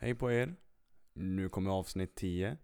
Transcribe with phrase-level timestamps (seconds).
[0.00, 0.54] Hej på er!
[1.12, 2.56] Nu kommer avsnitt 10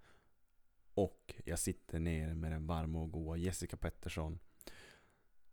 [0.94, 4.38] och jag sitter ner med den varma och goa Jessica Pettersson.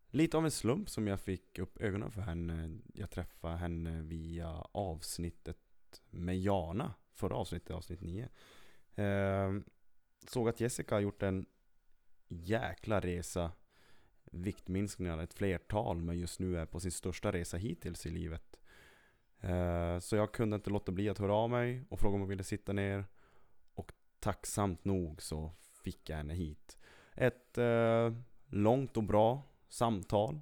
[0.09, 2.79] Lite av en slump som jag fick upp ögonen för henne.
[2.93, 5.57] Jag träffade henne via avsnittet
[6.09, 6.93] med Jana.
[7.13, 8.29] Förra avsnittet, avsnitt 9.
[8.95, 9.53] Eh,
[10.27, 11.45] såg att Jessica har gjort en
[12.27, 13.51] jäkla resa.
[14.23, 18.60] Viktminskningar, ett flertal, men just nu är på sin största resa hittills i livet.
[19.41, 22.29] Eh, så jag kunde inte låta bli att höra av mig och fråga om hon
[22.29, 23.05] ville sitta ner.
[23.73, 25.51] Och tacksamt nog så
[25.83, 26.77] fick jag henne hit.
[27.15, 28.13] Ett eh,
[28.49, 30.39] långt och bra samtal.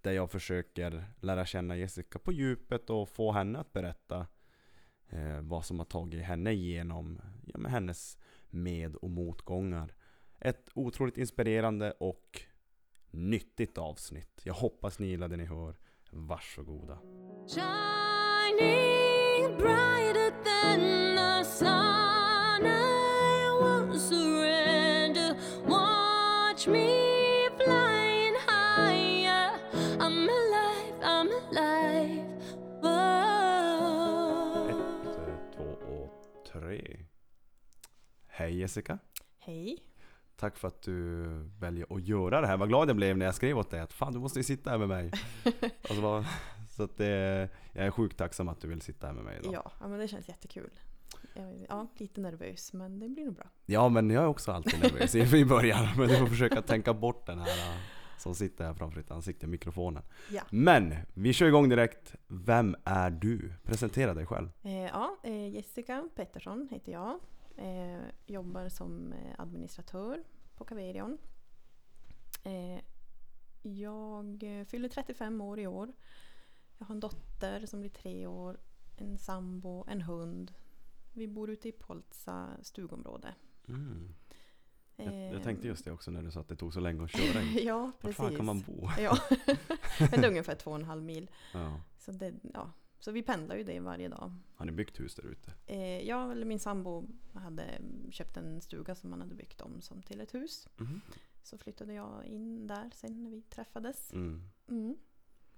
[0.00, 4.26] Där jag försöker lära känna Jessica på djupet och få henne att berätta
[5.08, 8.18] eh, vad som har tagit henne igenom ja, med hennes
[8.50, 9.94] med och motgångar.
[10.40, 12.40] Ett otroligt inspirerande och
[13.10, 14.40] nyttigt avsnitt.
[14.44, 15.76] Jag hoppas ni gillar det ni hör.
[16.10, 16.98] Varsågoda.
[17.48, 18.13] Shining
[19.58, 25.36] brighter than the sun, I won't surrender.
[25.66, 29.50] Watch me flying higher.
[29.98, 32.24] I'm alive, I'm alive.
[32.82, 34.68] Whoa.
[34.70, 34.76] Ett,
[35.56, 35.64] två
[36.04, 36.98] och tre.
[38.28, 38.98] Hej Jessica.
[39.38, 39.78] Hej.
[40.36, 41.24] Tack för att du
[41.60, 42.56] väljer att göra det här.
[42.56, 44.70] Vad glad jag blev när jag skrev åt dig att fan du måste ju sitta
[44.70, 45.10] här med mig.
[45.82, 46.24] alltså, vad-
[46.76, 49.54] så att det, jag är sjukt tacksam att du vill sitta här med mig idag.
[49.54, 50.70] Ja, ja, men det känns jättekul.
[51.68, 53.46] Ja, lite nervös, men det blir nog bra.
[53.66, 55.86] Ja men jag är också alltid nervös i början.
[55.98, 57.80] Men du får försöka tänka bort den här äh,
[58.18, 60.02] som sitter här framför ditt ansikte, mikrofonen.
[60.30, 60.42] Ja.
[60.50, 62.14] Men vi kör igång direkt.
[62.26, 63.52] Vem är du?
[63.62, 64.48] Presentera dig själv.
[64.62, 67.20] Eh, ja, eh, Jessica Pettersson heter jag.
[67.56, 70.24] Eh, jobbar som eh, administratör
[70.56, 71.18] på Caverion.
[72.44, 72.80] Eh,
[73.62, 75.92] jag eh, fyller 35 år i år.
[76.84, 78.60] Jag har en dotter som blir tre år,
[78.96, 80.52] en sambo, en hund.
[81.12, 83.34] Vi bor ute i Poltsa stugområde.
[83.68, 84.14] Mm.
[84.96, 87.10] Jag, jag tänkte just det också när du sa att det tog så länge att
[87.10, 87.42] köra.
[87.62, 88.16] Ja, Var precis.
[88.16, 88.88] fan kan man bo?
[88.98, 89.18] Ja,
[89.98, 91.30] det är ungefär två och en halv mil.
[91.54, 91.80] Ja.
[91.98, 92.72] Så, det, ja.
[92.98, 94.34] så vi pendlar ju det varje dag.
[94.54, 95.52] Har ni byggt hus där ute?
[95.66, 97.80] Eh, jag eller min sambo hade
[98.10, 100.68] köpt en stuga som man hade byggt om som till ett hus.
[100.76, 101.00] Mhm.
[101.42, 104.12] Så flyttade jag in där sen när vi träffades.
[104.12, 104.50] Mm.
[104.68, 104.96] Mm.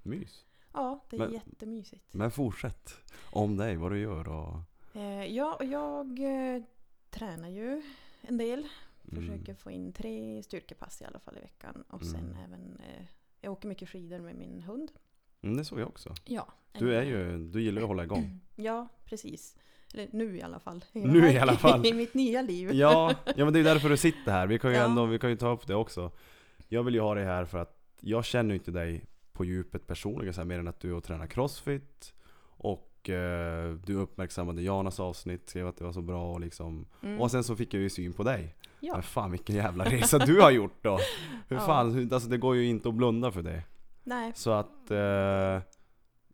[0.03, 0.45] Mys.
[0.77, 2.15] Ja, det är Men- jättemysigt.
[2.15, 2.95] Men fortsätt.
[3.31, 4.57] Om dig, vad du gör och...
[5.01, 6.63] Eh, ja, jag eh,
[7.11, 7.83] tränar ju
[8.23, 8.67] en del.
[9.13, 9.21] Mm.
[9.27, 11.85] Försöker få in tre styrkepass i alla fall i veckan.
[11.89, 12.37] Och sen Mm.
[12.45, 13.05] även, eh,
[13.41, 14.93] jag åker mycket skidor med min hund.
[15.43, 16.15] Mm, det såg jag också.
[16.25, 16.47] Ja.
[16.73, 18.41] Du är ju, du gillar ju att hålla igång.
[18.57, 19.57] Ja, precis.
[19.95, 20.85] Eller nu i alla fall.
[20.93, 21.87] Nu i alla fall.
[21.87, 22.73] I mitt nya liv.
[22.73, 24.47] Ja, ja men det är därför du sitter här.
[24.47, 24.85] Vi kan ju Ja.
[24.85, 26.11] ändå, vi kan ju ta upp det också.
[26.69, 29.05] Jag vill ju ha dig här för att jag känner ju inte dig
[29.37, 32.15] på djupet personligen så här, mer än att du och tränar crossfit.
[32.59, 36.87] Och eh, du uppmärksammade Janas avsnitt, skrev att det var så bra och liksom.
[37.03, 37.21] Mm.
[37.21, 38.55] Och sen så fick jag ju syn på dig.
[38.81, 38.95] ja.
[38.95, 40.99] Men fan vilken jävla resa du har gjort då.
[41.49, 41.67] Hur Ja.
[41.67, 43.63] fan, hur- alltså det går ju inte att blunda för det.
[44.05, 45.61] Nej, Så att, eh,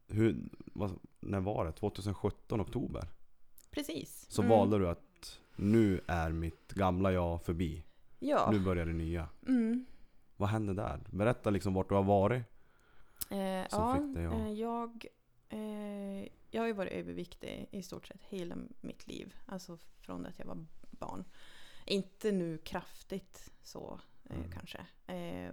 [0.09, 0.37] hur,
[0.73, 1.73] vad, när var det?
[1.73, 3.09] 2017 oktober?
[3.71, 4.27] precis.
[4.29, 4.51] Så Mm.
[4.59, 7.85] valde du att nu är mitt gamla jag förbi.
[8.19, 8.49] Ja.
[8.53, 9.29] Nu börjar det nya.
[9.49, 9.85] Mm.
[10.37, 11.01] Vad hände där?
[11.11, 12.43] Berätta liksom vart du har varit.
[13.32, 15.06] Eh, ja, fick dig att- eh, jag,
[15.48, 19.34] eh, jag har ju varit överviktig i stort sett hela mitt liv.
[19.47, 21.25] Alltså från att jag var barn.
[21.87, 24.00] Inte nu kraftigt så
[24.31, 24.50] eh, Mm.
[24.50, 24.87] kanske.
[25.06, 25.53] Eh,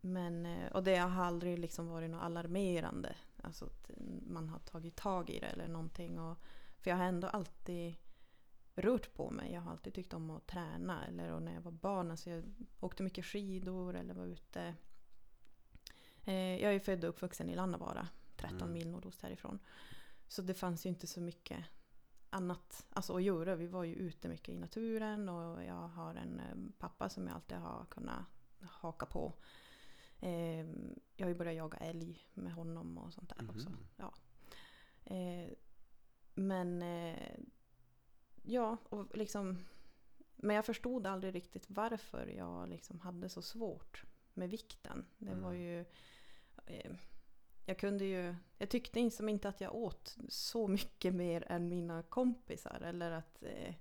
[0.00, 3.16] men, eh, och det har aldrig liksom varit något alarmerande.
[3.42, 3.90] Alltså att
[4.26, 6.18] man har tagit tag i det eller någonting.
[6.18, 6.38] Och,
[6.78, 7.94] för jag har ändå alltid
[8.74, 9.52] rört på mig.
[9.52, 11.06] Jag har alltid tyckt om att träna.
[11.06, 12.44] Eller och när jag var barn, alltså jag
[12.80, 14.74] åkte mycket skidor eller var ute.
[16.26, 18.72] Eh, jag är född och uppvuxen i Lannavaara, 13 Mm.
[18.72, 19.58] mil nordost härifrån.
[20.28, 21.64] Så det fanns ju inte så mycket
[22.30, 23.56] annat alltså, att göra.
[23.56, 27.34] Vi var ju ute mycket i naturen och jag har en eh, pappa som jag
[27.34, 28.24] alltid har kunnat
[28.60, 29.32] haka på.
[30.20, 30.60] Eh,
[31.16, 33.70] jag har ju börjat jaga älg med honom och sånt där också.
[33.70, 33.86] Mhm.
[33.96, 34.12] Ja.
[35.04, 35.50] Eh,
[36.34, 37.38] men eh,
[38.42, 39.58] ja, och liksom
[40.36, 44.04] men jag förstod aldrig riktigt varför jag liksom hade så svårt
[44.34, 45.06] med vikten.
[45.18, 45.60] Det var Mm.
[45.62, 45.84] ju...
[46.66, 46.92] Eh,
[47.64, 48.34] jag kunde ju...
[48.58, 52.80] Jag tyckte liksom inte att jag åt så mycket mer än mina kompisar.
[52.80, 53.42] Eller att...
[53.42, 53.74] Eh,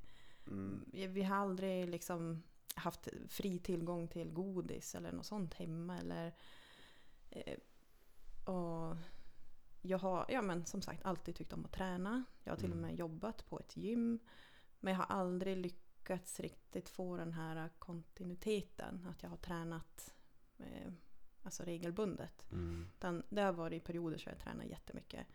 [0.48, 0.86] Mm.
[0.94, 2.44] vi har aldrig liksom
[2.76, 5.98] haft fri tillgång till godis eller något sånt hemma.
[5.98, 6.34] Eller,
[7.30, 7.58] eh,
[8.54, 8.96] och
[9.82, 12.24] jag har, ja men som sagt, alltid tyckt om att träna.
[12.44, 12.90] Jag har till och Mm.
[12.90, 14.20] med jobbat på ett gym.
[14.80, 19.08] Men jag har aldrig lyckats riktigt få den här kontinuiteten.
[19.10, 20.14] Att jag har tränat
[21.46, 22.52] alltså regelbundet.
[22.52, 22.88] Mm.
[22.98, 25.28] Utan det har varit perioder så jag tränar jättemycket.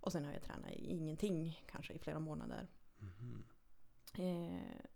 [0.00, 2.68] Och sen har jag tränat ingenting kanske i flera månader.
[2.98, 3.44] Mhm.
[4.14, 4.86] Eh,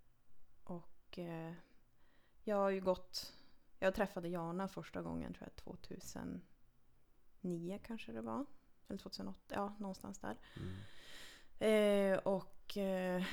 [0.64, 1.52] och eh,
[2.44, 3.34] jag har ju gått...
[3.78, 6.40] Jag träffade Jana första gången tror jag 2009
[7.84, 8.46] kanske det var.
[8.88, 10.36] Eller 2008, ja någonstans där.
[10.56, 10.76] Mm.
[11.58, 13.24] Eh, och eh,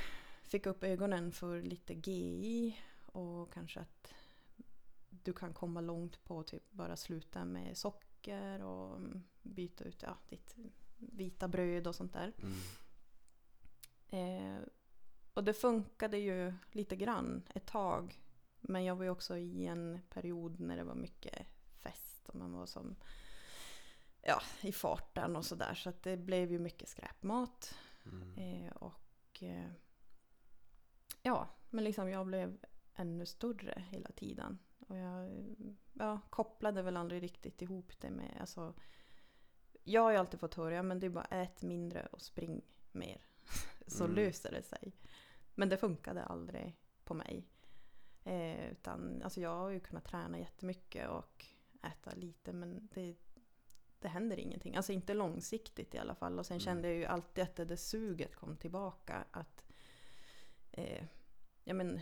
[0.44, 4.14] fick upp ögonen för lite GI och kanske att
[5.24, 9.00] du kan komma långt på typ bara sluta med socker och
[9.42, 10.56] byta ut ja, ditt
[10.98, 12.34] vita bröd och sånt där.
[12.38, 12.56] Mm.
[14.10, 14.62] Eh,
[15.34, 18.22] och det funkade ju lite grann ett tag.
[18.62, 21.48] Men jag var ju också i en period när det var mycket
[21.80, 22.96] fest och man var som
[24.22, 25.74] ja, i farten och sådär.
[25.76, 27.76] Så att det blev ju mycket skräpmat.
[28.06, 28.34] Mm.
[28.34, 29.72] Eh, och eh,
[31.22, 32.58] ja, men liksom jag blev
[32.96, 34.58] ännu större hela tiden.
[34.88, 35.30] Och jag
[35.94, 38.74] ja, kopplade väl aldrig riktigt ihop det med, alltså
[39.84, 42.62] jag har ju alltid fått höra, ja, men det är bara ät mindre och spring
[42.92, 43.26] mer.
[43.88, 44.16] Så Mm.
[44.16, 44.94] löser det sig.
[45.56, 47.48] Men det funkade aldrig på mig.
[48.24, 51.46] Eh, utan alltså jag har ju kunnat träna jättemycket och
[51.84, 53.16] äta lite men det,
[54.00, 54.76] det händer ingenting.
[54.76, 56.40] Alltså inte långsiktigt i alla fall.
[56.40, 56.60] Och sen Mm.
[56.66, 59.26] kände jag ju alltid att det där suget kom tillbaka.
[59.32, 59.66] Att,
[60.72, 61.06] eh,
[61.64, 62.02] ja, men,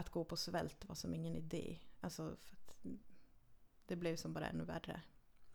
[0.00, 1.78] att gå på svält var som ingen idé.
[2.00, 2.36] Alltså
[3.86, 5.02] det blev som bara ännu värre.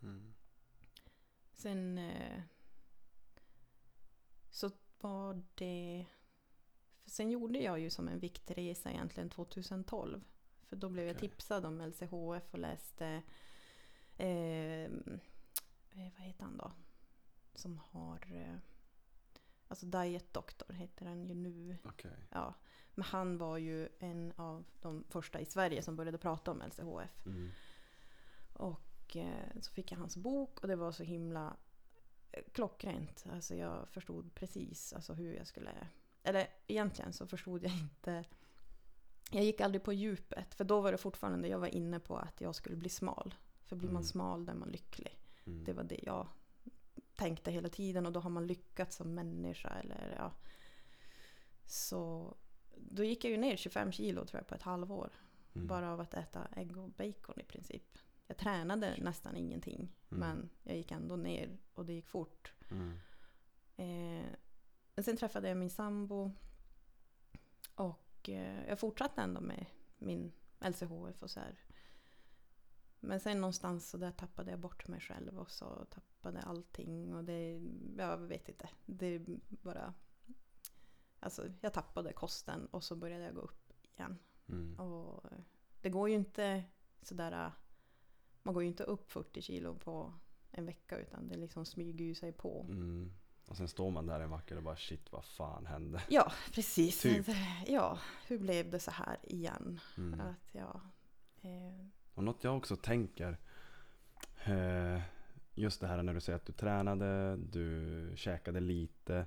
[0.02, 0.34] Mm.
[1.52, 2.42] Sen eh,
[4.50, 4.70] så
[5.00, 6.06] var det...
[7.06, 10.24] Sen gjorde jag ju som en viktresa egentligen 2012.
[10.62, 11.28] För då blev jag Okej.
[11.28, 13.22] tipsad om LCHF och läste...
[14.16, 14.90] Eh, eh,
[15.90, 16.72] vad heter han då?
[17.54, 18.32] Som har...
[18.32, 18.56] Eh,
[19.68, 21.78] alltså Diet Doctor heter han ju nu.
[21.84, 22.26] Okej.
[22.30, 22.54] Ja.
[22.96, 27.26] Men han var ju en av de första i Sverige som började prata om LCHF.
[27.26, 27.50] Mm.
[28.52, 31.56] Och eh, så fick jag hans bok och det var så himla
[32.32, 33.26] eh, klockrent.
[33.32, 35.88] Alltså jag förstod precis alltså, hur jag skulle...
[36.22, 38.24] Eller egentligen så förstod jag inte...
[39.30, 42.40] Jag gick aldrig på djupet för då var det fortfarande jag var inne på att
[42.40, 43.34] jag skulle bli smal.
[43.64, 44.04] För blir man Mm.
[44.04, 45.18] smal då är man lycklig.
[45.46, 45.64] Mm.
[45.64, 46.28] Det var det jag
[47.16, 49.68] tänkte hela tiden och då har man lyckats som människa.
[49.68, 50.32] Eller, ja.
[51.64, 52.34] Så
[52.90, 55.10] då gick jag ju ner 25 kilo tror jag på ett halvår.
[55.54, 55.66] Mm.
[55.66, 57.98] Bara av att äta ägg och bacon i princip.
[58.26, 59.78] Jag tränade nästan ingenting.
[60.10, 60.20] Mm.
[60.20, 62.52] Men jag gick ändå ner och det gick fort.
[62.70, 62.98] Mm.
[63.76, 66.32] Eh, sen träffade jag min sambo.
[67.74, 69.66] Och eh, jag fortsatte ändå med
[69.98, 71.58] min LCHF och så här.
[73.00, 77.14] Men sen någonstans så där tappade jag bort mig själv och så tappade allting.
[77.14, 77.62] Och det,
[77.96, 78.68] jag vet inte.
[78.86, 79.94] Det bara...
[81.26, 84.18] Alltså jag tappade kosten och så började jag gå upp igen.
[84.48, 84.80] Mm.
[84.80, 85.24] Och
[85.80, 86.64] det går ju inte
[87.02, 87.52] sådär...
[88.42, 90.12] Man går ju inte upp 40 kilo på
[90.50, 92.66] en vecka utan det liksom smyger ju sig på.
[92.68, 93.12] Mm.
[93.46, 96.02] Och sen står man där en vacker och bara shit vad fan hände?
[96.08, 97.00] Ja, precis.
[97.00, 97.26] Typ.
[97.66, 99.80] Ja, hur blev det så här igen?
[99.96, 100.20] Mm.
[100.20, 100.80] Att ja,
[101.42, 103.38] eh, Och något jag också tänker
[104.44, 105.00] eh,
[105.54, 109.26] Just det här när du säger att du tränade, du käkade lite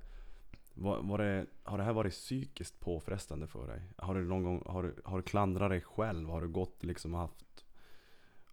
[0.81, 3.81] var, var det, Har det här varit psykiskt påfrestande för dig?
[3.97, 6.29] Har du någon gång har du, har du klandrat dig själv?
[6.29, 7.65] Har du gått liksom haft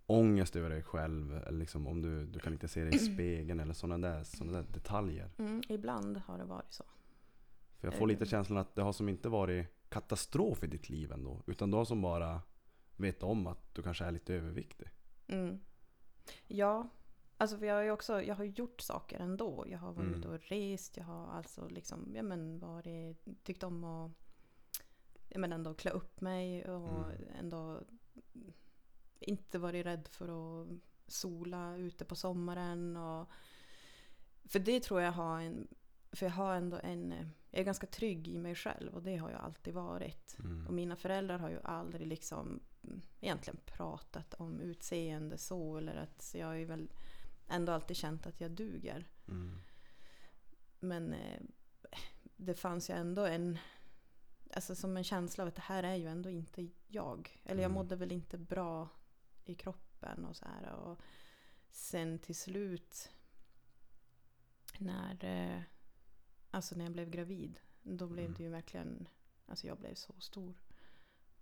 [0.06, 1.36] ångest över dig själv?
[1.36, 4.52] Eller liksom om du, du kan inte se dig i spegeln eller sådana där, såna
[4.52, 5.30] där detaljer?
[5.38, 6.84] mm, ibland har det varit så.
[7.78, 8.28] För jag får lite Eh.
[8.28, 11.42] känslan att det har som inte varit katastrof i ditt liv ändå.
[11.46, 12.40] Utan du har som bara
[12.96, 14.88] vet om att du kanske är lite överviktig.
[15.28, 15.60] Mm.
[16.46, 16.88] Ja,
[17.36, 19.64] alltså för jag ju också jag har gjort saker ändå.
[19.68, 20.30] Jag har varit Mm.
[20.30, 20.96] och rest.
[20.96, 24.12] Jag har alltså liksom, ja men varit, tyckt om att
[25.28, 27.28] ja, men ändå klä upp mig och Mm.
[27.38, 27.80] ändå
[29.20, 30.28] inte varit rädd för
[30.62, 30.68] att
[31.06, 32.96] sola ute på sommaren.
[32.96, 33.28] Och,
[34.44, 35.68] för det tror jag har en,
[36.12, 37.14] för jag har ändå en,
[37.50, 40.36] jag är ganska trygg i mig själv och det har jag alltid varit.
[40.38, 40.66] Mm.
[40.66, 45.76] Och mina föräldrar har ju aldrig liksom mm, egentligen pratat om utseende så.
[45.76, 46.88] Eller att jag ju väl
[47.48, 49.08] ändå alltid känt att jag duger.
[49.28, 49.60] Mm.
[50.80, 51.40] Men eh,
[52.36, 53.58] det fanns ju ändå en,
[54.54, 57.40] alltså som en känsla av att det här är ju ändå inte jag.
[57.44, 57.74] Eller jag Mm.
[57.74, 58.88] mådde väl inte bra
[59.44, 60.72] i kroppen och så här.
[60.72, 61.00] Och
[61.70, 63.10] sen till slut
[64.78, 65.62] när, eh,
[66.50, 67.60] alltså när jag blev gravid.
[67.82, 68.36] Då blev Mm.
[68.36, 69.08] det ju verkligen,
[69.46, 70.54] alltså jag blev så stor.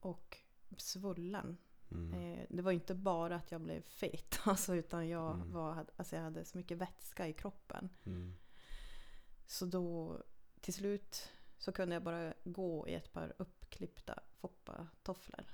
[0.01, 0.39] Och
[0.77, 1.57] svullen.
[1.95, 2.15] Mm.
[2.41, 4.41] Eh, det var inte bara att jag blev fet.
[4.45, 5.53] Alltså, utan jag, Mm.
[5.53, 7.89] var, alltså jag hade så mycket vätska i kroppen.
[8.07, 8.35] Mm.
[9.47, 10.19] Så då
[10.61, 15.45] till slut så kunde jag bara gå i ett par uppklippta foppatofflor.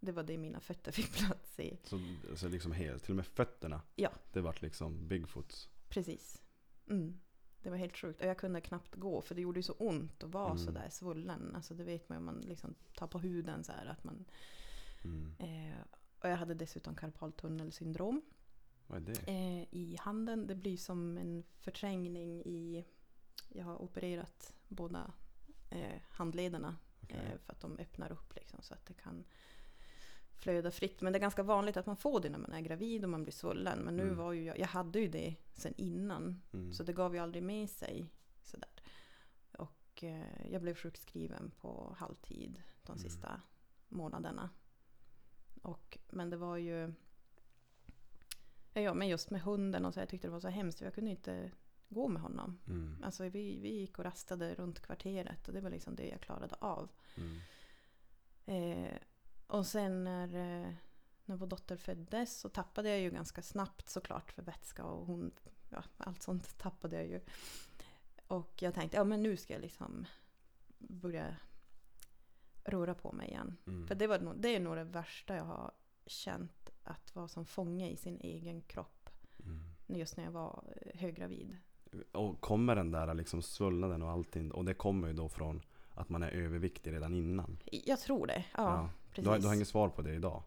[0.00, 1.78] Det var det mina fötter fick plats i.
[1.84, 2.00] Så,
[2.36, 3.82] så liksom helt, till och med fötterna.
[3.96, 4.10] Ja.
[4.32, 5.68] Det vart liksom Bigfoots.
[5.88, 6.42] Precis.
[6.88, 7.20] Mm.
[7.62, 8.20] Det var helt sjukt.
[8.20, 10.58] Och jag kunde knappt gå för det gjorde ju så ont att vara Mm.
[10.64, 11.54] sådär svullen.
[11.54, 14.24] Alltså det vet man ju om man liksom tar på huden så här att man...
[15.04, 15.34] Mm.
[15.38, 15.78] Eh,
[16.22, 18.22] och jag hade dessutom karpaltunnelsyndrom
[18.86, 19.32] Vad är det?
[19.32, 20.46] eh, i handen.
[20.46, 22.84] Det blir som en förträngning i...
[23.48, 25.12] Jag har opererat båda
[25.70, 27.16] eh, handlederna Okej.
[27.32, 29.24] eh, för att de öppnar upp liksom, så att det kan
[30.36, 31.00] flöda fritt.
[31.00, 33.22] Men det är ganska vanligt att man får det när man är gravid och man
[33.22, 33.78] blir svullen.
[33.78, 34.16] Men nu Mm.
[34.16, 36.40] var ju jag, jag hade ju det sen innan.
[36.52, 36.72] Mm.
[36.72, 38.06] Så det gav ju aldrig med sig
[38.42, 38.68] sådär.
[39.58, 43.02] Och eh, jag blev sjukskriven på halvtid de Mm.
[43.02, 43.40] sista
[43.88, 44.50] månaderna.
[45.64, 46.92] Och, men det var ju...
[48.72, 50.80] Ja, men just med hunden och så, jag tyckte det var så hemskt.
[50.80, 51.50] Jag kunde inte
[51.88, 52.58] gå med honom.
[52.66, 52.96] Mm.
[53.04, 56.54] Alltså vi, vi gick och rastade runt kvarteret och det var liksom det jag klarade
[56.58, 56.90] av.
[57.16, 57.40] Mm.
[58.46, 58.98] Eh,
[59.46, 60.74] och sen när, eh,
[61.24, 65.30] när vår dotter föddes så tappade jag ju ganska snabbt såklart för vätska och hon,
[65.70, 67.20] ja, allt sånt tappade jag ju.
[68.26, 70.06] Och jag tänkte, ja men nu ska jag liksom
[70.78, 71.36] börja
[72.64, 73.56] röra på mig igen.
[73.66, 73.86] Mm.
[73.86, 75.72] För det, var, det är nog det värsta jag har
[76.06, 79.10] känt, att vara som fånge i sin egen kropp.
[79.44, 79.98] Mm.
[80.00, 81.56] Just när jag var eh, höggravid.
[82.12, 85.62] Och kommer den där liksom svullnaden och allting, och det kommer ju då från
[85.94, 87.58] att man är överviktig redan innan.
[87.64, 88.88] Jag tror det, ja.
[89.08, 89.24] precis.
[89.24, 90.42] Du, har, du har inget svar på det idag?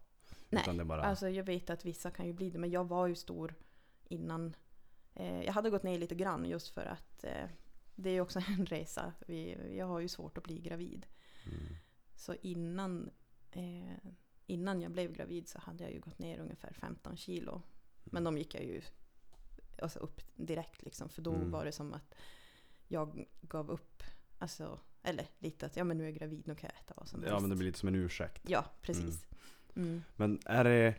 [0.50, 1.02] Nej, det bara...
[1.02, 3.54] Alltså jag vet att vissa kan ju bli det, men jag var ju stor
[4.04, 4.56] innan.
[5.14, 7.48] Eh, jag hade gått ner lite grann just för att eh,
[7.94, 9.12] det är ju också en resa.
[9.26, 11.06] Vi, jag har ju svårt att bli gravid.
[11.46, 11.76] mm.
[12.18, 13.10] Så innan,
[13.50, 14.10] eh,
[14.46, 17.62] innan jag blev gravid så hade jag ju gått ner ungefär 15 kilo.
[18.04, 18.80] Men de gick jag ju
[19.82, 21.50] alltså upp direkt liksom, för då Mm.
[21.50, 22.14] var det som att
[22.88, 24.02] jag gav upp.
[24.38, 27.08] Alltså, eller lite att ja men nu är jag gravid, nu kan jag äta vad
[27.08, 28.42] som Ja men det blir lite som en ursäkt.
[28.48, 29.26] Ja, precis.
[29.76, 30.02] Mm.
[30.16, 30.94] Men är det,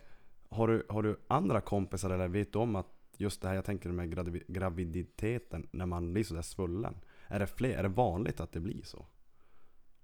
[0.50, 3.66] har du, har du andra kompisar eller vet du om att just det här jag
[3.66, 6.96] tänker med gravi- graviditeten när man blir sådär svullen.
[7.28, 9.06] Är det fler, är det vanligt att det blir så?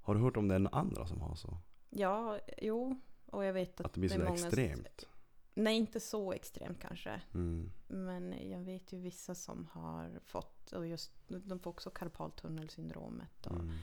[0.06, 1.58] Har du hört om det några andra som har så?
[1.90, 3.00] Ja, jo.
[3.26, 5.08] Och jag vet att, Att det blir sådär många- extremt?
[5.54, 7.22] Nej, inte så extremt kanske.
[7.34, 7.72] Mm.
[7.88, 13.48] Men jag vet ju vissa som har fått, och just, de får också karpaltunnelsyndromet.
[13.48, 13.76] Och Mm.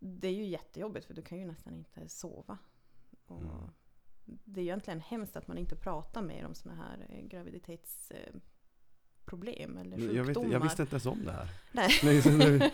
[0.00, 2.58] Det är ju jättejobbigt för du kan ju nästan inte sova.
[3.26, 3.70] Och Mm.
[4.24, 7.06] Det är ju egentligen hemskt att man inte pratar mer om sådana här
[8.10, 8.34] eh,
[9.36, 10.46] graviditetsproblem eller Jag, sjukdomar.
[10.48, 11.48] vet, jag visste inte ens om det här.
[11.72, 12.22] Nej.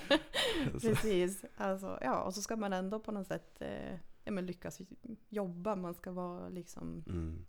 [0.81, 1.45] Precis.
[1.57, 3.95] Alltså, ja, och så ska man ändå på något sätt eh,
[4.25, 4.81] ja, men lyckas
[5.29, 5.77] jobba.
[5.77, 7.45] Man ska vara liksom Mm.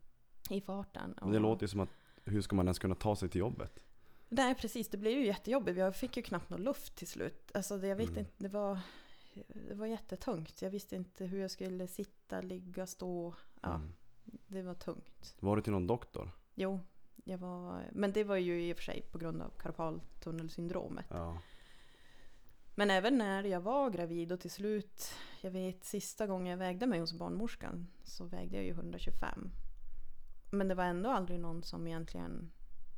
[0.50, 1.14] i farten.
[1.22, 1.90] Men det Och- låter ju som att
[2.26, 3.80] hur ska man ens kunna ta sig till jobbet?
[4.30, 5.78] Nej precis, det blev ju jättejobbigt.
[5.78, 7.52] Jag fick ju knappt någon luft till slut.
[7.54, 8.20] Alltså det, jag vet Mm.
[8.20, 8.80] inte, det var,
[9.70, 10.62] det var jättetungt.
[10.62, 13.34] Jag visste inte hur jag skulle sitta, ligga, stå.
[13.62, 13.92] Ja, Mm.
[14.48, 15.36] det var tungt.
[15.40, 16.32] Var du till någon doktor?
[16.56, 16.80] Jo,
[17.24, 21.06] jag var, men det var ju i och för sig på grund av karpaltunnelsyndromet.
[21.10, 21.42] Ja.
[22.76, 26.88] Men även när jag var gravid och till slut, jag vet sista gången jag vägde
[26.88, 29.52] mig hos barnmorskan så vägde jag ju 125.
[30.52, 32.52] Men det var ändå aldrig någon som egentligen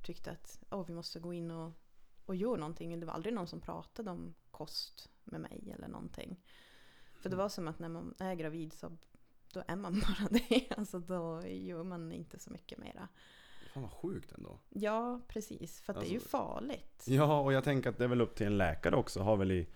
[0.04, 1.72] tyckte att oh, vi måste gå in och,
[2.26, 3.00] och göra någonting.
[3.00, 6.44] Det var aldrig någon som pratade om kost med mig eller någonting.
[7.22, 8.98] För det var som att när man är gravid så
[9.54, 10.68] då är man bara det.
[10.78, 13.08] Alltså då gör man inte så mycket mera.
[13.78, 14.60] Fan vad sjukt ändå.
[14.70, 15.82] Ja, precis.
[15.82, 17.04] För att det är ju Alltså- farligt.
[17.08, 19.52] Ja, och jag tänker att det är väl upp till en läkare också, har väl
[19.52, 19.68] i,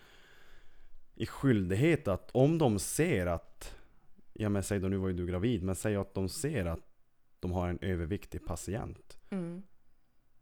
[1.16, 3.76] i skyldighet att om de ser att,
[4.34, 6.80] ja men säg då nu var ju du gravid, men säg att de ser att
[7.40, 9.18] de har en överviktig patient.
[9.30, 9.64] Mm.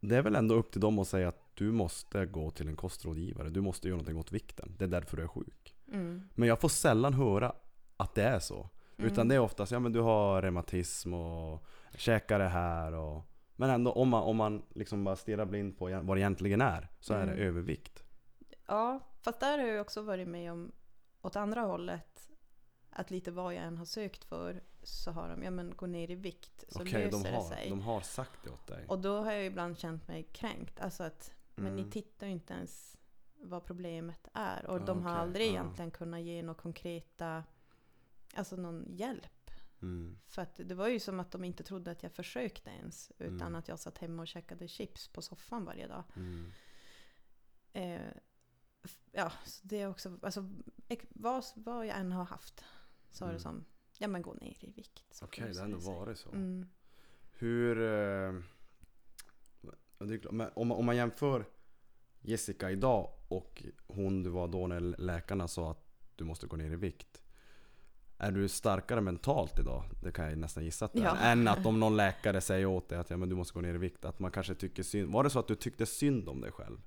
[0.00, 2.76] Det är väl ändå upp till dem att säga att du måste gå till en
[2.76, 4.74] kostrådgivare, du måste göra någonting åt vikten.
[4.78, 5.74] Det är därför du är sjuk.
[5.92, 6.28] Mm.
[6.34, 7.52] Men jag får sällan höra
[7.96, 8.68] att det är så.
[8.96, 9.28] Utan Mm.
[9.28, 11.64] det är oftast, ja men du har reumatism och
[11.96, 13.24] käkar det här och
[13.60, 16.88] Men ändå om man, om man liksom bara stirrar blind på vad det egentligen är
[17.00, 17.46] Så är det Mm.
[17.48, 18.04] övervikt
[18.66, 20.72] Ja, fast där har jag också varit med om
[21.22, 22.28] åt andra hållet.
[22.90, 26.10] Att lite vad jag än har sökt för så har de, ja men gå ner
[26.10, 27.70] i vikt så Okej, löser de, det har, sig.
[27.70, 30.80] de har sagt det åt dig Och då har jag ibland känt mig kränkt.
[30.80, 31.84] Alltså att, men Mm.
[31.84, 32.96] ni tittar ju inte ens
[33.42, 34.66] vad problemet är.
[34.66, 35.50] Och Ja, de har okej, aldrig ja.
[35.50, 37.44] egentligen kunnat ge några konkreta,
[38.34, 39.26] alltså någon hjälp.
[39.82, 40.18] Mm.
[40.26, 43.12] För att det var ju som att de inte trodde att jag försökte ens.
[43.18, 43.54] Utan Mm.
[43.54, 46.04] att jag satt hemma och käkade chips på soffan varje dag.
[46.16, 46.52] Mm.
[47.72, 48.12] Eh,
[49.12, 50.48] ja, så det är också, alltså
[51.10, 52.64] vad, vad jag än har haft
[53.10, 53.42] så har det Mm.
[53.42, 53.64] som,
[53.98, 55.20] ja men gå ner i vikt.
[55.22, 56.68] Okej, det löser har ändå varit så Mm.
[57.32, 57.80] Hur...
[57.82, 58.42] Eh,
[59.98, 61.44] det men om, om man jämför
[62.20, 66.70] Jessica idag och hon du var då när läkarna sa att du måste gå ner
[66.70, 67.19] i vikt.
[68.22, 69.84] Är du starkare mentalt idag?
[70.02, 71.16] Det kan jag nästan gissa att det Ja.
[71.16, 71.32] är.
[71.32, 73.74] Än att om någon läkare säger åt dig att ja, men du måste gå ner
[73.74, 74.04] i vikt.
[74.04, 75.12] Att man kanske tycker synd.
[75.12, 76.78] Var det så att du tyckte synd om dig själv?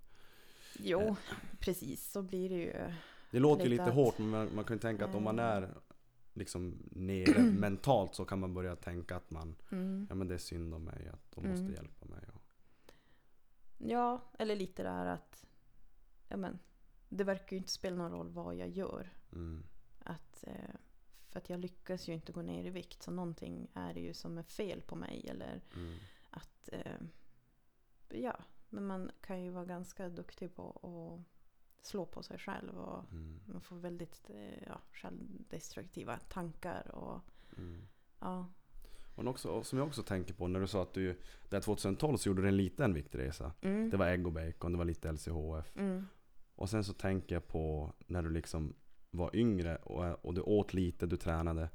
[0.79, 1.15] Jo,
[1.59, 2.73] precis så blir det ju.
[3.31, 5.39] Det låter ju Lite att- hårt men man, man kan ju tänka att om man
[5.39, 5.45] Eh.
[5.45, 5.69] är
[6.33, 10.05] liksom nere mentalt så kan man börja tänka att man Mm.
[10.09, 11.73] Ja men det är synd om mig, att de måste Mm.
[11.73, 12.19] hjälpa mig.
[12.33, 12.41] Och,
[13.77, 15.45] Ja, eller lite det här att
[16.27, 16.59] ja, men,
[17.09, 19.09] det verkar ju inte spela någon roll vad jag gör.
[19.31, 19.63] mm,
[20.05, 20.53] Att, eh,
[21.33, 23.03] för att jag lyckas ju inte gå ner i vikt.
[23.03, 25.25] Så någonting är det ju som är fel på mig.
[25.29, 25.97] Eller mm,
[26.29, 26.97] att, eh,
[28.09, 28.37] ja,
[28.69, 32.77] men man kan ju vara ganska duktig på att slå på sig själv.
[32.77, 36.95] Och mm, man får väldigt eh, ja, självdestruktiva tankar.
[36.95, 37.21] Och,
[37.57, 37.87] mm.
[38.19, 38.47] ja,
[39.15, 42.29] Och också, som jag också tänker på när du sa att du Där 2012 så
[42.29, 43.53] gjorde du en liten viktresa.
[43.61, 45.77] mm, Det var ägg och bacon, det var lite LCHF.
[45.77, 46.07] mm,
[46.55, 48.73] Och sen så tänker jag på när du liksom
[49.13, 51.69] var yngre och, och du åt lite, du tränade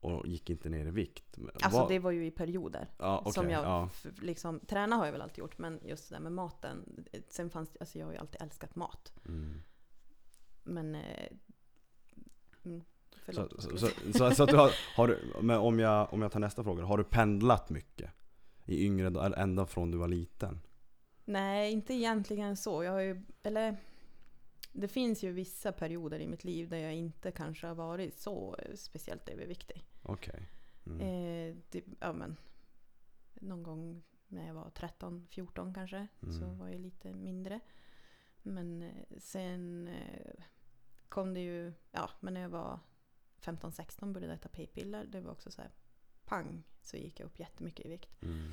[0.00, 1.38] och gick inte ner i vikt.
[1.54, 2.88] Alltså vad- det var ju i perioder.
[2.98, 3.88] ja, okej, som jag ja.
[4.20, 7.06] liksom, träna har jag väl alltid gjort men just det där med maten.
[7.28, 9.12] Sen fanns alltså jag har ju alltid älskat mat.
[9.28, 9.62] Mm.
[10.62, 10.94] Men...
[10.94, 11.32] Eh,
[12.64, 13.62] mm, Så, förlåt.
[13.62, 16.40] så, så, så, så att du har, har du, men om jag, om jag tar
[16.40, 18.10] nästa fråga, har du pendlat mycket?
[18.64, 20.60] I yngre, ända från du var liten?
[21.24, 22.84] Nej, inte egentligen så.
[22.84, 23.76] Jag har ju, eller,
[24.72, 28.56] det finns ju vissa perioder i mitt liv där jag inte kanske har varit så
[28.58, 29.84] eh, speciellt överviktig.
[30.02, 30.48] Okej.
[30.86, 31.00] Mm.
[31.00, 32.36] Eh, ja, men,
[33.34, 36.58] någon gång när jag var 13-14 kanske så Mm.
[36.58, 37.60] var jag lite mindre.
[38.42, 40.44] Men eh, sen eh,
[41.08, 42.78] kom det ju, ja men när jag var
[43.40, 45.04] 15-16 började jag äta p-piller.
[45.06, 45.70] Det var också så här
[46.24, 48.22] pang så gick jag upp jättemycket i vikt.
[48.22, 48.52] Mm.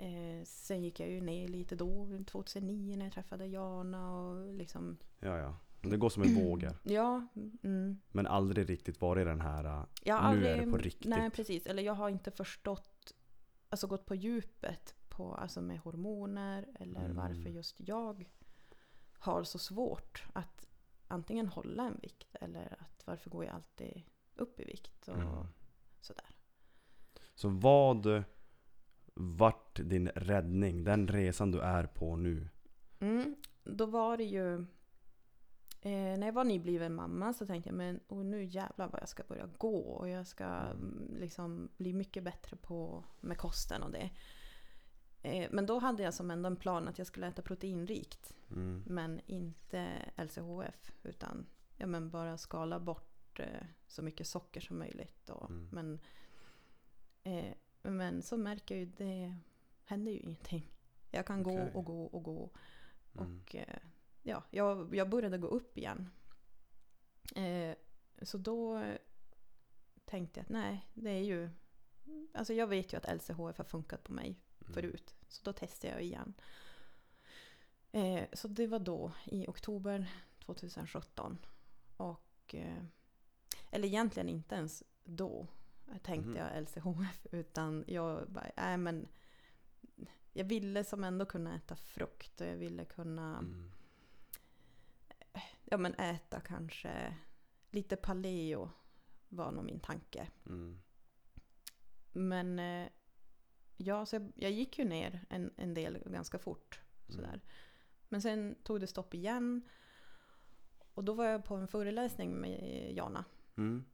[0.00, 4.96] Eh, sen gick jag ju ner lite då, 2009 när jag träffade Jana och liksom...
[5.18, 5.56] Ja, ja.
[5.82, 6.76] Det går som en vågor.
[6.82, 7.26] Ja,
[7.62, 8.00] mm.
[8.12, 9.64] Men aldrig riktigt varit den här...
[9.64, 11.08] äh, Jag Nu är aldrig, det på riktigt.
[11.08, 11.66] Nej, precis.
[11.66, 13.12] Eller jag har inte förstått,
[13.68, 17.16] alltså gått på djupet på, alltså med hormoner eller Mm.
[17.16, 18.28] varför just jag
[19.18, 20.66] har så svårt att
[21.08, 24.02] antingen hålla en vikt eller att varför går jag alltid
[24.36, 25.46] upp i vikt och Mm.
[26.00, 26.30] sådär.
[27.34, 28.24] Så vad
[29.78, 30.84] vart din räddning?
[30.84, 32.48] Den resan du är på nu?
[33.00, 33.36] Mm.
[33.64, 34.54] Då var det ju...
[35.82, 39.08] Eh, när jag var nybliven mamma så tänkte jag men oh, nu jävlar vad jag
[39.08, 43.90] ska börja gå och jag ska mm, liksom bli mycket bättre på med kosten och
[43.90, 44.10] det.
[45.22, 48.82] Eh, men då hade jag som ändå en plan att jag skulle äta proteinrikt Mm.
[48.86, 55.30] men inte LCHF utan ja, men bara skala bort eh, så mycket socker som möjligt.
[55.30, 55.68] Och, Mm.
[55.72, 56.00] men,
[57.22, 59.36] eh, men så märker jag ju det
[59.90, 60.70] händer ju ingenting.
[61.10, 61.70] Jag kan gå Okej.
[61.74, 62.50] och gå och gå.
[63.14, 63.40] Mm.
[63.42, 63.76] Och eh,
[64.22, 66.10] ja, jag, jag började gå upp igen.
[67.34, 67.74] Eh,
[68.22, 68.84] så då
[70.04, 71.50] tänkte jag att nej, det är ju...
[72.34, 74.72] Alltså jag vet ju att LCHF har funkat på mig Mm.
[74.74, 75.14] förut.
[75.28, 76.34] Så då testade jag igen.
[77.92, 80.06] Eh, så det var då i oktober
[80.44, 81.38] 2017.
[81.96, 82.82] Och, eh,
[83.70, 85.46] eller egentligen inte ens då
[86.02, 86.36] tänkte Mhm.
[86.36, 87.26] jag LCHF.
[87.32, 89.08] Utan jag bara, nej men.
[90.32, 93.70] Jag ville som ändå kunna äta frukt och jag ville kunna Mm.
[95.64, 97.16] ja, men äta kanske
[97.70, 98.70] lite paleo
[99.28, 100.28] var nog min tanke.
[100.46, 100.80] Mm.
[102.12, 102.88] Men eh,
[103.76, 106.80] ja, så jag, jag gick ju ner en, en del ganska fort.
[107.08, 107.28] Sådär.
[107.28, 107.40] Mm.
[108.08, 109.68] Men sen tog det stopp igen.
[110.94, 113.24] Och då var jag på en föreläsning med Jana.
[113.56, 113.84] Mm.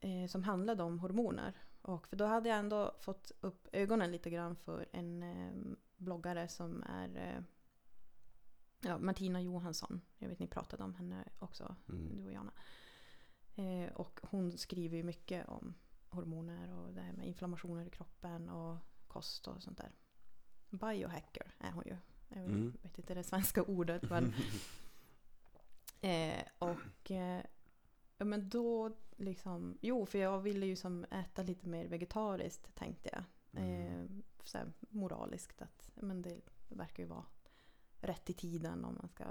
[0.00, 1.54] Eh, som handlade om hormoner.
[1.86, 5.52] Och för då hade jag ändå fått upp ögonen lite grann för en eh,
[5.96, 7.42] bloggare som är eh,
[8.80, 10.00] ja, Martina Johansson.
[10.18, 12.16] Jag vet ni pratade om henne också, Mm.
[12.16, 12.52] du och Jana.
[13.54, 15.74] Eh, och hon skriver ju mycket om
[16.08, 18.76] hormoner och det här med inflammationer i kroppen och
[19.08, 19.92] kost och sånt där.
[20.70, 21.96] Biohacker är hon ju.
[22.28, 22.76] Jag Mm.
[22.82, 24.34] vet inte det svenska ordet men
[26.00, 27.42] Eh, och eh,
[28.16, 33.10] ja, men då liksom, jo för jag ville ju som äta lite mer vegetariskt tänkte
[33.12, 33.24] jag.
[33.62, 34.22] Mm.
[34.54, 37.24] Eh, moraliskt att men det verkar ju vara
[38.00, 39.24] rätt i tiden om man ska.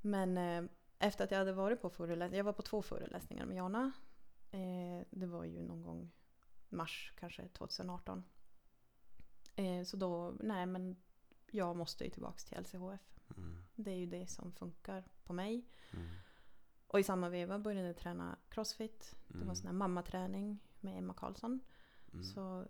[0.00, 0.64] Men eh,
[0.98, 3.92] efter att jag hade varit på föreläsningar, jag var på två föreläsningar med Jana.
[4.50, 6.10] Eh, det var ju någon gång
[6.68, 8.24] mars kanske 2018.
[9.56, 10.96] Eh, så då, nej men
[11.50, 13.20] jag måste ju tillbaks till LCHF.
[13.36, 13.64] Mm.
[13.74, 15.66] Det är ju det som funkar på mig.
[15.92, 16.08] Mm.
[16.92, 19.16] Och i samma veva började jag träna crossfit.
[19.28, 19.56] Det var Mm.
[19.56, 21.60] sån här mammaträning med Emma Karlsson.
[22.12, 22.24] Mm.
[22.24, 22.66] Så,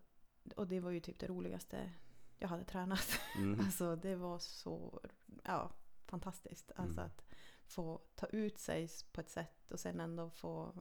[0.56, 1.92] och det var ju typ det roligaste
[2.38, 3.20] jag hade tränat.
[3.37, 3.61] Mm.
[3.64, 5.00] Alltså det var så
[5.44, 5.70] ja,
[6.06, 6.72] fantastiskt.
[6.76, 7.06] Alltså Mm.
[7.06, 7.24] att
[7.66, 10.74] få ta ut sig på ett sätt och sen ändå få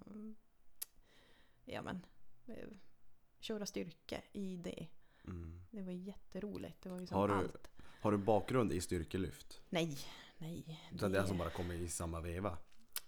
[1.66, 2.06] ja, men,
[2.46, 2.68] eh,
[3.40, 4.88] köra styrka i det.
[5.28, 5.62] Mm.
[5.72, 6.82] Det var jätteroligt.
[6.82, 7.68] Det var ju Har som du- allt.
[8.02, 9.62] Har du bakgrund i styrkelyft?
[9.70, 9.98] Nej,
[10.38, 10.82] nej.
[10.94, 12.58] Utan det är som bara kommer i samma veva?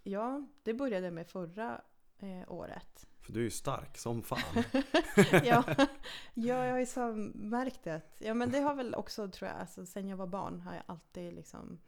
[0.03, 1.81] Ja, det började med förra
[2.19, 3.07] eh, året.
[3.19, 4.63] För du är ju stark som fan.
[5.31, 5.87] ja, ja,
[6.33, 8.01] jag har ju så märkt det.
[8.19, 10.83] Ja, men det har väl också tror jag, alltså, sen jag var barn har jag
[10.85, 11.79] alltid liksom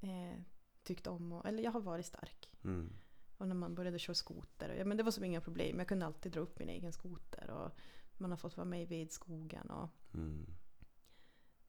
[0.00, 0.40] eh,
[0.82, 2.50] tyckt om, och, eller jag har varit stark.
[2.64, 2.92] Mm.
[3.38, 5.78] Och när man började köra skoter, ja, men det var som inga problem.
[5.78, 7.70] Jag kunde alltid dra upp min egen skoter och
[8.18, 9.70] man har fått vara med i vedskogen.
[9.70, 10.46] Och, Mm.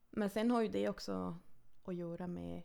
[0.09, 1.37] men sen har ju det också
[1.83, 2.63] att göra med,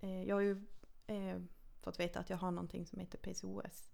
[0.00, 0.64] eh, jag har ju
[1.06, 1.38] eh,
[1.84, 3.92] fått veta att jag har någonting som heter PCOS.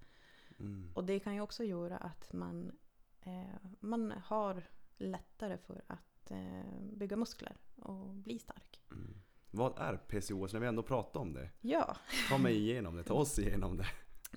[0.59, 0.93] Mm.
[0.95, 2.73] Och det kan ju också göra att man,
[3.21, 4.63] eh, man har
[4.97, 8.81] lättare för att eh, bygga muskler och bli stark.
[8.91, 9.15] Mm.
[9.51, 11.51] Vad är PCOS när vi ändå pratar om det?
[11.61, 11.97] Ja,
[12.29, 13.87] Ta mig igenom det, ta oss igenom det.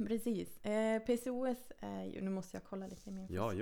[0.07, 0.65] precis.
[0.65, 3.53] Eh, PCOS är ju, nu måste jag kolla lite i min Ja,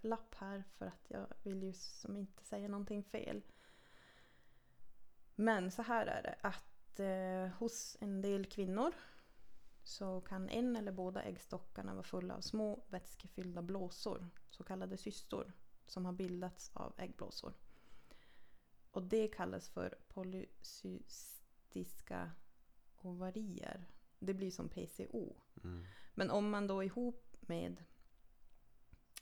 [0.00, 3.42] lapp här för att jag vill ju som inte säga någonting fel.
[5.34, 8.92] Men så här är det att eh, hos en del kvinnor
[9.90, 15.52] så kan en eller båda äggstockarna vara fulla av små vätskefyllda blåsor, så kallade cystor,
[15.86, 17.54] som har bildats av äggblåsor.
[18.90, 22.30] Och det kallas för polycystiska
[22.96, 23.90] ovarier.
[24.18, 25.36] Det blir som PCO.
[25.64, 25.84] Mm.
[26.14, 27.84] Men om man då ihop med,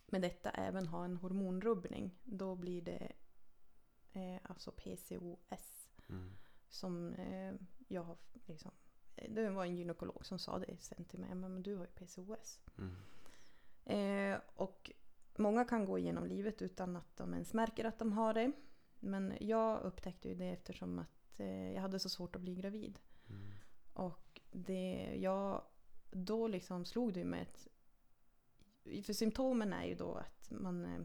[0.06, 3.12] med detta även har en hormonrubbning, då blir det
[4.12, 5.90] eh, alltså PCOS.
[6.08, 6.32] Mm.
[6.68, 7.54] Som eh,
[7.88, 8.72] jag har liksom,
[9.28, 12.60] det var en gynekolog som sa det sen till mig, men du har ju PCOS.
[12.78, 12.94] Mm.
[13.84, 14.92] Eh, och
[15.36, 18.52] många kan gå igenom livet utan att de ens märker att de har det.
[19.00, 22.98] Men jag upptäckte ju det eftersom att eh, jag hade så svårt att bli gravid.
[23.28, 23.50] Mm.
[23.92, 25.62] Och det, jag,
[26.10, 27.68] då liksom slog det med ett...
[29.06, 31.00] För symptomen är ju då att man, eh,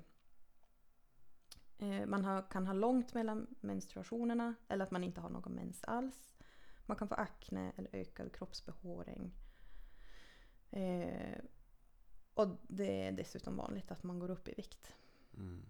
[1.89, 5.83] eh, man har, kan ha långt mellan menstruationerna eller att man inte har någon mens
[5.83, 6.32] alls.
[6.85, 9.33] Man kan få akne eller ökad kroppsbehåring.
[10.69, 11.37] Eh,
[12.33, 14.93] och det är dessutom vanligt att man går upp i vikt.
[15.37, 15.65] Mm.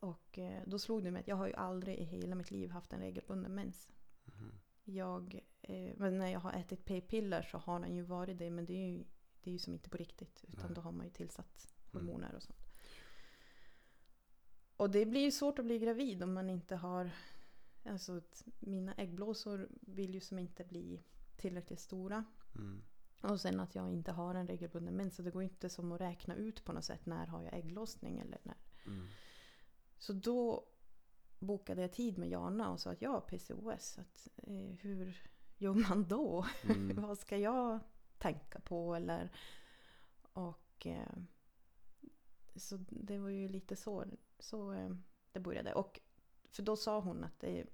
[0.00, 2.70] Och eh, då slog det mig att jag har ju aldrig i hela mitt liv
[2.70, 3.88] haft en regelbunden mens.
[4.24, 4.52] Mhm.
[4.84, 8.66] Jag, eh, men när jag har ätit p-piller så har den ju varit det men
[8.66, 9.04] det är ju,
[9.42, 10.44] det är ju som inte på riktigt.
[10.48, 10.74] Utan Nej.
[10.74, 12.06] då har man ju tillsatt Mm.
[12.06, 12.64] hormoner och sånt.
[14.76, 17.10] Och det blir ju svårt att bli gravid om man inte har...
[17.84, 21.02] Alltså att mina äggblåsor vill ju som inte bli
[21.36, 22.24] tillräckligt stora.
[22.54, 22.82] Mm.
[23.20, 25.16] Och sen att jag inte har en regelbunden mens.
[25.16, 28.18] Så det går inte som att räkna ut på något sätt när har jag ägglossning
[28.18, 28.56] eller när.
[28.86, 29.06] Mm.
[29.98, 30.68] Så då
[31.38, 33.98] bokade jag tid med Jana och sa att jag har PCOS.
[33.98, 35.22] Att, eh, hur
[35.56, 36.46] gör man då?
[36.62, 36.96] Mm.
[37.02, 37.78] Vad ska jag
[38.18, 38.94] tänka på?
[38.94, 39.30] Eller,
[40.32, 41.16] och, eh,
[42.56, 44.04] så det var ju lite så,
[44.38, 44.90] så eh,
[45.32, 45.74] det började.
[45.74, 46.00] Och,
[46.56, 47.64] för då sa hon att det,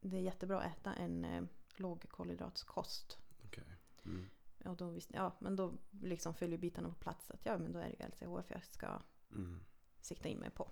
[0.00, 1.44] det är jättebra att äta en eh,
[1.76, 3.18] lågkolhydratskost.
[3.44, 3.64] Okej.
[4.04, 4.26] Mm.
[4.64, 5.72] Och då visste ja, men då
[6.02, 7.30] liksom föll ju bitarna på plats.
[7.30, 9.00] Att ja, men då är det ju LCHF jag ska
[9.32, 9.60] Mm.
[10.00, 10.70] sikta in mig på.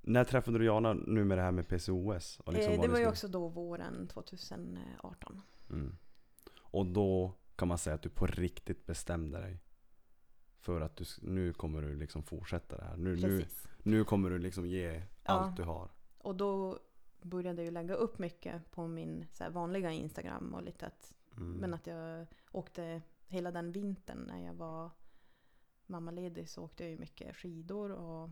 [0.00, 2.40] När träffade du Jana nu med det här med PCOS?
[2.46, 5.40] Liksom eh, det var ju skulle- också då våren 2018.
[5.70, 5.96] Mm.
[6.58, 9.60] Och då kan man säga att du på riktigt bestämde dig.
[10.60, 12.96] För att du, nu kommer du liksom fortsätta det här.
[12.96, 13.46] Nu, nu,
[13.82, 15.90] nu kommer du liksom ge allt du har.
[16.24, 16.78] Och då
[17.22, 21.52] började jag ju lägga upp mycket på min så vanliga Instagram och lite att, Mm.
[21.52, 24.90] men att jag åkte hela den vintern när jag var
[25.86, 28.30] mammaledig så åkte jag ju mycket skidor och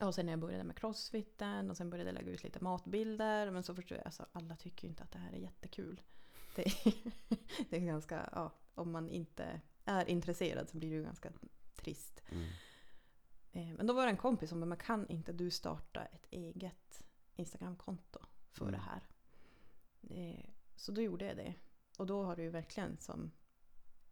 [0.00, 3.50] och sen när jag började med crossfiten och sen började jag lägga ut lite matbilder.
[3.50, 6.02] Men så förstår jag, alltså alla tycker ju inte att det här är jättekul.
[6.54, 6.94] Det är,
[7.70, 11.32] det är ganska, ja, om man inte är intresserad så blir det ju ganska
[11.74, 12.22] trist.
[12.28, 12.44] Mm.
[13.54, 16.26] Eh, Men då var det en kompis som sa, men kan inte du starta ett
[16.30, 17.04] eget
[17.36, 18.18] Instagramkonto
[18.52, 18.72] för Mm.
[18.80, 19.02] det här?
[20.10, 20.44] Eh,
[20.76, 21.54] Så då gjorde jag det.
[21.98, 23.30] Och då har det ju verkligen som,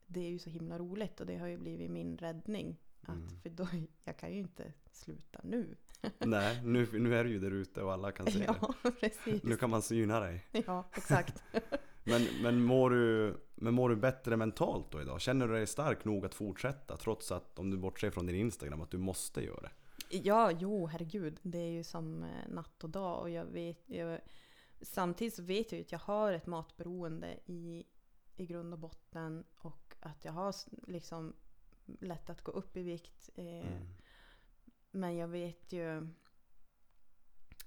[0.07, 2.77] det är ju så himla roligt och det har ju blivit min räddning.
[3.03, 3.41] Att, Mm.
[3.43, 3.69] För då,
[4.05, 5.77] jag kan ju inte sluta nu.
[6.19, 8.45] Nej, nu, nu är du ju där ute och alla kan se det.
[8.61, 9.43] Ja, precis.
[9.43, 10.47] Nu kan man syna dig.
[10.67, 11.43] Ja, exakt.
[12.05, 15.21] Men, men, mår du, men mår du bättre mentalt då idag?
[15.21, 16.97] Känner du dig stark nog att fortsätta?
[16.97, 19.71] Trots att, om du bortser från din Instagram, att du måste göra det?
[20.09, 21.39] Ja, jo, herregud.
[21.43, 23.21] Det är ju som eh, natt och dag.
[23.21, 24.21] Och jag vet, jag,
[24.81, 27.85] samtidigt så vet jag ju att jag har ett matberoende i,
[28.37, 29.45] i grund och botten.
[29.57, 30.55] Och att jag har
[30.87, 31.33] liksom
[32.01, 33.31] lätt att gå upp i vikt.
[33.35, 33.89] Eh, Mm.
[34.91, 36.09] Men jag vet ju...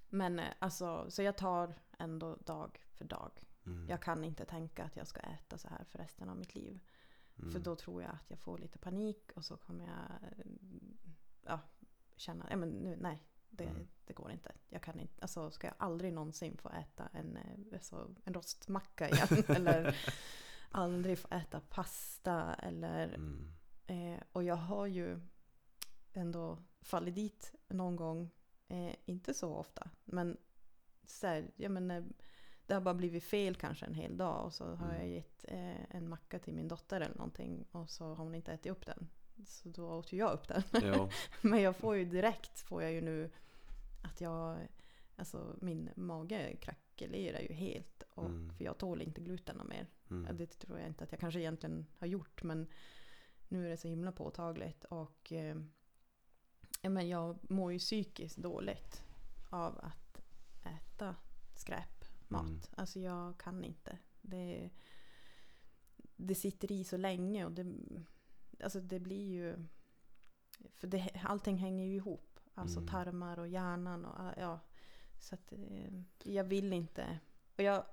[0.09, 3.44] Men eh, alltså, så jag tar ändå dag för dag.
[3.65, 3.89] Mm.
[3.89, 6.79] Jag kan inte tänka att jag ska äta så här för resten av mitt liv.
[7.39, 7.51] Mm.
[7.51, 10.45] För då tror jag att jag får lite panik och så kommer jag eh,
[11.45, 11.59] ja,
[12.15, 13.87] känna, ja, men nu, nej, Det, Mm.
[14.05, 14.51] det går inte.
[14.69, 15.21] Jag kan inte.
[15.21, 19.27] Alltså ska jag aldrig någonsin få äta en, eh, alltså, en rostmacka igen.
[19.47, 19.95] eller
[20.69, 22.53] aldrig få äta pasta.
[22.53, 23.53] Eller, Mm.
[23.87, 25.19] eh, och jag har ju
[26.13, 28.29] ändå fallit dit någon gång.
[28.67, 29.89] Eh, inte så ofta.
[30.05, 30.37] Men
[31.07, 32.05] så här, jag menar,
[32.67, 34.45] det har bara blivit fel kanske en hel dag.
[34.45, 34.99] Och så har Mm.
[34.99, 37.65] jag gett eh, en macka till min dotter eller någonting.
[37.71, 39.09] Och så har hon inte ätit upp den.
[39.45, 40.63] Så då åt ju jag upp den.
[40.71, 41.09] Ja.
[41.41, 43.31] Men jag får ju direkt, får jag ju nu
[44.03, 44.57] att jag,
[45.15, 48.03] alltså min mage krackelerar ju helt.
[48.13, 48.53] Och, Mm.
[48.57, 49.87] För jag tål inte gluten mer.
[50.07, 50.37] Ja, Mm.
[50.37, 52.43] Det tror jag inte att jag kanske egentligen har gjort.
[52.43, 52.67] Men
[53.47, 54.83] nu är det så himla påtagligt.
[54.83, 55.55] Och eh,
[56.81, 59.03] men jag mår ju psykiskt dåligt
[59.49, 60.21] av att
[60.65, 61.15] äta
[62.25, 62.47] skräpmat.
[62.47, 62.61] Mm.
[62.75, 63.97] Alltså jag kan inte.
[64.21, 64.69] Det,
[66.15, 67.65] det sitter i så länge och det,
[68.63, 69.55] alltså det blir ju...
[70.75, 72.39] För det, allting hänger ju ihop.
[72.53, 72.89] Alltså Mm.
[72.89, 74.59] tarmar och hjärnan och ja.
[75.19, 77.19] Så att eh, jag vill inte.
[77.57, 77.83] Och jag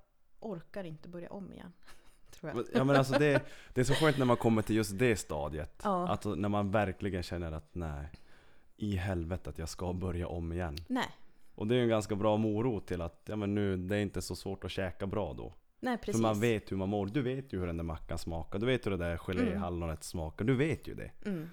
[0.40, 1.73] orkar inte börja om igen.
[2.31, 2.57] Tror jag.
[2.57, 3.42] Men- Ja men alltså det,
[3.75, 5.81] det är så skönt när man kommer till just det stadiet.
[5.85, 6.09] Ja.
[6.09, 8.09] Alltså när man verkligen känner att nej,
[8.77, 10.77] i helvete att jag ska börja om igen.
[10.88, 11.09] Nej,
[11.55, 14.01] Och det är ju en ganska bra morot till att, ja men nu, det är
[14.01, 15.55] inte så svårt att käka bra då.
[15.81, 16.17] nej precis.
[16.17, 17.07] För man vet hur man mår.
[17.07, 18.59] Du vet ju hur den där mackan smakar.
[18.59, 20.45] Du vet hur det där geléhallonet smakar.
[20.45, 21.11] Du vet ju det.
[21.25, 21.49] Mm.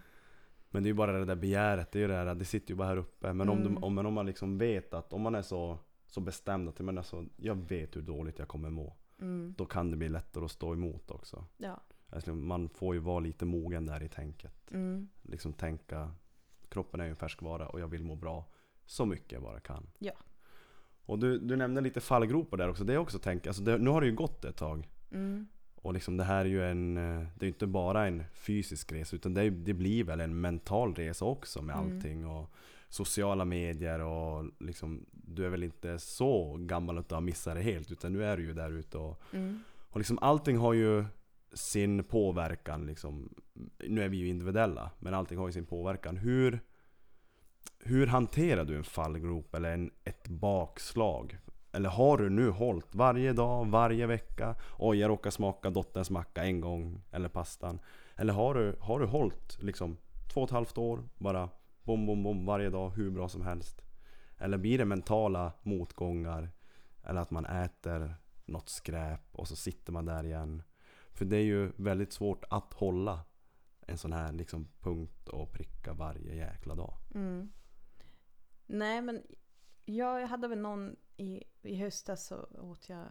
[0.70, 1.92] Men det är ju bara det där begäret.
[1.92, 3.34] Det, är ju det, här, det sitter ju bara här uppe.
[3.34, 3.74] Men om, Mm.
[3.76, 6.80] du, om, men om man liksom vet att, om man är så, så bestämd att
[6.80, 8.96] men alltså, jag vet hur dåligt jag kommer må.
[9.22, 9.54] Mm.
[9.58, 11.46] Då kan det bli lättare att stå emot också.
[11.58, 11.80] Ja.
[12.10, 14.72] Alltså, man får ju vara lite mogen där i tänket.
[14.72, 15.10] Mm.
[15.22, 16.12] Liksom tänka,
[16.70, 18.46] kroppen är ju en färskvara och jag vill må bra
[18.90, 19.90] så mycket jag bara kan.
[20.00, 20.12] Ja.
[21.06, 22.84] Och du, du nämnde lite fallgropar där också.
[22.84, 24.90] Det är också tänk, alltså det, nu har det ju gått ett tag.
[25.12, 25.48] Mm.
[25.76, 29.16] Och liksom det här är ju en, eh, det är inte bara en fysisk resa
[29.16, 31.96] utan det, det blir väl en mental resa också med Mm.
[31.96, 32.26] allting.
[32.28, 32.50] Och
[32.90, 37.62] sociala medier och liksom, du är väl inte så gammal att du har missat det
[37.62, 39.60] helt utan nu är du ju där ute och, Mm.
[39.90, 41.06] och liksom allting har ju
[41.54, 43.30] sin påverkan liksom.
[43.88, 46.18] Nu är vi ju individuella men allting har ju sin påverkan.
[46.18, 46.60] Hur,
[47.84, 51.38] hur hanterar du en fallgrop eller en, ett bakslag?
[51.72, 54.56] Eller har du nu hållit varje dag, varje vecka?
[54.78, 57.80] Oj, jag råkar smaka dotterns macka en gång, eller pastan.
[58.16, 59.98] Eller har du, har du hållit liksom
[60.34, 61.50] två och ett halvt år, bara
[61.84, 63.82] bom, bom, bom varje dag, hur bra som helst?
[64.38, 66.50] Eller blir det mentala motgångar?
[67.04, 68.16] Eller att man äter
[68.46, 70.64] något skräp och så sitter man där igen.
[71.12, 73.20] För det är ju väldigt svårt att hålla
[73.82, 76.94] en sån här liksom punkt och pricka varje jäkla dag.
[77.16, 77.52] Mm.
[78.70, 79.24] Nej men
[79.86, 83.06] jag hade väl någon i, i höstas så åt jag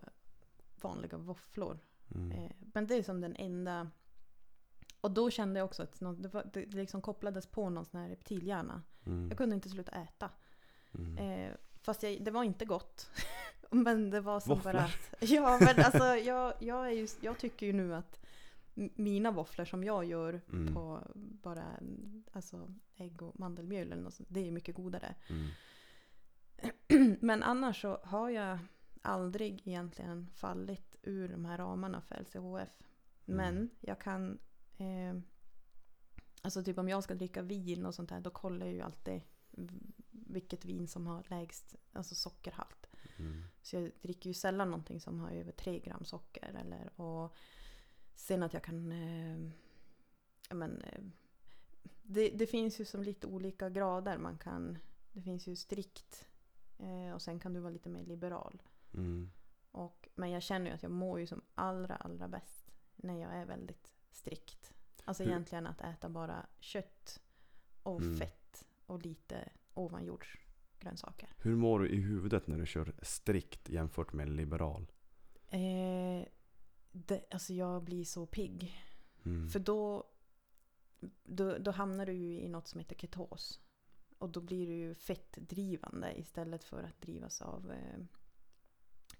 [0.81, 1.79] vanliga våfflor.
[2.15, 2.33] Mm.
[2.33, 3.91] Eh, men det är som den enda
[5.01, 8.01] och då kände jag också att nå- det, var, det liksom kopplades på någon sån
[8.01, 8.83] här reptilhjärna.
[9.07, 9.29] Mm.
[9.29, 10.31] Jag kunde inte sluta äta.
[10.95, 11.19] Mm.
[11.19, 13.11] Eh, fast jag, det var inte gott.
[13.71, 14.73] men det var som Våfflor.
[14.73, 15.15] bara att...
[15.21, 18.21] Ja, men alltså jag, jag, är ju, jag tycker ju nu att
[18.95, 20.75] mina våfflor som jag gör Mm.
[20.75, 21.03] på
[21.43, 21.81] bara
[22.33, 25.15] alltså, ägg och mandelmjöl eller något sånt, det är mycket godare.
[25.29, 25.49] Mm.
[27.21, 28.59] Men annars så har jag
[29.03, 32.79] aldrig egentligen fallit ur de här ramarna för LCHF.
[33.25, 33.69] Men Mm.
[33.81, 34.39] jag kan...
[34.79, 35.19] Eh,
[36.43, 39.21] alltså typ om jag ska dricka vin och sånt där, då kollar jag ju alltid
[40.11, 42.87] vilket vin som har lägst alltså sockerhalt.
[43.19, 43.43] Mm.
[43.63, 46.55] Så jag dricker ju sällan någonting som har över 3 gram socker.
[46.61, 47.37] Eller, och
[48.19, 48.93] sen att jag kan...
[48.93, 49.51] Eh,
[50.49, 51.01] ja, men, eh,
[52.03, 54.19] det, det finns ju som lite olika grader.
[54.19, 54.79] Man kan,
[55.13, 56.29] det finns ju strikt
[56.79, 58.63] eh, och sen kan du vara lite mer liberal.
[58.95, 59.31] Mm.
[59.71, 63.35] Och, men jag känner ju att jag mår ju som allra, allra bäst när jag
[63.35, 64.75] är väldigt strikt.
[65.05, 67.21] Alltså Hur- egentligen att äta bara kött
[67.83, 68.17] och Mm.
[68.19, 71.29] fett och lite ovanjordsgrönsaker.
[71.39, 74.93] Hur mår du i huvudet när du kör strikt jämfört med liberal?
[75.49, 76.27] Eh,
[76.93, 78.83] det, alltså jag blir så pigg.
[79.25, 79.49] Mm.
[79.49, 80.05] För då,
[81.25, 83.61] då, då hamnar du ju i något som heter ketos.
[84.19, 87.99] Och då blir du ju fettdrivande istället för att drivas av eh,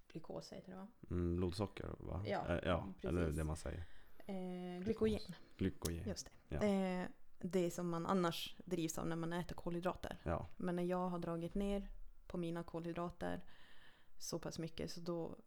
[0.07, 0.87] glukos heter det va?
[1.09, 2.23] Mm, blodsocker va?
[2.25, 3.83] Ja, Eh, ja eller det man säger.
[4.17, 6.03] Eh, glykogen, Glykogen.
[6.07, 6.55] just det.
[6.55, 6.63] Ja.
[6.63, 7.07] Eh,
[7.39, 10.17] det som man annars drivs av när man äter kolhydrater.
[10.23, 10.47] Ja.
[10.57, 11.87] Men när jag har dragit ner
[12.27, 13.41] på mina kolhydrater
[14.17, 15.37] så pass mycket så då,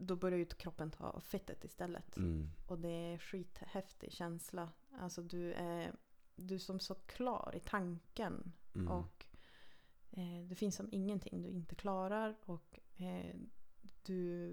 [0.00, 2.16] då börjar ju kroppen ta fettet istället.
[2.16, 2.50] Mm.
[2.66, 4.68] Och det är skithäftig känsla.
[4.98, 5.92] Alltså du är,
[6.36, 8.52] du är som så klar i tanken.
[8.74, 8.88] Mm.
[8.88, 9.26] Och
[10.10, 12.36] eh, det finns som ingenting du inte klarar.
[12.44, 13.36] Och eh,
[14.02, 14.50] du,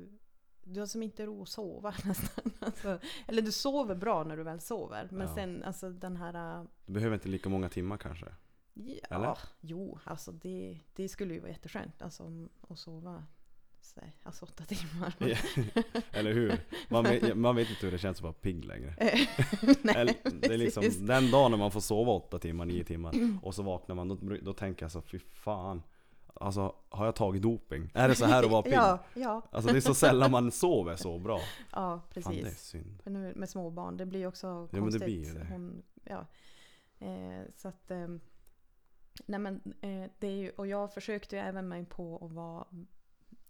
[0.63, 2.51] du har som inte ro att sova nästan.
[2.59, 5.07] Alltså, eller du sover bra när du väl sover.
[5.11, 5.35] Men Ja.
[5.35, 6.67] sen alltså den här...
[6.85, 8.25] Du behöver inte lika många timmar kanske.
[8.73, 9.37] Ja, Eller?
[9.59, 12.01] jo, alltså det, det skulle ju vara jätteskönt.
[12.01, 13.23] Alltså att sova
[13.95, 15.13] här, alltså åtta timmar.
[15.17, 15.37] Ja,
[16.11, 16.57] Eller hur?
[16.89, 18.93] Man vet, man vet inte hur det känns att vara pigg längre.
[19.81, 21.01] Nej, Eller, det är liksom precis.
[21.07, 24.17] den dagen när man får sova åtta timmar, nio timmar och så vaknar man, då,
[24.41, 25.83] då tänker jag så fy fan.
[26.39, 27.91] Alltså, har jag tagit doping?
[27.93, 28.73] Är det så här att vara pigg?
[28.73, 31.39] Ja, ja, Alltså det är så sällan man sover så bra.
[31.71, 32.61] ja, Fan det är precis.
[32.61, 33.01] synd.
[33.03, 35.03] För nu med småbarn, det blir ju också men det konstigt.
[35.03, 35.47] blir ju det.
[35.49, 36.25] Hon, ja.
[36.99, 38.07] eh, så att, eh,
[39.25, 42.65] nej men eh, det är ju, och jag försökte ju även mig på att vara,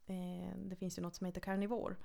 [0.08, 1.98] eh, det finns ju något som heter karnivor.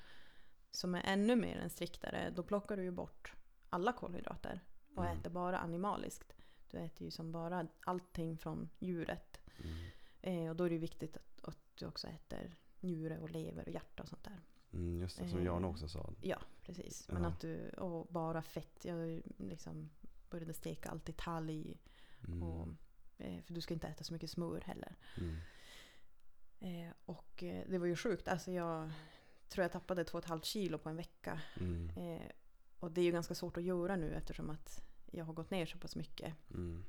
[0.70, 2.30] Som är ännu mer än striktare.
[2.36, 3.32] Då plockar du ju bort
[3.70, 4.60] alla kolhydrater
[4.96, 5.18] och Mm.
[5.18, 6.34] äter bara animaliskt.
[6.70, 9.40] Du äter ju som bara allting från djuret.
[9.64, 9.84] Mm.
[10.20, 13.62] Eh, och då är det ju viktigt att, att du också äter njure och lever
[13.66, 14.40] och hjärta och sånt där.
[14.72, 16.12] Mm, just det, som Jan också sa.
[16.20, 17.08] Ja, precis.
[17.08, 17.28] Men Ja.
[17.28, 18.84] att du, och bara fett.
[18.84, 19.90] Jag liksom
[20.30, 21.80] började steka allt i talg.
[22.26, 22.42] Mm.
[22.42, 22.68] Och,
[23.18, 24.96] eh, för du ska inte äta så mycket smör heller.
[25.18, 25.36] Mm.
[26.62, 28.28] Eh, och eh, det var ju sjukt.
[28.28, 28.90] Alltså jag
[29.48, 31.40] tror jag tappade två och ett halvt kilo på en vecka.
[31.60, 31.90] Mm.
[31.96, 32.30] Eh,
[32.78, 35.66] och det är ju ganska svårt att göra nu eftersom att jag har gått ner
[35.66, 36.34] så pass mycket.
[36.50, 36.84] Mm.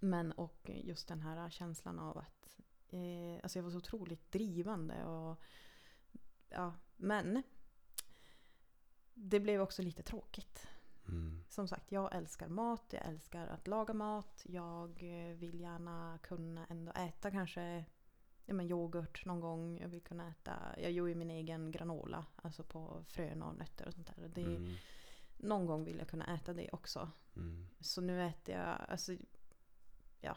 [0.00, 5.04] Men och just den här känslan av att eh, alltså jag var så otroligt drivande.
[5.04, 5.42] Och,
[6.48, 7.42] ja, men
[9.14, 10.68] det blev också lite tråkigt.
[11.08, 11.44] Mm.
[11.48, 14.42] Som sagt, jag älskar mat, jag älskar att laga mat.
[14.46, 17.84] Jag eh, vill gärna kunna ändå äta kanske
[18.46, 19.78] ja, men yoghurt någon gång.
[19.80, 23.86] Jag vill kunna äta, jag gör ju min egen granola, alltså på frön och nötter
[23.88, 24.28] och sånt där.
[24.28, 24.74] Det, Mm.
[25.38, 27.10] Någon gång vill jag kunna äta det också.
[27.36, 27.66] Mm.
[27.80, 29.16] Så nu äter jag, alltså
[30.20, 30.36] ja,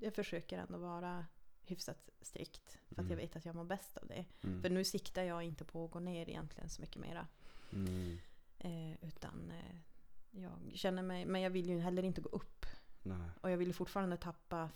[0.00, 1.26] jag försöker ändå vara
[1.66, 2.78] hyfsat strikt.
[2.88, 3.16] För att jag Mm.
[3.18, 4.24] vet att jag mår bäst av det.
[4.42, 4.62] Mm.
[4.62, 7.26] För nu siktar jag inte på att gå ner egentligen så mycket mera.
[7.72, 8.18] Mm.
[8.58, 9.76] Eh, utan eh,
[10.30, 12.66] jag känner mig, men jag vill ju heller inte gå upp.
[13.02, 13.30] Nej.
[13.40, 14.68] Och jag vill fortfarande tappa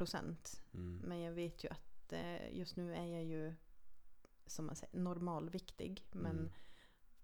[0.00, 0.62] fettprocent.
[0.74, 0.98] Mm.
[1.04, 3.54] Men jag vet ju att eh, just nu är jag ju
[4.46, 6.04] som man säger normalviktig.
[6.12, 6.50] Men Mm.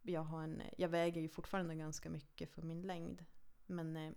[0.02, 3.24] jag, har en, jag väger ju fortfarande ganska mycket för min längd.
[3.66, 4.12] Men eh,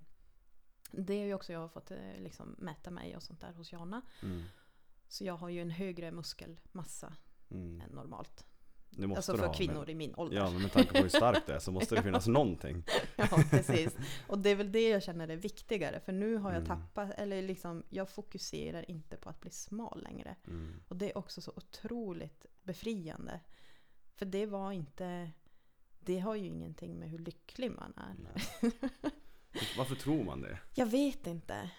[0.91, 3.72] det är ju också jag har fått eh, liksom, mäta mig och sånt där hos
[3.72, 4.02] Jana.
[4.24, 4.43] Mm.
[5.08, 7.15] Så jag har ju en högre muskelmassa
[7.52, 7.82] Mm.
[7.82, 8.45] än normalt.
[8.91, 10.38] Det måste alltså för ha, kvinnor men- i min ålder.
[10.38, 12.84] Ja, men med tanke på hur starkt det är så måste det finnas någonting.
[13.15, 13.97] Ja, precis.
[14.28, 15.99] Och det är väl det jag känner är viktigare.
[15.99, 16.67] För nu har jag Mm.
[16.67, 20.36] tappat, eller liksom, jag fokuserar inte på att bli smal längre.
[20.47, 20.73] Mm.
[20.88, 23.39] Och det är också så otroligt befriande.
[24.15, 25.32] För det var inte,
[25.99, 28.15] det har ju ingenting med hur lycklig man är.
[29.78, 30.60] Varför tror man det?
[30.75, 31.71] Jag vet inte.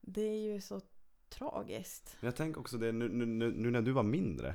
[0.00, 0.80] Det är ju så
[1.28, 2.16] tragiskt.
[2.20, 4.54] Jag tänker också det nu, nu, nu, nu när du var mindre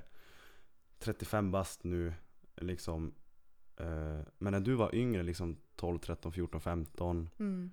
[1.01, 2.13] 35 bast nu
[2.55, 3.13] liksom
[3.77, 7.71] eh, Men när du var yngre liksom 12, 13, 14, 15 Mm.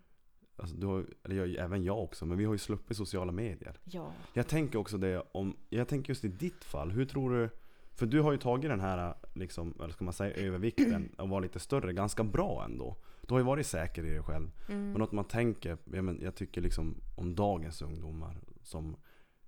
[0.56, 3.78] alltså du har, eller jag, även jag också Men vi har ju sluppit sociala medier
[3.84, 4.12] Ja.
[4.32, 7.50] Jag tänker också det om Jag tänker just i ditt fall Hur tror du
[7.94, 11.40] För du har ju tagit den här liksom, eller ska man säga övervikten och var
[11.40, 14.90] lite större ganska bra ändå Du har ju varit säker i dig själv Mm.
[14.90, 18.96] Men något man tänker, jag, men, jag tycker liksom om dagens ungdomar som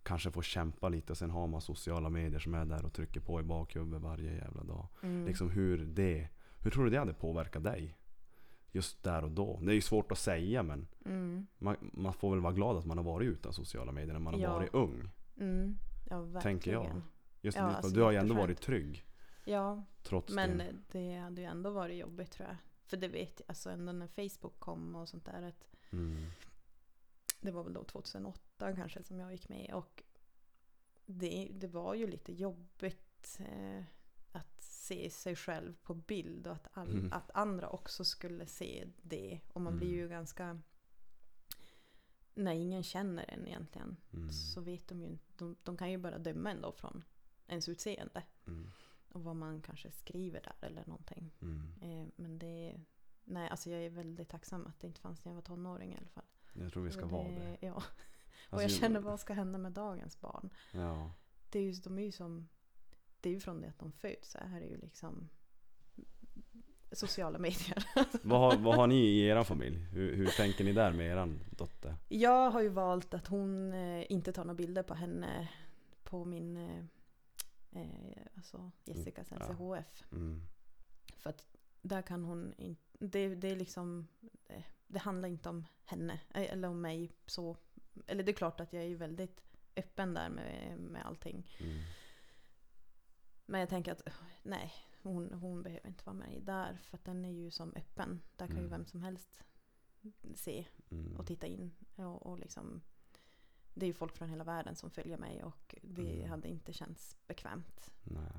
[0.03, 3.21] kanske får kämpa lite och sen har man sociala medier som är där och trycker
[3.21, 4.89] på i bakhuvudet varje jävla dag.
[5.03, 5.27] Mm.
[5.27, 7.97] Liksom hur det, hur tror du det hade påverkat dig?
[8.73, 9.59] Just där och då.
[9.63, 11.47] Det är ju svårt att säga men Mm.
[11.59, 14.35] man, man får väl vara glad att man har varit utan sociala medier när man
[14.35, 14.53] har Ja.
[14.53, 15.09] varit ung.
[15.41, 15.77] Mm.
[16.11, 16.41] Ja.
[16.41, 17.01] Tänker jag.
[17.43, 19.05] Just Ja, alltså du har ju ändå varit trygg.
[19.45, 20.73] Ja, Trots men det.
[20.93, 22.57] det hade ju ändå varit jobbigt tror jag.
[22.85, 25.43] För det vet jag, alltså ändå när Facebook kom och sånt där.
[25.43, 26.17] Att Mm.
[27.41, 29.75] Det var väl då 2008 kanske som jag gick med.
[29.75, 30.03] Och
[31.07, 33.85] det, det var ju lite jobbigt eh,
[34.33, 37.13] att se sig själv på bild och att, all, Mm.
[37.13, 39.41] att andra också skulle se det.
[39.53, 39.99] Och man blir Mm.
[40.01, 40.61] ju ganska...
[42.35, 44.33] När ingen känner en egentligen Mm.
[44.33, 45.25] så vet de ju inte.
[45.37, 47.05] De, de kan ju bara döma en då från
[47.47, 48.23] ens utseende.
[48.47, 48.71] Mm.
[49.09, 51.31] Och vad man kanske skriver där eller någonting.
[51.43, 51.73] Mm.
[51.83, 52.81] Eh, men det...
[53.25, 55.97] Nej, alltså jag är väldigt tacksam att det inte fanns när jag var tonåring i
[55.97, 56.25] alla fall.
[56.53, 57.57] Jag tror vi ska Och vara det.
[57.61, 57.73] Ja.
[57.75, 57.83] och
[58.51, 60.51] Alltså, jag känner vad ska hända med dagens barn?
[60.73, 61.13] Ja.
[61.51, 62.49] Det är ju, de är ju som...
[63.21, 64.31] Det är ju från det att de föds.
[64.31, 65.29] Så här är ju liksom
[66.93, 67.87] sociala medier.
[68.23, 69.77] Vad, har, vad har ni i er familj?
[69.77, 71.97] Hur, hur tänker ni där med er dotter?
[72.09, 75.49] Jag har ju valt att hon eh, inte tar några bilder på henne
[76.03, 76.85] på min eh,
[77.71, 79.37] eh, alltså Jessicas Ja.
[79.37, 80.05] LCHF.
[80.13, 80.43] Mm.
[81.17, 81.45] För att
[81.83, 82.83] där kan hon inte...
[82.99, 84.07] Det, det är liksom...
[84.21, 87.57] Det, det handlar inte om henne eh, eller om mig så.
[88.07, 89.41] Eller det är klart att jag är ju väldigt
[89.77, 91.51] öppen där med, med allting.
[91.61, 91.83] Mm.
[93.47, 94.03] Men jag tänker att
[94.43, 94.73] nej,
[95.03, 96.79] hon, hon behöver inte vara med där.
[96.83, 98.21] För att den är ju som öppen.
[98.37, 98.71] Där kan ju Mm.
[98.71, 99.43] vem som helst
[100.35, 101.17] se Mm.
[101.17, 101.71] och titta in.
[101.97, 102.81] Och, och liksom,
[103.75, 106.31] det är ju folk från hela världen som följer mig och det Mm.
[106.31, 107.91] hade inte känts bekvämt.
[108.05, 108.33] Nej.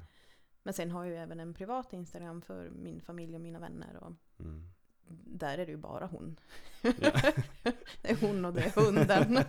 [0.64, 3.96] Men sen har jag ju även en privat Instagram för min familj och mina vänner
[3.98, 4.70] och Mm.
[5.08, 6.40] Där är det ju bara hon.
[6.82, 6.92] Ja.
[8.02, 9.34] det är hon och det är hunden.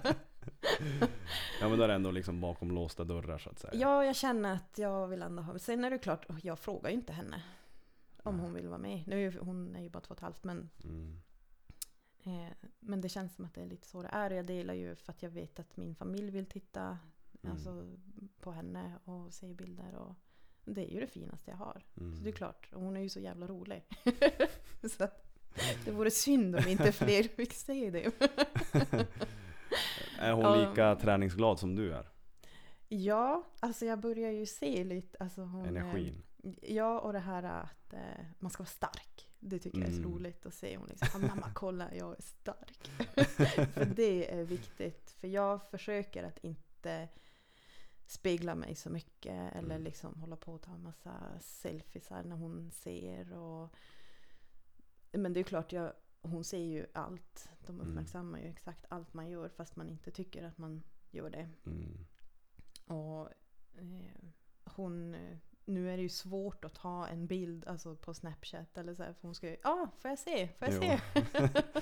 [1.60, 3.74] ja men då är det ändå liksom bakom låsta dörrar så att säga.
[3.74, 5.58] ja, jag känner att jag vill ändå ha...
[5.58, 7.42] Sen är det klart, jag frågar ju inte henne
[8.22, 8.44] om Nej.
[8.44, 9.02] hon vill vara med.
[9.06, 11.16] Nu är ju, hon är ju bara två och ett halvt men Mm.
[12.24, 14.30] Eh, men det känns som att det är lite så det är.
[14.30, 16.98] Jag delar ju för att jag vet att min familj vill titta
[17.42, 17.52] Mm.
[17.56, 17.86] alltså,
[18.40, 19.94] på henne och se bilder.
[19.94, 20.14] Och
[20.64, 21.84] det är ju det finaste jag har.
[21.96, 22.16] Mm.
[22.16, 23.84] Så det är klart, och hon är ju så jävla rolig.
[24.96, 25.31] så att
[25.84, 28.10] det vore synd om inte fler fick se det.
[30.18, 32.08] Är hon lika träningsglad som du är?
[32.88, 36.22] ja, alltså jag börjar ju se lite alltså hon, Energin?
[36.62, 39.28] Ja, och det här att eh, man ska vara stark.
[39.40, 40.12] Det tycker jag är så Mm.
[40.12, 40.76] roligt att se.
[40.76, 42.90] Hon liksom, "Ah, mamma kolla jag är stark.
[43.74, 45.10] för det är viktigt.
[45.20, 47.08] För jag försöker att inte
[48.06, 49.54] spegla mig så mycket.
[49.54, 49.82] Eller Mm.
[49.82, 53.32] liksom hålla på och ta en massa selfiesar när hon ser.
[53.32, 53.74] Och...
[55.12, 55.92] Men det är klart, jag,
[56.22, 57.48] hon ser ju allt.
[57.66, 57.88] De Mm.
[57.88, 61.48] uppmärksammar ju exakt allt man gör fast man inte tycker att man gör det.
[61.66, 62.06] Mm.
[62.86, 63.28] Och
[63.74, 64.28] eh,
[64.64, 65.16] hon,
[65.64, 69.12] nu är det ju svårt att ta en bild alltså på Snapchat eller så här,
[69.12, 70.80] för hon ska ju, ja, ah, får jag se, får jag Jo.
[70.80, 71.00] se?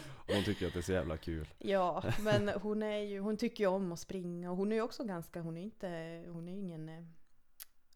[0.02, 1.48] Och hon tycker att det är så jävla kul.
[1.58, 4.82] ja, men hon är ju, hon tycker ju om att springa och hon är ju
[4.82, 7.14] också ganska, hon är inte, hon är ingen,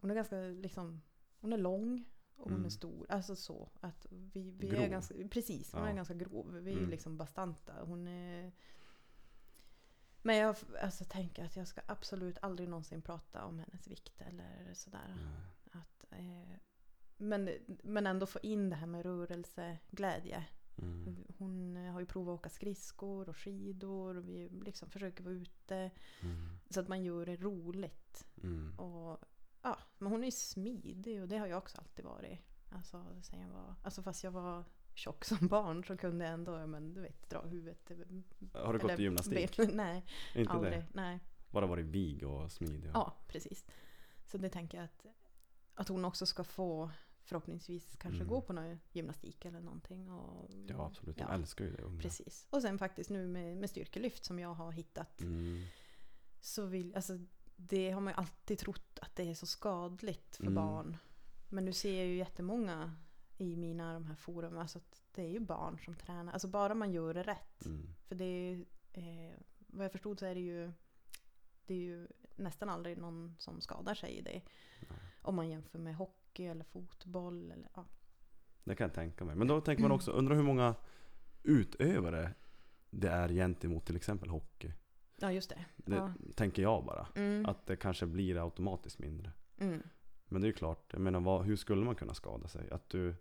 [0.01, 1.01] hon är ganska liksom,
[1.39, 2.05] hon är lång
[2.37, 2.65] och hon Mm.
[2.65, 3.05] är stor.
[3.09, 4.81] Alltså så att vi, vi Grov.
[4.81, 5.89] är ganska, precis, hon Ja.
[5.89, 6.53] är ganska grov.
[6.53, 6.89] Vi är Mm.
[6.89, 7.73] liksom bastanta.
[7.83, 8.51] Hon är
[10.21, 14.73] men jag alltså, tänker att jag ska absolut aldrig någonsin prata om hennes vikt eller
[14.73, 15.17] sådär.
[15.71, 16.57] Att, eh,
[17.17, 17.49] men,
[17.83, 20.45] men ändå få in det här med rörelseglädje.
[20.77, 21.15] Mm.
[21.37, 24.17] Hon har ju provat att åka skridskor och skidor.
[24.17, 25.91] Och vi liksom försöker vara ute.
[26.21, 26.57] Mm.
[26.69, 28.25] Så att man gör det roligt.
[28.43, 28.79] Mm.
[28.79, 29.19] Och,
[29.69, 32.39] ja, men hon är ju smidig och det har jag också alltid varit.
[32.69, 34.63] Alltså, sen jag var, alltså fast jag var
[34.93, 37.91] tjock som barn så kunde jag ändå, men du vet, dra huvudet.
[38.53, 39.57] Har du gått i gymnastik?
[39.73, 40.05] Nej,
[40.35, 40.73] Inte aldrig.
[40.73, 40.85] det?
[40.93, 41.19] Nej.
[41.51, 42.89] Bara varit vig och smidig?
[42.89, 43.65] och- Ja, precis.
[44.25, 45.05] Så det tänker jag att,
[45.73, 46.91] att hon också ska få
[47.23, 48.27] förhoppningsvis kanske Mm.
[48.27, 50.11] gå på någon gymnastik eller någonting.
[50.11, 52.01] Och, Ja absolut, de Ja, älskar ju det unga.
[52.01, 52.47] Precis.
[52.49, 55.21] Och sen faktiskt nu med, med styrkelyft som jag har hittat.
[55.21, 55.63] Mm.
[56.41, 57.19] Så vill, alltså,
[57.55, 60.55] det har man ju alltid trott att det är så skadligt för Mm.
[60.55, 60.97] barn.
[61.49, 62.95] Men nu ser jag ju jättemånga
[63.37, 66.33] i mina de här forum, alltså att det är ju barn som tränar.
[66.33, 67.65] Alltså bara man gör det rätt.
[67.65, 67.87] Mm.
[68.07, 69.37] För det är ju, eh,
[69.67, 70.71] vad jag förstod så är det ju,
[71.65, 74.41] det är ju nästan aldrig någon som skadar sig i det.
[74.89, 74.99] Nej.
[75.21, 77.51] Om man jämför med hockey eller fotboll.
[77.51, 77.85] Eller, ja.
[78.63, 79.35] Det kan jag tänka mig.
[79.35, 80.75] Men då tänker man också, undrar hur många
[81.43, 82.33] utövare
[82.89, 84.73] det är gentemot till exempel hockey.
[85.17, 85.65] Ja, just det.
[85.77, 86.13] Det Ja.
[86.35, 87.07] tänker jag bara.
[87.15, 87.45] Mm.
[87.45, 89.31] Att det kanske blir automatiskt mindre.
[89.57, 89.81] Mm.
[90.27, 92.69] Men det är ju klart, jag menar vad, hur skulle man kunna skada sig?
[92.71, 93.15] Att du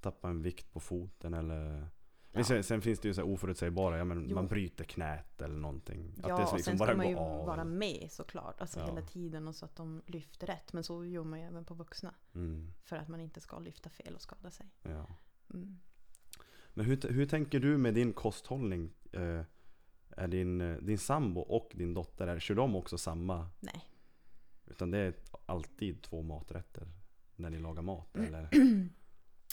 [0.00, 1.88] tappar en vikt på foten eller
[2.32, 4.34] men sen, sen finns det ju så oförutsägbara, ja, men Jo.
[4.34, 6.14] man bryter knät eller någonting.
[6.16, 7.46] Ja, att det och liksom sen bara ska man ju av.
[7.46, 8.60] vara med såklart.
[8.60, 8.86] Alltså Ja.
[8.86, 10.72] hela tiden och så att de lyfter rätt.
[10.72, 12.14] Men så gör man ju även på vuxna.
[12.34, 14.66] Mm, För att man inte ska lyfta fel och skada sig.
[14.82, 15.06] ja.
[15.54, 15.78] Mm.
[16.74, 18.90] Men hur, hur tänker du med din kosthållning?
[19.12, 19.42] Eh,
[20.18, 23.48] är din, eh, din sambo och din dotter, är, kör de också samma?
[23.60, 23.84] Nej.
[24.66, 25.14] Utan det är
[25.46, 26.88] alltid två maträtter
[27.36, 28.16] när ni lagar mat?
[28.16, 28.34] Mm.
[28.34, 28.48] Eller?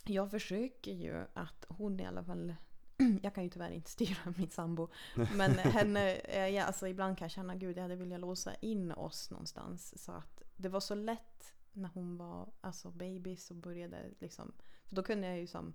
[0.07, 2.55] Jag försöker ju att hon i alla fall
[3.21, 4.89] jag kan ju tyvärr inte styra min sambo.
[5.35, 9.31] Men henne, ja, alltså ibland kan jag känna gud jag hade velat låsa in oss
[9.31, 10.03] någonstans.
[10.03, 14.53] Så att det var så lätt när hon var alltså babys och började liksom.
[14.85, 15.73] För då kunde jag ju som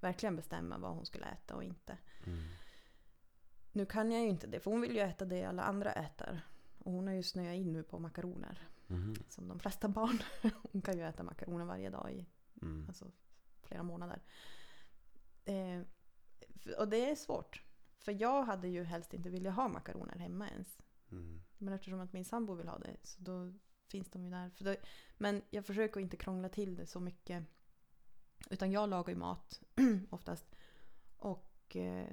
[0.00, 1.98] verkligen bestämma vad hon skulle äta och inte.
[2.26, 2.48] Mm.
[3.78, 6.40] Nu kan jag ju inte det för hon vill ju äta det alla andra äter.
[6.78, 8.68] Och hon har ju snöat in nu på makaroner.
[8.86, 9.14] Mhm.
[9.28, 10.18] Som de flesta barn.
[10.72, 12.26] Hon kan ju äta makaroner varje dag i
[12.62, 12.84] Mm.
[12.88, 13.10] alltså
[13.62, 14.22] flera månader.
[15.44, 15.80] Eh,
[16.78, 17.62] och det är svårt.
[17.98, 20.78] För jag hade ju helst inte velat ha makaroner hemma ens.
[21.10, 21.40] Mm.
[21.58, 23.52] Men eftersom att min sambo vill ha det så då
[23.88, 24.50] finns de ju där.
[24.58, 24.76] Då,
[25.18, 27.44] men jag försöker inte krångla till det så mycket.
[28.50, 29.62] Utan jag lagar ju mat
[30.10, 30.56] oftast.
[31.16, 32.08] Och, eh,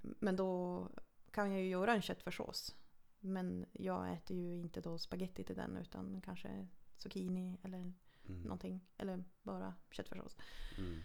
[0.00, 0.88] men då
[1.36, 2.76] kan jag ju göra en köttfärssås.
[3.20, 7.92] Men jag äter ju inte då spaghetti till den utan kanske zucchini eller
[8.28, 8.42] Mm.
[8.42, 8.80] någonting.
[8.96, 10.36] Eller bara köttfärssås.
[10.78, 10.98] Mm.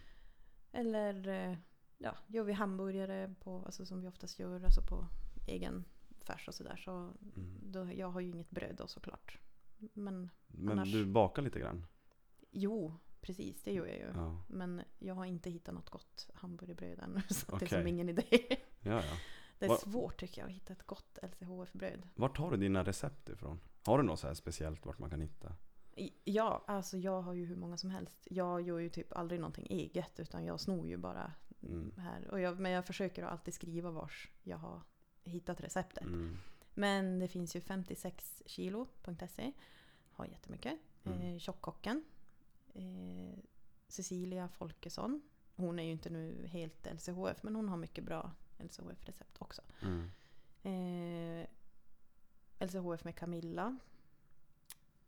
[0.71, 1.57] Eller eh,
[1.97, 5.07] ja, gör vi hamburgare på, alltså som vi oftast gör, alltså på
[5.47, 5.85] egen
[6.21, 6.75] färs och sådär.
[6.77, 7.59] Så Mm.
[7.71, 9.39] då, jag har ju inget bröd då såklart.
[9.77, 11.85] Men Men Annars- du bakar lite grann?
[12.51, 14.11] jo, precis det gör jag ju.
[14.15, 14.43] Ja.
[14.49, 17.21] Men jag har inte hittat något gott hamburgerbröd än.
[17.29, 18.23] Så att det är som ingen idé.
[18.79, 19.17] Ja, ja.
[19.61, 22.07] Det är Va- svårt tycker jag att hitta ett gott LCHF-bröd.
[22.15, 23.59] Vart tar du dina recept ifrån?
[23.85, 25.55] Har du något så här speciellt vart man kan hitta?
[26.23, 28.27] Ja, alltså jag har ju hur många som helst.
[28.29, 31.33] Jag gör ju typ aldrig någonting eget utan jag snor ju bara
[31.63, 31.91] Mm.
[31.97, 32.27] här.
[32.31, 34.81] Och jag, men jag försöker alltid skriva vars jag har
[35.23, 36.03] hittat receptet.
[36.03, 36.37] Mm.
[36.73, 39.51] Men det finns ju 56kilo.se.
[40.11, 40.79] Har jättemycket.
[41.03, 41.21] Mm.
[41.21, 42.03] Eh, Tjockkocken.
[42.73, 43.39] Eh,
[43.87, 45.21] Cecilia Folkesson.
[45.55, 48.31] Hon är ju inte nu helt LCHF men hon har mycket bra
[48.63, 49.61] LCHF-recept också.
[49.81, 50.11] Mm.
[50.63, 51.47] Eh,
[52.67, 53.77] LCHF med Camilla.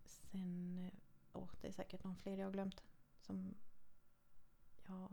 [0.05, 0.99] Sen, eh,
[1.33, 2.83] åh det är säkert någon fler jag har glömt.
[3.21, 3.53] Som,
[4.87, 5.09] ja,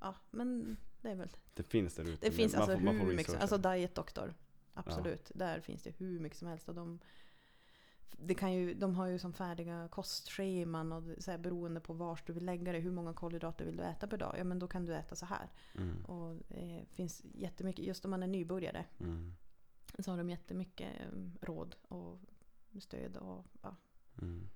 [0.00, 1.36] ja men det är väl.
[1.54, 2.26] Det finns där ute.
[2.30, 4.34] Det finns man alltså får- man får hur mycket alltså Diet Doctor.
[4.74, 6.68] Absolut, där finns det hur mycket som helst.
[6.68, 6.98] Och de,
[8.18, 12.22] det kan ju, de har ju som färdiga kostscheman och så här, beroende på vars
[12.26, 12.78] du vill lägga det.
[12.78, 14.34] Hur många kolhydrater vill du äta per dag?
[14.38, 15.48] Ja men då kan du äta så här.
[15.74, 16.04] Mm.
[16.04, 19.34] Och eh, finns jättemycket, just om man är nybörjare Mm.
[19.98, 22.18] så har de jättemycket eh, råd och
[22.80, 23.76] stöd och ja.
[24.22, 24.48] Mm.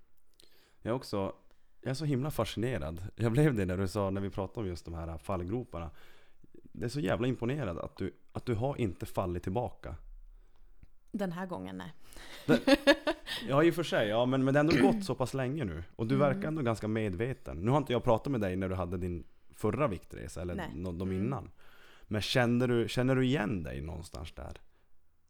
[0.83, 1.35] Jag är också,
[1.81, 3.03] jag är så himla fascinerad.
[3.17, 5.91] Jag blev det när du sa, när vi pratade om just de här fallgroparna.
[6.53, 9.97] Det är så jävla imponerad att du, att du har inte fallit tillbaka.
[11.19, 11.93] Den här gången nej.
[13.49, 15.65] Ja i och för sig, ja men, men det har ändå gått så pass länge
[15.65, 15.83] nu.
[15.97, 16.29] Och du Mm.
[16.35, 17.57] verkar ändå ganska medveten.
[17.61, 20.71] Nu har inte jag pratat med dig när du hade din förra viktresa, eller Nej.
[20.75, 21.13] de Mm.
[21.13, 21.51] innan.
[22.03, 24.61] Men kände du, känner du igen dig någonstans där?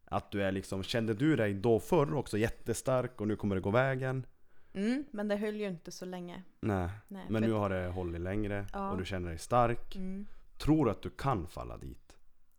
[0.04, 3.60] Att du är liksom, kände du dig då förr också jättestark och nu kommer det
[3.60, 4.26] gå vägen?
[4.72, 6.42] Mm, men det höll ju inte så länge.
[6.60, 8.90] Nej, Nej, men nu har det hållit längre Ja.
[8.90, 9.96] och du känner dig stark.
[9.96, 10.26] Mm,
[10.58, 12.16] Tror du att du kan falla dit?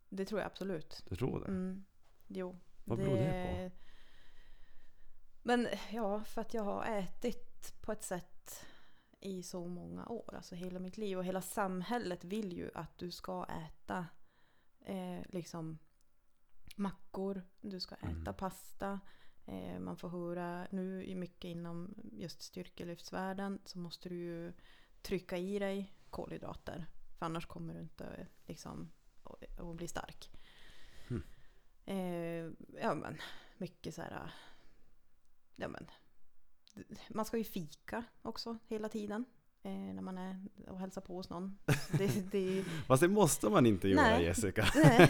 [0.09, 1.03] det tror jag absolut.
[1.09, 1.45] Du tror det?
[1.47, 1.83] Mm,
[2.27, 2.55] jo.
[2.87, 3.71] Vad beror det
[5.43, 8.65] Men ja, för att jag har ätit på ett sätt
[9.19, 11.17] i så många år, alltså hela mitt liv.
[11.17, 14.07] Och hela samhället vill ju att du ska äta
[14.85, 15.77] eh, liksom
[16.75, 18.33] mackor, du ska äta Mm.
[18.33, 18.99] pasta.
[19.45, 24.53] Eh, man får höra, nu mycket inom just styrkelyftsvärlden så måste du ju
[25.01, 26.85] trycka i dig kolhydrater.
[27.17, 28.91] För annars kommer du inte liksom
[29.57, 30.36] att bli stark.
[31.87, 33.17] Eh, ja men
[33.57, 34.31] mycket så här.
[35.55, 35.87] Ja men.
[37.09, 39.25] Man ska ju fika också hela tiden.
[39.63, 41.57] Eh, när man är och hälsar på hos någon.
[41.91, 44.23] Det, det, Fast det måste man inte göra Nej.
[44.23, 44.65] Jessica.
[44.75, 45.09] nej.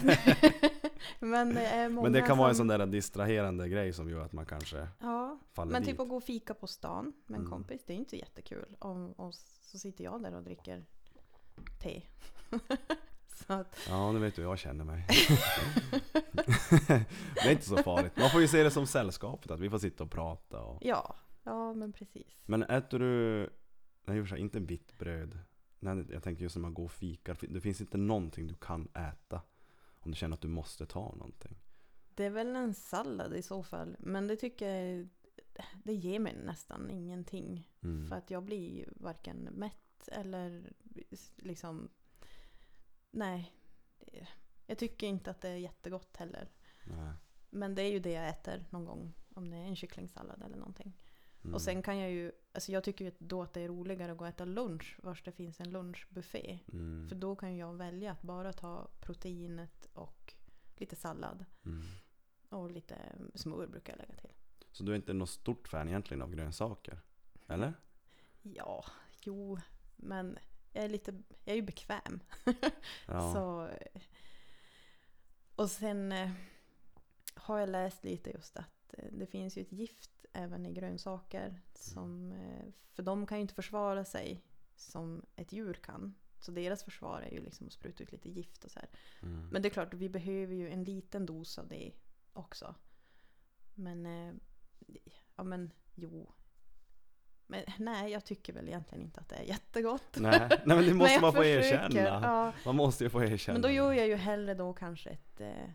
[1.20, 4.32] men det Men det kan vara en som- sån där distraherande grej som gör att
[4.32, 5.90] man kanske Ja, faller men dit.
[5.90, 7.50] typ att gå och fika på stan med en Mm.
[7.50, 8.76] kompis, det är inte jättekul.
[8.78, 10.84] Om, och så sitter jag där och dricker
[11.82, 12.02] te.
[13.46, 15.06] att, Ja, nu vet du hur jag känner mig.
[17.34, 18.16] det är inte så farligt.
[18.16, 20.60] Man får ju se det som sällskapet, att vi får sitta och prata.
[20.60, 20.78] Och...
[20.80, 22.26] ja, ja men precis.
[22.46, 23.50] Men äter du,
[24.04, 25.38] nej i sig, inte vitt bröd.
[25.80, 28.88] Nej, jag tänkte just när man går och fikar, det finns inte någonting du kan
[28.94, 29.40] äta.
[30.00, 31.58] Om du känner att du måste ta någonting.
[32.14, 33.96] Det är väl en sallad i så fall.
[33.98, 35.08] Men det tycker jag,
[35.84, 37.68] det ger mig nästan ingenting.
[37.82, 38.08] Mm.
[38.08, 40.72] För att jag blir varken mätt eller
[41.36, 41.88] liksom,
[43.10, 43.52] nej.
[43.98, 44.28] Det-
[44.66, 46.48] Jag tycker inte att det är jättegott heller.
[46.84, 47.12] Nej.
[47.50, 49.12] Men det är ju det jag äter någon gång.
[49.34, 50.92] Om det är en kycklingsallad eller någonting.
[51.42, 51.54] Mm.
[51.54, 54.18] Och sen kan jag ju, alltså jag tycker ju då att det är roligare att
[54.18, 56.58] gå och äta lunch vars det finns en lunchbuffé.
[56.72, 57.08] Mm.
[57.08, 60.34] För då kan jag välja att bara ta proteinet och
[60.76, 61.44] lite sallad.
[61.64, 61.82] Mm.
[62.48, 62.96] Och lite
[63.34, 64.32] smör brukar jag lägga till.
[64.72, 67.00] Så du är inte något stort fan egentligen av grönsaker?
[67.46, 67.74] Eller?
[68.42, 68.84] Ja,
[69.22, 69.58] jo,
[69.96, 70.38] men
[70.78, 71.12] jag är lite,
[71.44, 72.20] jag är ju bekväm.
[73.06, 73.32] Ja.
[73.32, 73.70] Så,
[75.54, 76.30] och sen eh,
[77.34, 81.60] har jag läst lite just att eh, det finns ju ett gift även i grönsaker.
[81.74, 84.44] Som, eh, för de kan ju inte försvara sig
[84.76, 86.14] som ett djur kan.
[86.40, 88.80] Så deras försvar är ju liksom att spruta ut lite gift och så.
[89.22, 89.48] Mm.
[89.48, 91.92] Men det är klart, vi behöver ju en liten dos av det
[92.32, 92.74] också.
[93.74, 94.06] Men,
[95.36, 96.32] ja men jo.
[97.50, 100.16] Men nej, jag tycker väl egentligen inte att det är jättegott.
[100.16, 100.48] Nej.
[100.48, 102.00] Nej men det måste jag man få erkänna.
[102.00, 102.52] Ja.
[102.64, 103.54] Man måste ju få erkänna.
[103.54, 105.70] Men då gör jag ju hellre då kanske ett eh,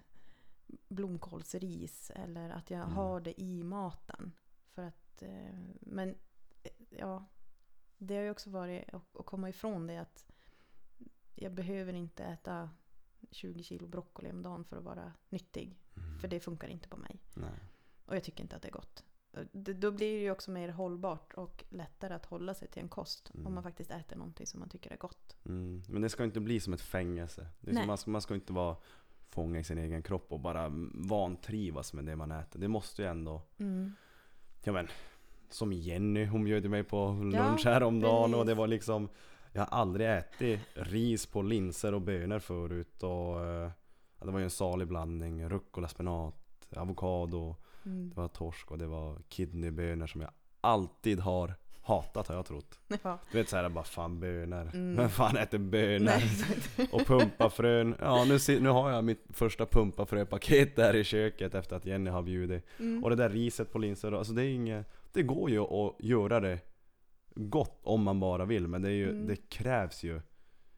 [0.87, 2.93] blomkålsris eller att jag Mm.
[2.93, 4.31] har det i maten.
[4.75, 6.09] För att, eh, men
[6.63, 7.25] eh, ja,
[7.97, 10.25] det har ju också varit att, att komma ifrån det att
[11.35, 12.69] jag behöver inte äta
[13.31, 15.79] 20 kilo broccoli om dagen för att vara nyttig.
[15.97, 16.19] Mm.
[16.19, 17.19] För det funkar inte på mig.
[17.33, 17.49] Nej.
[18.05, 19.03] Och jag tycker inte att det är gott.
[19.51, 22.89] Det, då blir det ju också mer hållbart och lättare att hålla sig till en
[22.89, 23.31] kost.
[23.33, 23.47] Mm.
[23.47, 25.35] Om man faktiskt äter någonting som man tycker är gott.
[25.45, 25.83] Mm.
[25.89, 27.47] Men det ska inte bli som ett fängelse.
[27.65, 28.75] Som man, ska, man ska inte vara
[29.29, 32.59] fånga i sin egen kropp och bara vantrivas med det man äter.
[32.59, 33.93] Det måste ju ändå, Mm.
[34.63, 34.87] ja men,
[35.49, 38.57] som Jenny, hon bjöd mig på lunch Ja, häromdagen och det precis.
[38.57, 39.09] var liksom
[39.51, 43.71] Jag har aldrig ätit ris på linser och bönor förut och eh,
[44.19, 45.49] det var ju en salig blandning.
[45.49, 47.55] Rucola, spenat, avokado,
[47.85, 48.09] Mm.
[48.09, 50.29] det var torsk och det var kidneybönor som jag
[50.61, 52.79] alltid har hatat har jag trott.
[53.03, 53.19] Ja.
[53.31, 54.69] Du vet såhär bara fan bönor.
[54.73, 54.95] Mm.
[54.97, 56.21] Vem fan äter bönor?
[56.91, 57.95] Och pumpafrön.
[57.99, 62.21] Ja nu, nu har jag mitt första pumpafröpaket där i köket efter att Jenny har
[62.21, 62.65] bjudit.
[62.79, 63.03] Mm.
[63.03, 64.87] Och det där riset på linser, alltså det är inget...
[65.11, 66.59] Det går ju att göra det
[67.35, 69.27] gott om man bara vill men det, ju, Mm.
[69.27, 70.21] det krävs ju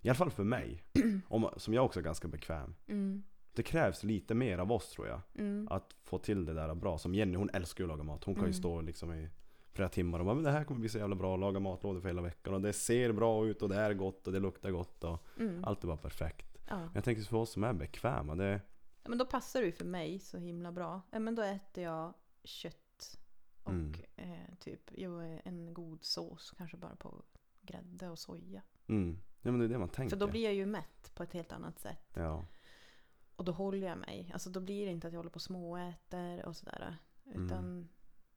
[0.02, 0.84] I alla fall för mig,
[1.28, 3.24] om, som jag också är ganska bekväm Mm.
[3.56, 5.68] Det krävs lite mer av oss tror jag Mm.
[5.72, 8.36] Att få till det där bra Som Jenny, hon älskar ju att laga mat Hon
[8.36, 8.54] kan ju Mm.
[8.54, 9.30] stå liksom i
[9.74, 12.08] flera timmar och bara men det här kommer bli så jävla bra, laga matlådor för
[12.08, 15.04] hela veckan och det ser bra ut och det är gott och det luktar gott
[15.04, 15.64] och Mm.
[15.66, 16.58] allt är bara perfekt.
[16.70, 16.78] Ja.
[16.78, 18.62] Men jag tänker för oss som är bekväma, det...
[19.04, 21.02] Ja, men då passar det ju för mig så himla bra.
[21.12, 23.20] Ja, men då äter jag kött
[23.64, 23.94] och Mm.
[24.16, 27.24] eh, typ jo, en god sås, kanske bara på
[27.62, 28.62] grädde och soja.
[28.88, 29.18] Mm.
[29.42, 30.10] Ja men det är det man tänker.
[30.18, 32.12] För då blir jag ju mätt på ett helt annat sätt.
[32.14, 32.46] Ja.
[33.36, 34.30] Och då håller jag mig.
[34.34, 36.98] Alltså då blir det inte att jag håller på och småäter och sådär.
[37.26, 37.46] Mm.
[37.46, 37.90] Utan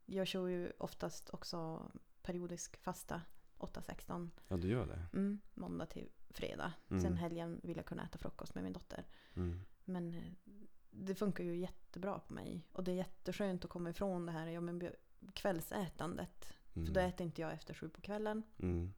[0.06, 1.90] jag kör ju oftast också
[2.22, 3.22] periodisk fasta
[3.58, 4.30] 8-16.
[4.48, 5.18] ja, du gör det.
[5.18, 6.72] Mm, måndag till fredag.
[6.88, 7.02] Mm.
[7.02, 9.06] Sen helgen vill jag kunna äta frukost med min dotter.
[9.34, 9.60] Mm.
[9.84, 10.32] Men eh,
[10.90, 12.66] det funkar ju jättebra på mig.
[12.72, 14.92] Och det är jätteskönt att komma ifrån det här ja, men
[15.34, 16.52] kvällsätandet.
[16.74, 16.86] Mm.
[16.86, 18.42] För då äter inte jag efter sju på kvällen.
[18.58, 18.92] Mm.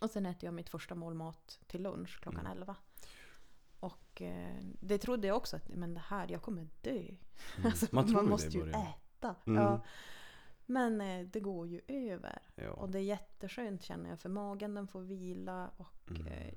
[0.00, 2.58] Och sen äter jag mitt första mål mat till lunch klockan Mm.
[2.58, 2.76] 11.
[4.16, 6.90] Och eh, det trodde jag också att men det här, jag kommer dö.
[7.00, 7.16] Mm.
[7.64, 9.34] Alltså, man ju måste ju äta.
[9.46, 9.62] Mm.
[9.62, 9.80] Ja.
[10.66, 12.38] Men eh, det går ju över.
[12.54, 12.70] Ja.
[12.70, 15.70] Och det är jätteskönt känner jag för magen den får vila.
[15.76, 16.26] Och, Mm.
[16.26, 16.54] eh,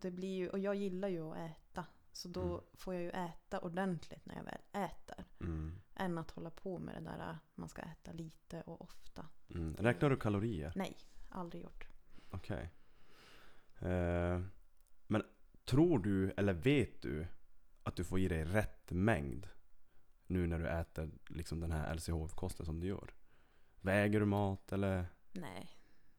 [0.00, 1.86] det blir ju, och jag gillar ju att äta.
[2.12, 2.60] Så då Mm.
[2.74, 5.24] får jag ju äta ordentligt när jag väl äter.
[5.40, 5.80] Mm.
[5.94, 9.26] Än att hålla på med det där äh, man ska äta lite och ofta.
[9.50, 9.76] Mm.
[9.76, 10.72] Räknar du kalorier?
[10.76, 10.96] Nej,
[11.28, 11.86] aldrig gjort.
[12.30, 12.70] Okej.
[13.78, 14.50] Eh, men
[15.64, 17.26] tror du, eller vet du,
[17.82, 19.48] att du får i dig rätt mängd?
[20.26, 23.14] Nu när du äter liksom den här LCHF-kosten som du gör.
[23.80, 25.06] Väger du mat eller?
[25.32, 25.70] Nej.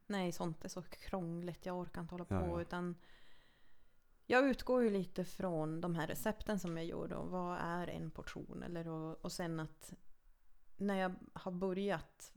[0.07, 1.65] Nej, sånt är så krångligt.
[1.65, 2.35] Jag orkar inte hålla på.
[2.35, 2.61] Ja, ja.
[2.61, 2.95] Utan
[4.25, 7.15] jag utgår ju lite från de här recepten som jag gjorde.
[7.15, 8.63] Och vad är en portion?
[8.63, 9.93] Eller och, och sen att
[10.77, 12.33] när jag har börjat,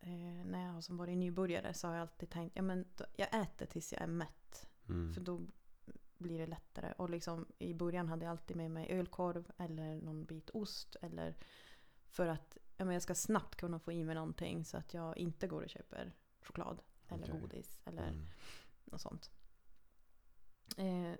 [0.00, 2.84] eh, när jag har som varit nybörjare så har jag alltid tänkt, ja men
[3.16, 4.68] jag äter tills jag är mätt.
[4.88, 5.14] Mm.
[5.14, 5.40] För då
[6.18, 6.92] blir det lättare.
[6.92, 10.96] Och liksom i början hade jag alltid med mig ölkorv eller någon bit ost.
[11.02, 11.34] Eller
[12.06, 15.18] för att ja, men jag ska snabbt kunna få i mig någonting så att jag
[15.18, 16.12] inte går och köper
[16.42, 17.40] choklad eller Okej.
[17.40, 18.26] godis eller Mm.
[18.84, 19.30] något sånt.
[20.76, 21.12] Eh,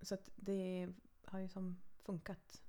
[0.00, 0.88] så att det
[1.24, 2.62] har ju som funkat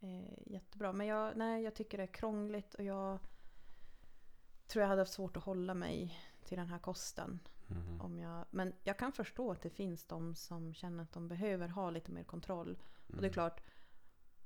[0.00, 0.92] eh, jättebra.
[0.92, 3.18] Men jag, nej, jag tycker det är krångligt och jag
[4.66, 7.40] tror jag hade haft svårt att hålla mig till den här kosten.
[7.66, 8.00] Mhm.
[8.00, 11.68] Om jag, men jag kan förstå att det finns de som känner att de behöver
[11.68, 12.78] ha lite mer kontroll.
[13.06, 13.32] Och det är Mm.
[13.32, 13.60] klart,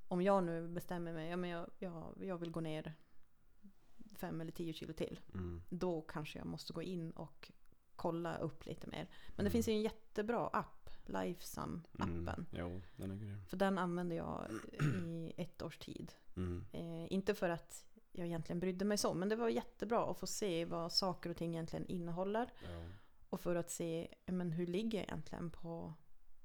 [0.08, 2.94] om jag nu bestämmer mig, ja, men jag, jag, jag vill gå ner
[4.14, 5.20] fem eller tio kilo till.
[5.34, 5.62] Mm.
[5.68, 7.52] Då kanske jag måste gå in och
[7.96, 9.08] kolla upp lite mer.
[9.28, 9.52] Men det Mm.
[9.52, 12.28] finns ju en jättebra app, Lifesum-appen.
[12.34, 12.46] Mm.
[12.52, 13.44] Jo, den är grym.
[13.46, 14.46] För den använder jag
[15.06, 16.12] i ett års tid.
[16.36, 16.64] Mm.
[16.72, 20.26] Eh, inte för att jag egentligen brydde mig så, men det var jättebra att få
[20.26, 22.52] se vad saker och ting egentligen innehåller.
[22.62, 22.84] Ja.
[23.28, 25.94] Och för att se men hur ligger jag egentligen på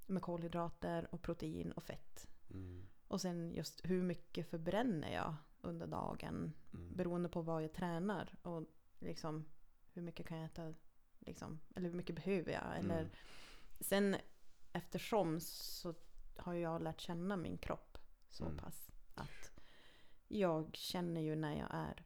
[0.06, 2.28] med kolhydrater och protein och fett.
[2.50, 2.88] Mm.
[3.08, 6.96] Och sen just hur mycket förbränner jag under dagen Mm.
[6.96, 8.36] beroende på vad jag tränar.
[8.42, 8.64] Och
[9.00, 9.46] liksom
[9.94, 10.74] hur mycket kan jag äta,
[11.20, 12.78] liksom, eller hur mycket behöver jag?
[12.80, 13.12] Eller, Mm.
[13.80, 14.16] Sen
[14.72, 15.94] eftersom så
[16.38, 17.98] har jag lärt känna min kropp
[18.30, 18.58] så Mm.
[18.58, 19.52] pass att
[20.28, 22.06] jag känner ju när jag är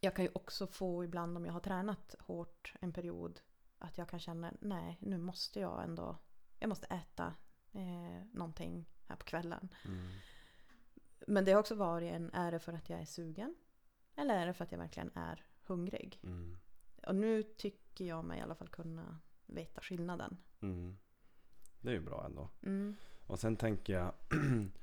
[0.00, 3.40] jag kan ju också få ibland om jag har tränat hårt en period
[3.78, 6.18] att jag kan känna nej nu måste jag ändå
[6.58, 7.34] jag måste äta
[7.72, 9.68] eh, någonting här på kvällen.
[9.84, 10.08] Mm.
[11.26, 13.54] Men det har också varit en, är det för att jag är sugen?
[14.16, 16.20] Eller är det för att jag verkligen är hungrig?
[16.22, 16.58] Mm.
[17.06, 20.36] Och nu tycker jag mig i alla fall kunna veta skillnaden.
[20.60, 20.98] Mm.
[21.80, 22.50] Det är ju bra ändå.
[22.62, 22.96] Mm.
[23.26, 24.14] Och sen tänker jag,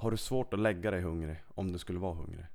[0.00, 2.46] har du svårt att lägga dig hungrig om du skulle vara hungrig?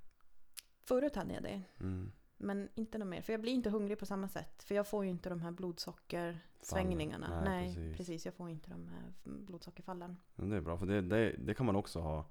[0.80, 1.62] Förut hade jag det.
[1.80, 2.12] Mm.
[2.38, 3.22] Men inte något mer.
[3.22, 4.64] För jag blir inte hungrig på samma sätt.
[4.64, 7.28] För jag får ju inte de här blodsockersvängningarna.
[7.28, 7.44] Fallen.
[7.44, 7.98] Nej, Nej, precis.
[7.98, 8.26] precis.
[8.26, 10.18] Jag får inte de här blodsockerfallen.
[10.36, 12.26] Men det är bra, för det, det, det kan man också ha.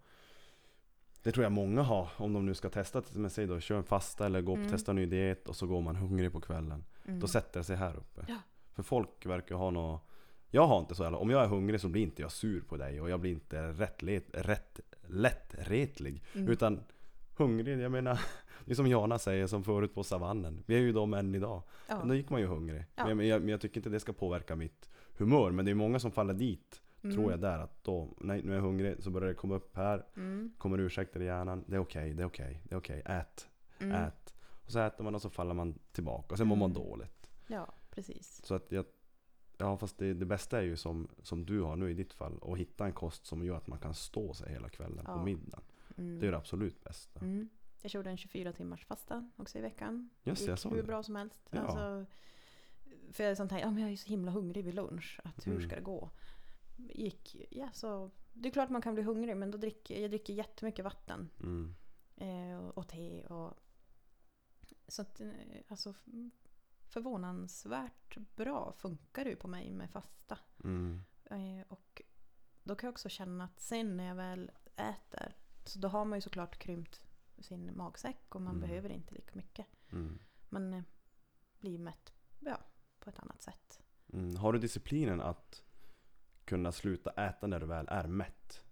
[1.22, 3.84] Det tror jag många har om de nu ska testa, med sig då, kör en
[3.84, 4.70] fasta eller gå upp och Mm.
[4.72, 6.84] testa en ny diet och så går man hungrig på kvällen.
[7.04, 7.20] Mm.
[7.20, 8.24] Då sätter det sig här uppe.
[8.28, 8.36] Ja.
[8.72, 10.08] För folk verkar ha något
[10.54, 12.76] Jag har inte så, eller om jag är hungrig så blir inte jag sur på
[12.76, 16.22] dig och jag blir inte rätt, let, rätt lättretlig.
[16.34, 16.48] Mm.
[16.48, 16.80] Utan
[17.36, 18.20] hungrig, jag menar
[18.64, 20.62] Det är som Jana säger som förut på savannen.
[20.66, 21.62] Vi är ju de än idag.
[21.88, 21.98] ja.
[21.98, 22.84] Men då gick man ju hungrig.
[22.96, 23.14] Ja.
[23.14, 25.50] Men, jag, men jag tycker inte det ska påverka mitt humör.
[25.50, 27.16] Men det är många som faller dit Mm.
[27.16, 29.76] tror jag där att då, nej nu är jag hungrig, så börjar det komma upp
[29.76, 30.04] här.
[30.16, 30.52] Mm.
[30.58, 31.64] Kommer ursäkter i hjärnan.
[31.66, 33.02] Det är okej, det är okej, det är okej.
[33.04, 33.48] Ät,
[33.78, 33.94] Mm.
[34.04, 34.34] ät.
[34.64, 36.82] Och så äter man och så faller man tillbaka och sen mår man Mm.
[36.82, 37.30] dåligt.
[37.46, 38.40] Ja, precis.
[38.44, 38.84] Så att jag,
[39.64, 42.38] ja fast det, det bästa är ju som, som du har nu i ditt fall,
[42.42, 45.24] att hitta en kost som gör att man kan stå sig hela kvällen på Ja.
[45.24, 45.64] middagen.
[45.96, 46.18] Mm.
[46.20, 47.20] Det är det absolut bästa.
[47.20, 47.48] Mm.
[47.82, 50.10] Jag körde en 24 timmars fasta också i veckan.
[50.22, 50.86] Just det, jag såg hur det.
[50.86, 51.40] bra som helst.
[51.50, 51.60] Ja.
[51.60, 52.06] Alltså,
[53.12, 55.20] för jag är sånt här, ja men jag är så himla hungrig vid lunch.
[55.24, 55.66] Att hur Mm.
[55.68, 56.10] ska det gå?
[56.76, 58.10] Gick, ja så.
[58.32, 61.30] Det är klart man kan bli hungrig men då dricker jag dricker jättemycket vatten.
[61.40, 61.74] Mm.
[62.16, 63.54] Eh, och, och te och...
[64.88, 65.28] Så att eh,
[65.68, 65.94] alltså
[66.94, 70.38] förvånansvärt bra funkar det på mig med fasta.
[70.64, 71.04] Mm.
[71.24, 72.02] Eh, och
[72.62, 76.16] då kan jag också känna att sen när jag väl äter så då har man
[76.18, 77.04] ju såklart krympt
[77.38, 78.68] sin magsäck och man Mm.
[78.68, 79.66] behöver inte lika mycket.
[79.92, 80.18] Mm.
[80.48, 80.82] Man eh,
[81.60, 82.58] blir mätt ja,
[83.00, 83.82] på ett annat sätt.
[84.12, 84.36] Mm.
[84.36, 85.62] Har du disciplinen att
[86.44, 88.64] kunna sluta äta när du väl är mätt?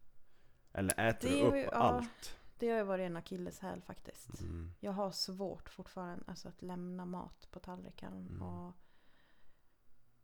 [0.73, 1.79] Eller äter Det du upp ja.
[1.79, 2.39] allt?
[2.63, 4.41] Det har ju varit en akilleshäl faktiskt.
[4.41, 4.73] Mm.
[4.81, 8.13] Jag har svårt fortfarande alltså, att lämna mat på tallriken.
[8.13, 8.43] Mm.
[8.43, 8.75] Och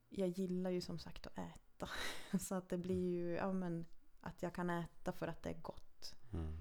[0.09, 1.89] jag gillar ju som sagt att äta.
[2.39, 3.87] Så att det blir ju ja, men,
[4.21, 6.15] att jag kan äta för att det är gott.
[6.33, 6.57] Mm.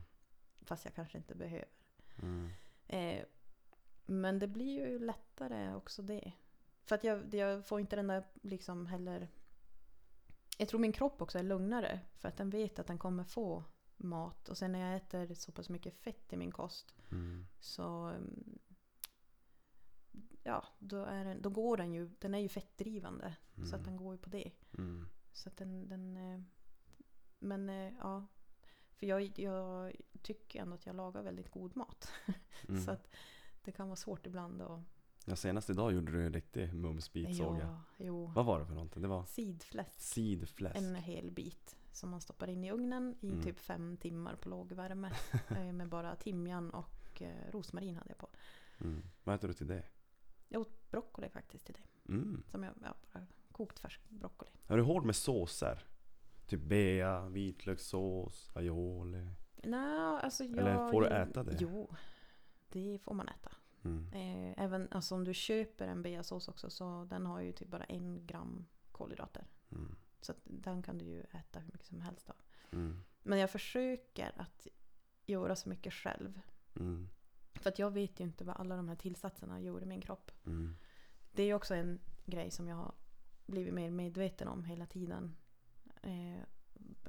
[0.62, 1.70] Fast jag kanske inte behöver.
[2.22, 2.50] Mm.
[2.88, 3.26] Eh,
[4.06, 6.32] men det blir ju lättare också det.
[6.84, 9.28] För att jag, jag får inte den där liksom heller...
[10.58, 12.00] Jag tror min kropp också är lugnare.
[12.16, 13.64] För att den vet att den kommer få
[13.98, 14.50] mat.
[14.50, 16.96] Och sen när jag äter så pass mycket fett i min kost.
[17.12, 17.48] Mm.
[17.60, 17.84] Så...
[18.08, 18.60] mm,
[20.44, 22.10] Ja, då, är den, då går den ju...
[22.20, 23.36] Den är ju fettdrivande.
[23.70, 24.52] Så att den går ju på det.
[24.78, 25.08] Mm.
[25.34, 25.90] Så att den...
[25.90, 26.42] den eh,
[27.40, 28.28] men eh, ja.
[28.96, 32.12] För jag, jag tycker ändå att jag lagar väldigt god mat.
[32.70, 32.82] Mm.
[32.82, 33.10] Så att
[33.62, 34.82] det kan vara svårt ibland att...
[35.26, 37.60] Ja, senast idag gjorde du en riktig mumsbit såg
[37.98, 38.34] jag.
[38.36, 39.02] Vad var det för någonting?
[39.02, 40.00] Det var Sidfläsk.
[40.00, 40.78] sidfläsk.
[40.78, 43.44] En hel bit som man stoppar in i ugnen i Mm.
[43.44, 45.12] typ fem timmar på låg värme.
[45.50, 48.30] eh, med bara timjan och eh, rosmarin hade jag på.
[48.80, 49.04] Mm.
[49.24, 49.84] Vad äter du till det?
[50.48, 52.14] Jag åt broccoli faktiskt till det.
[52.14, 52.44] Mm.
[52.52, 54.52] Som jag ja, bara kokt färsk broccoli.
[54.68, 55.86] Är du hård med såser?
[56.48, 59.30] Typ bea, vitlökssås, aioli?
[59.64, 60.58] Nej, alltså jag...
[60.58, 61.58] Eller får du äta det?
[61.60, 61.96] Jo,
[62.70, 63.52] det får man äta.
[63.84, 64.14] Mm.
[64.14, 67.84] Eh, även alltså, om du köper en beasås också så den har ju typ bara
[67.84, 69.48] en gram kolhydrater.
[69.72, 69.96] Mm.
[70.28, 72.36] Så att den kan du ju äta hur mycket som helst av.
[72.72, 73.04] Mm.
[73.24, 74.68] Men jag försöker att
[75.26, 76.42] göra så mycket själv.
[76.76, 77.10] Mm.
[77.54, 80.32] För att jag vet ju inte vad alla de här tillsatserna gör i min kropp.
[80.46, 80.76] Mm.
[81.32, 82.96] Det är ju också en grej som jag har
[83.46, 85.36] blivit mer medveten om hela tiden.
[86.02, 86.40] Eh,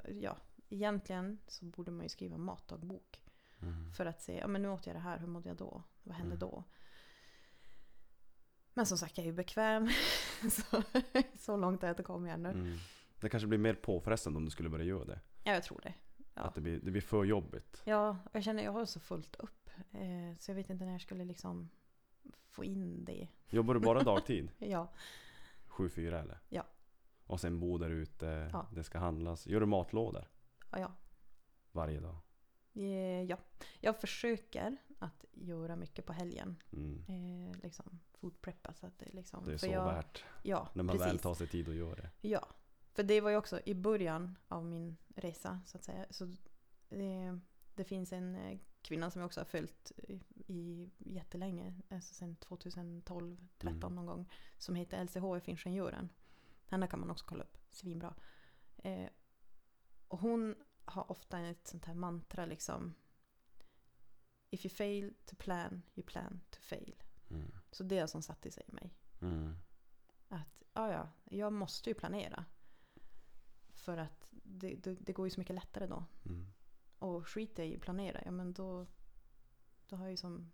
[0.09, 0.37] ja,
[0.69, 3.23] egentligen så borde man ju skriva matdagbok.
[3.63, 3.93] Mm.
[3.93, 5.83] För att se, ja men nu åt jag det här, hur mådde jag då?
[6.03, 6.39] Vad hände Mm.
[6.39, 6.65] då?
[8.75, 9.89] Men som sagt, jag är ju bekväm.
[10.51, 10.83] så,
[11.39, 12.51] så långt har jag inte kommit ännu.
[12.51, 12.79] Mm.
[13.21, 15.21] Det kanske blir mer påfrestande om du skulle börja göra det.
[15.45, 15.95] Ja, jag tror det.
[16.35, 16.43] Ja.
[16.43, 17.83] Att det blir, det blir för jobbigt.
[17.85, 19.71] Ja, jag känner jag har så fullt upp.
[19.93, 21.69] Eh, så jag vet inte när jag skulle liksom
[22.47, 23.29] få in det.
[23.51, 24.51] Jobbar du bara dagtid?
[24.59, 24.93] Ja,
[25.69, 26.39] 7-4 eller?
[26.49, 26.63] Ja.
[27.27, 28.67] Och sen bor där ute, Ja.
[28.75, 29.47] det ska handlas.
[29.47, 30.25] Gör du matlådor
[30.71, 30.93] ja, ja.
[31.73, 32.17] varje dag?
[32.75, 33.37] Eh, ja.
[33.81, 36.57] Jag försöker att göra mycket på helgen.
[36.73, 37.05] Mm.
[37.09, 39.45] Eh, liksom food preppa så att det liksom.
[39.45, 41.13] Det är så jag, värt Ja, när man precis.
[41.13, 42.11] väl tar sig tid att göra det.
[42.21, 42.49] Ja,
[42.99, 46.07] för det var ju också i början av min resa så att säga.
[46.11, 46.37] Så
[46.89, 47.41] det,
[47.75, 52.37] det finns en eh, kvinna som jag också har följt i, i jättelänge, alltså sedan
[52.37, 53.95] 2012, 13 Mm.
[53.95, 56.09] någon gång, som heter LCHF Ingenjören.
[56.67, 58.15] Henne kan man också kolla upp, svinbra.
[58.77, 59.09] Eh,
[60.09, 62.95] och hon har ofta ett sånt här mantra liksom.
[64.51, 67.03] If you fail to plan, you plan to fail.
[67.31, 67.53] Mm.
[67.71, 68.95] Så det är som satt i sig i mig.
[69.21, 69.57] Mm.
[70.29, 72.45] Att ja, ja, jag måste ju planera.
[73.89, 76.05] För att det, det, det går ju så mycket lättare då.
[76.27, 76.47] Mm.
[76.99, 78.87] Och skiter jag i att planera, ja men då,
[79.89, 80.51] då har jag ju som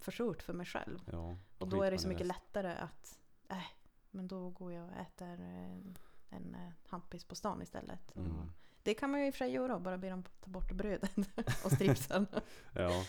[0.00, 0.98] förstört för mig själv.
[1.12, 3.18] Ja, Och då är det så mycket lättare att,
[3.48, 3.66] äh,
[4.10, 8.16] men då går jag och äter en, en eh, hampis på stan istället.
[8.16, 8.50] Mm.
[8.82, 11.16] det kan man ju i och för sig göra, bara be dem ta bort brödet
[11.64, 12.26] och stripsen.
[12.72, 13.04] Ja.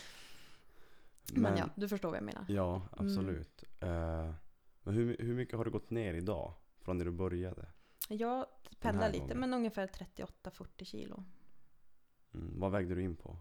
[1.32, 2.44] men, ja, du förstår vad jag menar.
[2.48, 3.64] Ja, absolut.
[3.80, 4.34] Eh,
[4.82, 6.54] men hur, hur mycket har du gått ner idag?
[6.80, 7.66] Från när du började?
[8.08, 8.46] Jag
[8.80, 9.38] pendlar lite, gången.
[9.40, 11.24] men ungefär 38-40 kilo.
[12.34, 12.60] Mm.
[12.60, 13.36] Vad vägde du in på?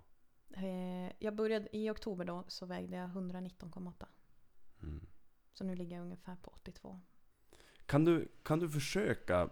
[0.54, 4.06] Eh, Jag började i oktober då så vägde jag 119,8.
[4.84, 5.08] Mm.
[5.54, 7.00] Så nu ligger jag ungefär på 82.
[7.86, 9.50] Kan, du, kan du försöka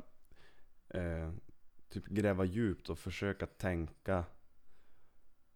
[0.89, 1.31] eh,
[1.89, 4.25] typ gräva djupt och försöka tänka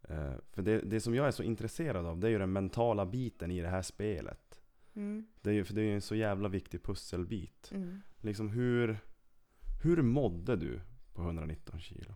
[0.02, 3.06] eh, För det, det som jag är så intresserad av det är ju den mentala
[3.06, 4.62] biten i det här spelet.
[4.94, 5.28] Mm.
[5.42, 7.72] Det är ju, för det är ju en så jävla viktig pusselbit.
[7.72, 8.02] Mm.
[8.22, 9.00] Liksom hur,
[9.82, 12.16] hur mådde du på på 119 kilo?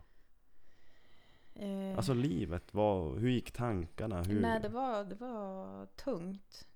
[1.54, 4.22] Eh, Alltså livet, vad, hur gick tankarna?
[4.22, 4.40] Hur...
[4.40, 6.68] Nej, det var, det var tungt.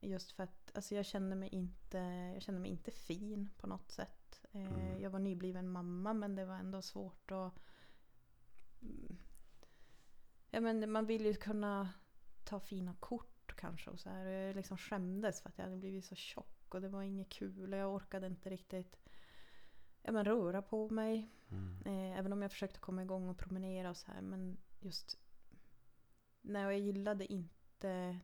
[0.00, 1.98] Just för att alltså, jag, kände mig inte,
[2.34, 4.44] jag kände mig inte fin på något sätt.
[4.52, 5.00] Eh, Mm.
[5.02, 7.52] Jag var nybliven mamma men det var ändå svårt att...
[8.82, 9.16] Mm.
[10.50, 11.88] Ja, men man vill ju kunna
[12.44, 14.26] ta fina kort kanske och så här.
[14.26, 17.72] Jag liksom skämdes för att jag hade blivit så tjock och det var inget kul
[17.72, 19.01] och jag orkade inte riktigt
[20.02, 21.30] ja, men röra på mig.
[21.50, 21.82] Mm.
[21.84, 24.20] Eh, även om jag försökte komma igång och promenera och så här.
[24.20, 25.18] Men just...
[26.40, 28.18] Nej, och jag gillade inte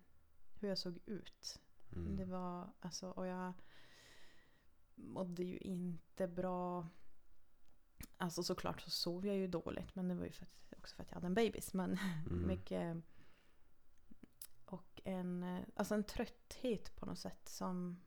[0.55, 1.61] hur jag såg ut.
[1.93, 2.16] Mm.
[2.16, 3.53] Det var alltså, och jag
[4.95, 6.89] mådde ju inte bra.
[8.16, 9.95] Alltså såklart så sov jag ju dåligt.
[9.95, 11.74] Men det var ju för att, också för att jag hade en bebis.
[11.74, 12.47] Men Mm.
[12.47, 12.97] mycket...
[14.64, 18.01] Och en, alltså en trötthet på något sätt som...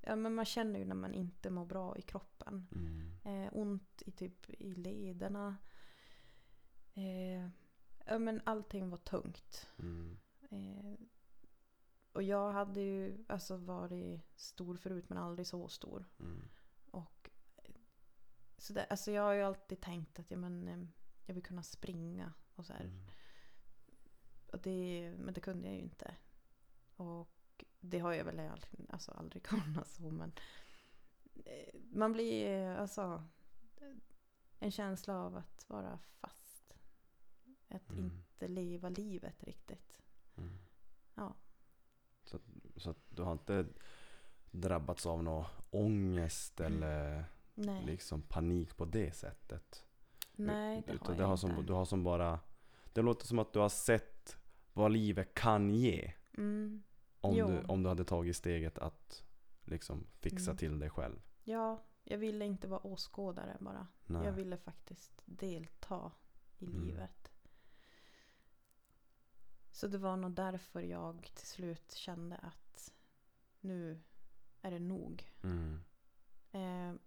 [0.00, 2.66] Ja, men man känner ju när man inte mår bra i kroppen.
[2.72, 3.12] Mm.
[3.24, 5.56] Eh, ont i typ i lederna.
[6.94, 7.48] Eh,
[8.06, 9.66] ja, men allting var tungt.
[9.78, 10.18] Mm.
[10.50, 10.94] Eh,
[12.12, 16.08] och jag hade ju alltså varit stor förut men aldrig så stor.
[16.20, 16.42] Mm.
[16.90, 17.74] Och, eh,
[18.58, 20.86] så där, alltså jag har ju alltid tänkt att ja, men, eh,
[21.26, 22.32] jag vill kunna springa.
[22.54, 22.84] Och så här.
[22.84, 23.06] Mm.
[24.52, 26.16] Och det, men det kunde jag ju inte.
[26.96, 27.39] Och
[27.80, 30.32] det har jag väl aldrig, alltså aldrig kunnat så men
[31.44, 33.24] eh, man blir eh, alltså
[34.58, 36.74] en känsla av att vara fast.
[37.68, 38.04] Att Mm.
[38.04, 40.00] inte leva livet riktigt.
[40.36, 40.58] Mm.
[41.14, 41.34] Ja.
[42.24, 42.38] Så,
[42.76, 43.66] så du har inte
[44.50, 47.24] drabbats av någon ångest eller
[47.54, 49.84] Nej, liksom panik på det sättet?
[50.36, 51.40] nej det Utan har det jag har inte.
[51.56, 52.40] som, du har som bara
[52.92, 54.36] Det låter som att du har sett
[54.72, 56.82] vad livet kan ge Mm.
[57.20, 57.46] Om, Jo.
[57.46, 59.24] du, om du hade tagit steget att
[59.64, 60.56] liksom fixa Mm.
[60.58, 61.20] till dig själv.
[61.44, 63.86] Ja, jag ville inte vara åskådare bara.
[64.06, 64.24] Nej.
[64.24, 66.12] Jag ville faktiskt delta
[66.58, 66.80] i Mm.
[66.86, 67.32] livet.
[69.70, 72.92] Så det var nog därför jag till slut kände att
[73.60, 74.02] nu
[74.62, 75.32] är det nog.
[75.42, 75.80] Mm.
[76.52, 77.00] Eh,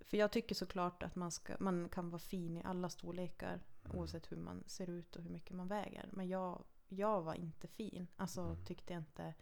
[0.00, 3.60] för jag tycker såklart att man, ska, man kan vara fin i alla storlekar.
[3.84, 3.96] Mm.
[3.98, 6.08] Oavsett hur man ser ut och hur mycket man väger.
[6.12, 8.06] Men jag, jag var inte fin.
[8.16, 8.64] Alltså Mm.
[8.64, 9.34] tyckte jag inte.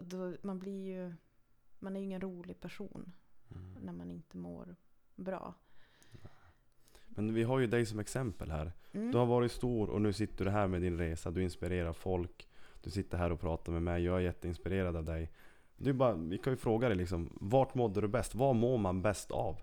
[0.00, 1.14] Då, man blir ju...
[1.78, 3.12] Man är ju ingen rolig person
[3.50, 3.72] Mm.
[3.84, 4.76] när man inte mår
[5.16, 5.54] bra.
[7.06, 8.72] Men vi har ju dig som exempel här.
[8.92, 9.10] Mm.
[9.12, 11.30] Du har varit stor och nu sitter du här med din resa.
[11.30, 12.48] Du inspirerar folk.
[12.82, 14.02] Du sitter här och pratar med mig.
[14.04, 15.30] Jag är jätteinspirerad av dig.
[15.78, 18.34] Är bara, vi kan ju fråga dig liksom, vart mådde du bäst?
[18.34, 19.60] Vad mår man bäst av?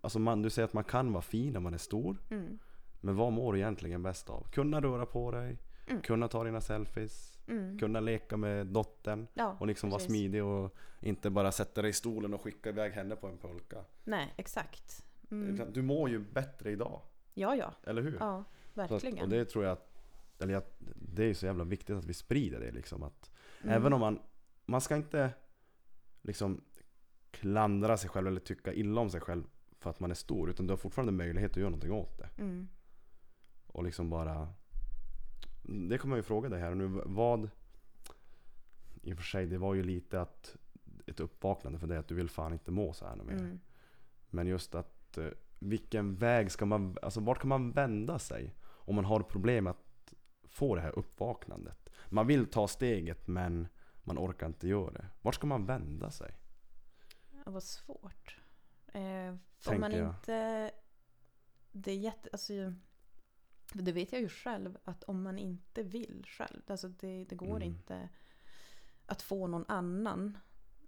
[0.00, 2.16] Alltså man, du säger att man kan vara fin när man är stor.
[2.30, 2.58] Mm.
[3.04, 4.46] Men vad mår du egentligen bäst av?
[4.50, 6.02] Kunna röra på dig, Mm.
[6.02, 7.78] kunna ta dina selfies, Mm.
[7.78, 10.10] kunna leka med dottern Ja, och liksom vara precis.
[10.10, 13.84] smidig och inte bara sätta dig i stolen och skicka iväg henne på en pulka.
[14.04, 15.04] Nej, exakt.
[15.30, 15.72] Mm.
[15.72, 17.00] Du mår ju bättre idag,
[17.34, 17.72] Ja, ja.
[17.84, 18.16] eller hur?
[18.20, 18.44] Ja,
[18.74, 19.18] Så att, verkligen.
[19.24, 19.98] och det tror jag att,
[20.38, 20.62] eller jag,
[20.96, 23.02] det är så jävla viktigt att vi sprider det liksom.
[23.02, 23.30] Att
[23.62, 23.74] Mm.
[23.76, 24.18] Även om man,
[24.66, 25.30] man ska inte
[26.22, 26.60] liksom
[27.30, 29.44] klandra sig själv eller tycka illa om sig själv
[29.80, 30.50] för att man är stor.
[30.50, 32.28] Utan du har fortfarande möjlighet att göra någonting åt det.
[32.38, 32.68] Mm.
[33.72, 34.48] Och liksom bara
[35.62, 37.02] Det kommer jag ju fråga dig här nu.
[37.04, 37.50] Vad
[39.02, 40.56] I och för sig, det var ju lite att
[41.06, 43.32] ett uppvaknande för dig att du vill fan inte må så här mer.
[43.32, 43.60] Mm.
[44.30, 45.26] Men just att eh,
[45.58, 48.54] vilken väg ska man, alltså vart kan man vända sig?
[48.64, 50.14] Om man har problem att
[50.44, 51.90] få det här uppvaknandet.
[52.08, 53.68] Man vill ta steget men
[54.02, 55.06] man orkar inte göra det.
[55.22, 56.34] Vart ska man vända sig?
[57.44, 58.40] Det var svårt.
[58.92, 59.34] Eh,
[59.66, 60.08] om man jag.
[60.08, 60.70] inte...
[61.72, 62.28] Det är jätte...
[62.32, 62.52] Alltså,
[63.72, 66.60] det vet jag ju själv att om man inte vill själv.
[66.66, 67.62] Alltså det, det går Mm.
[67.62, 68.08] inte
[69.06, 70.38] att få någon annan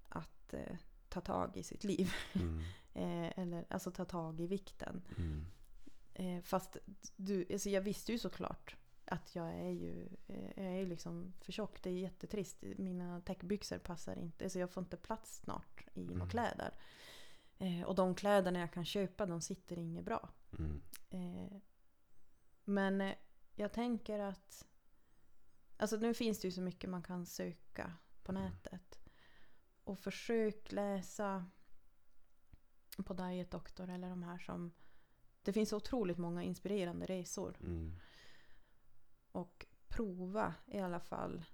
[0.08, 0.76] att eh,
[1.08, 2.12] ta tag i sitt liv.
[2.32, 2.62] Mm,
[2.96, 5.02] Eh, eller alltså ta tag i vikten.
[5.18, 5.46] mm,
[6.16, 6.76] Eh, fast
[7.16, 11.52] du, alltså jag visste ju såklart att jag är ju, eh, jag är liksom för
[11.52, 11.82] tjock.
[11.82, 12.62] Det är jättetrist.
[12.62, 14.50] Mina täckbyxor passar inte.
[14.50, 16.28] Så jag får inte plats snart i några Mm.
[16.28, 16.74] kläder.
[17.58, 20.28] Eh, och de kläderna jag kan köpa de sitter inget bra.
[20.58, 21.58] mm, Eh,
[22.64, 23.14] men eh,
[23.54, 24.66] jag tänker att
[25.76, 27.92] Alltså nu finns det ju så mycket man kan söka
[28.22, 28.42] på Mm.
[28.44, 28.98] nätet.
[29.84, 31.46] Och försök läsa
[33.04, 34.72] på Diet Doctor eller de här som
[35.42, 37.56] Det finns otroligt många inspirerande resor.
[37.60, 37.96] mm,
[39.32, 41.44] Och prova i alla fall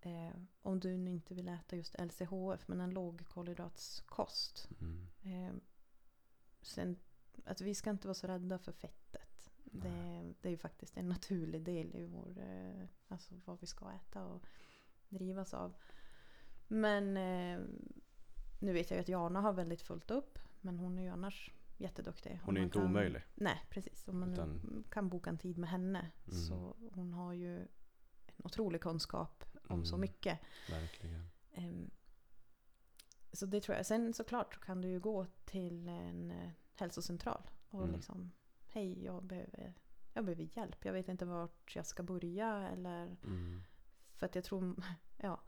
[0.00, 0.32] eh,
[0.62, 4.68] om du nu inte vill äta just LCHF men en lågkolhydratskost.
[4.80, 5.08] mm.
[5.22, 5.54] Eh,
[6.62, 6.98] sen,
[7.44, 9.31] att vi ska inte vara så rädda för fettet.
[9.74, 13.92] Det, det är ju faktiskt en naturlig del i vår, eh, alltså vad vi ska
[13.92, 14.46] äta och
[15.08, 15.74] drivas av.
[16.68, 17.60] Men eh,
[18.60, 20.38] nu vet jag ju att Jana har väldigt fullt upp.
[20.60, 22.40] Men hon är ju annars jätteduktig.
[22.44, 23.22] Hon är inte kan, omöjlig.
[23.34, 24.08] Nej, precis.
[24.08, 26.10] Om man Utan- kan boka en tid med henne.
[26.26, 26.38] Mm.
[26.42, 27.68] Så hon har ju en
[28.44, 30.00] otrolig kunskap om så Mm.
[30.00, 30.38] mycket.
[30.70, 31.26] Verkligen.
[31.52, 31.90] Ehm,
[33.32, 33.86] så det tror jag.
[33.86, 37.94] Sen såklart så kan du ju gå till en eh, hälsocentral och Mm.
[37.94, 38.32] liksom
[38.72, 39.74] Hej, jag behöver,
[40.12, 40.84] jag behöver hjälp.
[40.84, 43.62] Jag vet inte vart jag ska börja eller Mm.
[44.14, 44.84] för att jag tror,
[45.16, 45.40] ja,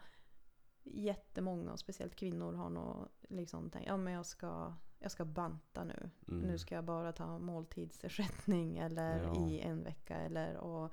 [0.82, 5.84] jättemånga och speciellt kvinnor har nog liksom tänkt, ja men jag ska, jag ska banta
[5.84, 6.10] nu.
[6.28, 6.40] Mm.
[6.40, 9.48] Nu ska jag bara ta måltidsersättning eller Ja.
[9.48, 10.92] i en vecka eller och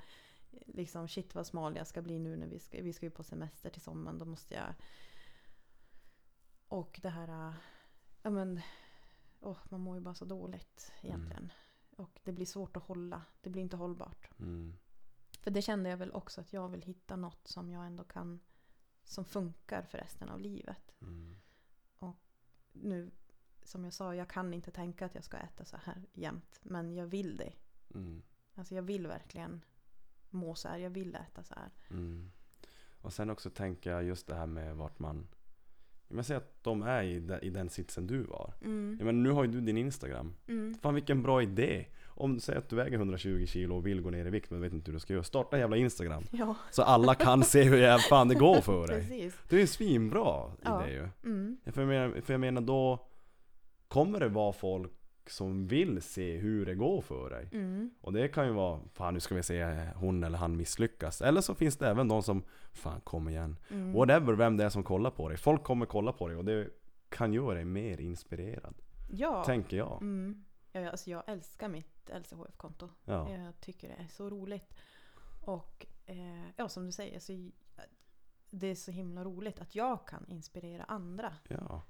[0.49, 3.23] liksom shit vad smal jag ska bli nu när vi ska, vi ska ju på
[3.23, 4.73] semester till sommaren, då måste jag
[6.67, 7.53] och det här,
[8.21, 8.61] ja men,
[9.41, 11.51] åh, man mår ju bara så dåligt egentligen.
[12.01, 14.29] Och det blir svårt att hålla, det blir inte hållbart.
[14.39, 14.77] Mm.
[15.41, 18.39] För det kände jag väl också att jag vill hitta något som jag ändå kan
[19.03, 20.95] som funkar för resten av livet.
[21.01, 21.35] Mm.
[22.73, 23.11] Nu,
[23.63, 26.59] som jag sa, jag kan inte tänka att jag ska äta så här jämt.
[26.61, 27.53] Men jag vill det.
[27.93, 28.21] Mm.
[28.55, 29.65] Alltså jag vill verkligen
[30.29, 30.77] må så här.
[30.77, 31.71] Jag vill äta så här.
[31.89, 32.31] Mm.
[33.01, 35.27] Och sen också tänka just det här med vart man
[36.15, 38.53] jag säger att de är i, de, i den sitsen du var.
[38.61, 38.95] Mm.
[38.99, 40.33] Jag menar, nu har ju du din Instagram.
[40.47, 40.75] Mm.
[40.81, 41.85] Fan vilken bra idé!
[42.07, 44.61] Om du säger att du väger 120 kilo och vill gå ner i vikt men
[44.61, 45.23] vet inte hur du ska göra.
[45.23, 46.23] Starta jävla Instagram.
[46.31, 48.99] Ja, Så alla kan se hur jävla fan det går för dig.
[48.99, 49.35] precis.
[49.49, 50.83] Det är ju en svinbra Ja.
[50.87, 51.07] idé ju.
[51.31, 51.57] Mm.
[51.65, 53.07] För jag, menar, för jag menar då
[53.87, 54.91] kommer det vara folk
[55.31, 57.49] som vill se hur det går för dig.
[57.51, 57.91] Mm.
[58.01, 61.21] Och det kan ju vara, fan nu ska vi se hon eller han misslyckas.
[61.21, 63.57] Eller så finns det även de som, fan kom igen.
[63.69, 63.93] Mm.
[63.93, 65.37] Whatever vem det är som kollar på dig.
[65.37, 66.69] Folk kommer kolla på dig och det
[67.09, 68.75] kan göra dig mer inspirerad.
[69.11, 69.43] Ja.
[69.43, 70.01] Tänker jag.
[70.01, 70.43] Mm.
[70.71, 72.89] ja alltså jag älskar mitt LCHF-konto.
[73.05, 73.31] Ja.
[73.31, 74.75] Jag tycker det är så roligt.
[75.41, 77.51] Och eh, ja, som du säger, så,
[78.49, 81.33] det är så himla roligt att jag kan inspirera andra.
[81.47, 81.81] Ja.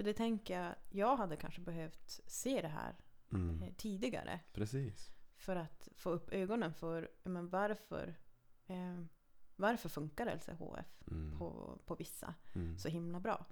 [0.00, 2.94] För det tänker jag, jag hade kanske behövt se det här
[3.32, 3.62] Mm.
[3.62, 4.40] eh, tidigare.
[4.52, 5.10] Precis.
[5.36, 8.14] För att få upp ögonen för men varför,
[8.66, 9.02] eh,
[9.56, 11.38] varför funkar LCHF Mm.
[11.38, 12.78] på, på vissa Mm.
[12.78, 13.46] så himla bra.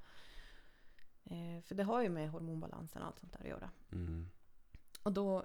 [1.25, 3.71] Eh, för det har ju med hormonbalansen och allt sånt där att göra.
[3.93, 4.31] Mm.
[5.03, 5.45] Och då,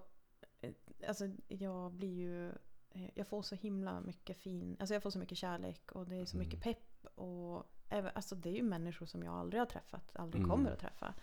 [0.62, 0.74] eh,
[1.08, 2.50] alltså jag blir ju,
[2.90, 6.16] eh, jag får så himla mycket fin, alltså jag får så mycket kärlek och det
[6.16, 6.48] är så Mm.
[6.48, 7.06] mycket pepp.
[7.16, 10.50] Och alltså det är ju människor som jag aldrig har träffat, aldrig Mm.
[10.56, 11.14] kommer att träffa.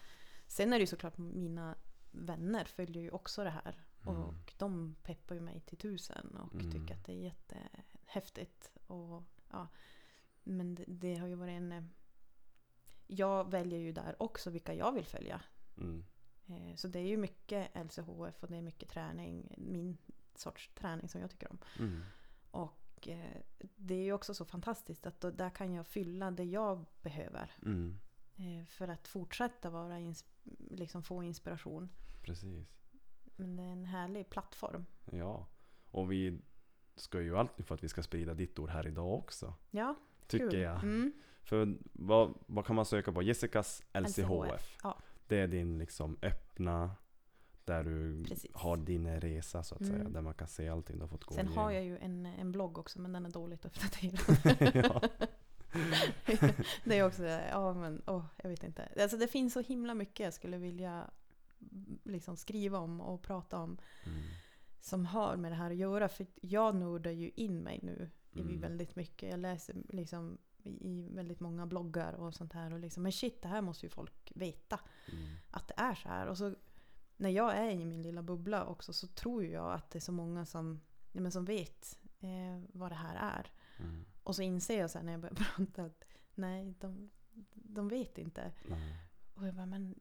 [0.46, 1.74] Sen är det ju såklart mina
[2.10, 3.84] vänner följer ju också det här.
[4.06, 4.16] Mm.
[4.22, 6.70] Och de peppar ju mig till tusen och Mm.
[6.72, 8.72] tycker att det är jättehäftigt.
[8.86, 9.68] Och, ja.
[10.42, 11.72] Men det, det har ju varit en...
[11.72, 11.84] eh,
[13.06, 15.42] Jag väljer ju där också vilka jag vill följa.
[15.76, 16.04] Mm.
[16.46, 19.54] Eh, Så det är ju mycket LCHF och det är mycket träning.
[19.58, 19.98] Min
[20.34, 21.58] sorts träning som jag tycker om.
[21.78, 22.02] Mm.
[23.00, 23.40] Och eh,
[23.76, 27.50] det är ju också så fantastiskt att då, där kan jag fylla det jag behöver.
[27.62, 27.98] Mm.
[28.36, 30.24] eh, För att fortsätta vara ins-
[30.70, 31.88] liksom få inspiration.
[32.22, 32.68] Precis.
[33.36, 34.86] Men det är en härlig plattform.
[35.12, 35.46] Ja.
[35.90, 36.40] Och vi
[36.96, 39.54] ska ju alltid för att vi ska sprida ditt ord här idag också.
[39.70, 39.94] Ja,
[40.26, 40.60] Tycker kul.
[40.60, 40.82] jag.
[40.82, 41.12] Mm.
[41.42, 43.22] För vad, vad kan man söka på?
[43.22, 44.18] Jessicas LCHF.
[44.18, 44.98] LCHF, ja.
[45.26, 46.90] Det är din liksom öppna,
[47.70, 48.50] där du Precis.
[48.54, 50.00] har din resa så att säga.
[50.00, 50.12] Mm.
[50.12, 51.64] Där man kan se allting du har fått gå Sen igenom.
[51.64, 54.20] har jag ju en, en blogg också men den är dåligt uppdaterad.
[56.84, 58.88] det är också, ja men åh, jag vet inte.
[59.00, 61.10] Alltså det finns så himla mycket jag skulle vilja
[61.72, 63.78] mm, liksom skriva om och prata om.
[64.04, 64.18] Mm.
[64.80, 66.08] som har med det här att göra.
[66.08, 68.60] För jag nördar ju in mig nu i Mm.
[68.60, 69.30] väldigt mycket.
[69.30, 72.72] Jag läser liksom i i väldigt många bloggar och sånt här.
[72.72, 74.80] Och liksom, men shit, det här måste ju folk veta.
[75.12, 75.28] Mm.
[75.50, 76.26] Att det är så här.
[76.26, 76.54] Och så
[77.20, 80.12] när jag är i min lilla bubbla också så tror jag att det är så
[80.12, 80.80] många som,
[81.12, 83.46] ja, men som vet eh, vad det här är.
[83.84, 84.04] Mm.
[84.22, 86.04] Och så inser jag sen när jag börjar prata att
[86.34, 87.10] nej, de,
[87.52, 88.52] de vet inte.
[88.68, 88.96] Nej.
[89.34, 89.94] Och jag bara, men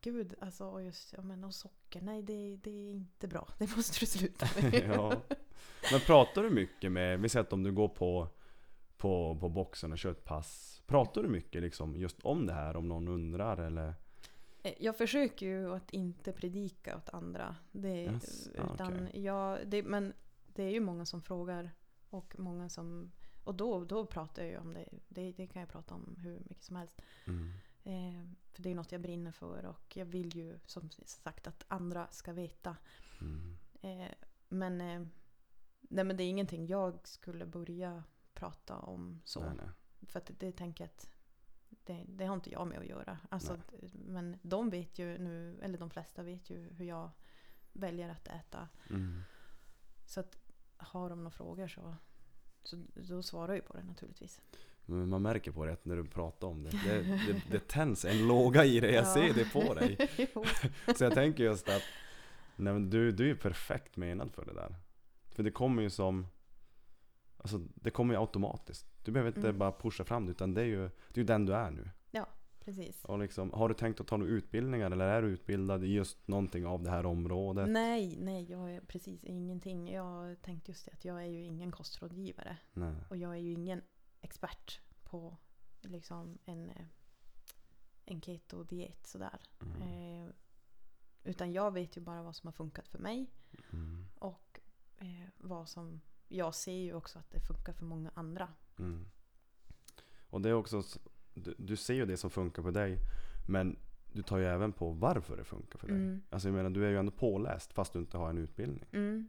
[0.00, 3.48] gud, alltså och just, ja, men och socker, nej det, det är inte bra.
[3.58, 4.74] Det måste du sluta med.
[4.94, 5.22] ja.
[5.90, 8.28] Men pratar du mycket med, vi säger att om du går på,
[8.96, 10.82] på, på boxen och kör ett pass.
[10.86, 12.76] Pratar du mycket liksom just om det här?
[12.76, 13.94] Om någon undrar eller?
[14.62, 17.56] Eh, Jag försöker ju att inte predika åt andra.
[17.72, 19.22] Det, Yes, ah, utan okej.
[19.22, 20.12] jag, det, men
[20.46, 21.70] det är ju många som frågar.
[22.10, 23.12] Och många som...
[23.44, 24.88] Och då, då pratar jag ju om det.
[25.08, 25.32] det.
[25.32, 27.02] Det kan jag prata om hur mycket som helst.
[27.26, 27.50] Mm.
[27.84, 29.64] Eh, för det är något jag brinner för.
[29.64, 32.76] Och jag vill ju som sagt att andra ska veta.
[33.20, 33.56] Mm.
[33.80, 34.12] Eh,
[34.48, 35.06] men, eh,
[35.80, 38.04] nej, men det är ingenting jag skulle börja
[38.34, 39.40] prata om så.
[39.40, 39.68] Nej, nej.
[40.08, 41.10] För att det, det tänker jag att
[41.84, 43.18] det, det har inte jag med att göra.
[43.28, 43.60] Alltså,
[43.92, 47.10] men de vet ju nu, eller de flesta vet ju hur jag
[47.72, 48.68] väljer att äta.
[48.90, 49.22] Mm.
[50.06, 50.36] Så att
[50.76, 51.94] har de några frågor så,
[52.62, 54.40] så då svarar jag på det naturligtvis.
[54.86, 58.28] Men man märker på det när du pratar om det, det, det, det tänds en
[58.28, 59.14] låga i dig, jag Ja.
[59.14, 59.96] ser det på dig.
[60.96, 61.82] Så jag tänker just att
[62.56, 64.74] Nej du, du är perfekt menad för det där.
[65.30, 66.26] För det kommer ju som
[67.40, 68.86] Alltså det kommer ju automatiskt.
[69.04, 69.58] Du behöver inte Mm.
[69.58, 71.90] bara pusha fram det utan det är ju det är den du är nu.
[72.64, 73.04] Precis.
[73.04, 76.28] Och liksom, har du tänkt att ta några utbildningar eller är du utbildad i just
[76.28, 77.68] någonting av det här området?
[77.68, 79.92] Nej, nej, jag är precis ingenting.
[79.92, 82.56] Jag tänkte just det att jag är ju ingen kostrådgivare.
[82.72, 82.94] Nej.
[83.10, 83.82] Och jag är ju ingen
[84.20, 85.36] expert på
[85.80, 86.84] liksom en, eh,
[88.04, 89.40] en keto-diet sådär.
[89.62, 89.82] Mm.
[89.82, 90.32] Eh,
[91.24, 93.30] utan jag vet ju bara vad som har funkat för mig.
[93.72, 94.06] Mm.
[94.18, 94.60] Och
[94.98, 96.00] eh, vad som...
[96.32, 98.48] Jag ser ju också att det funkar för många andra.
[98.78, 99.06] Mm.
[100.30, 100.82] Och det är också,
[101.34, 102.98] du, du ser ju det som funkar för dig.
[103.48, 103.76] Men
[104.12, 105.96] du tar ju även på varför det funkar för dig.
[105.96, 106.22] Mm.
[106.30, 108.84] Alltså jag menar, du är ju ändå påläst fast du inte har en utbildning.
[108.92, 109.28] Mm.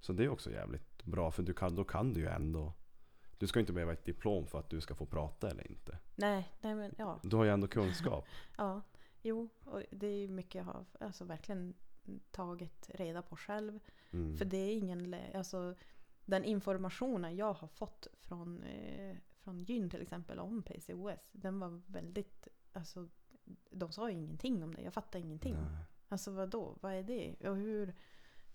[0.00, 2.72] Så det är också jävligt bra för du kan, då kan du ju ändå
[3.38, 5.98] Du ska inte behöva ett diplom för att du ska få prata eller inte.
[6.14, 7.20] Nej, nej men ja.
[7.22, 8.24] Du har ju ändå kunskap.
[8.56, 8.82] Ja,
[9.22, 9.48] jo.
[9.64, 11.74] Och det är ju mycket jag har alltså, verkligen
[12.30, 13.80] tagit reda på själv.
[14.10, 14.36] Mm.
[14.38, 15.16] För det är ingen...
[15.34, 15.74] Alltså,
[16.28, 21.28] den informationen jag har fått från, eh, från Gyn till exempel om PCOS.
[21.32, 22.48] Den var väldigt...
[22.72, 23.08] Alltså,
[23.70, 24.82] de sa ju ingenting om det.
[24.82, 25.54] Jag fattade ingenting.
[25.54, 25.84] Nej.
[26.08, 26.78] Alltså vad då?
[26.80, 27.34] Vad är det?
[27.48, 27.94] Och hur,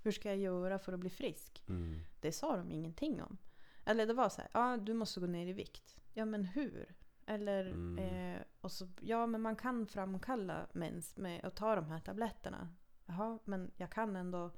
[0.04, 1.64] hur ska jag göra för att bli frisk?
[1.70, 2.00] Mm.
[2.20, 3.38] Det sa de ingenting om.
[3.86, 6.00] Eller det var så här, ja du måste gå ner i vikt.
[6.14, 6.96] Ja men hur?
[7.26, 7.98] Eller, Mm.
[8.36, 12.70] eh, och så, ja men man kan framkalla mens med att ta de här tabletterna.
[13.06, 14.52] Jaha, men jag kan ändå,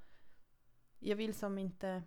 [0.99, 2.03] jag vill som inte,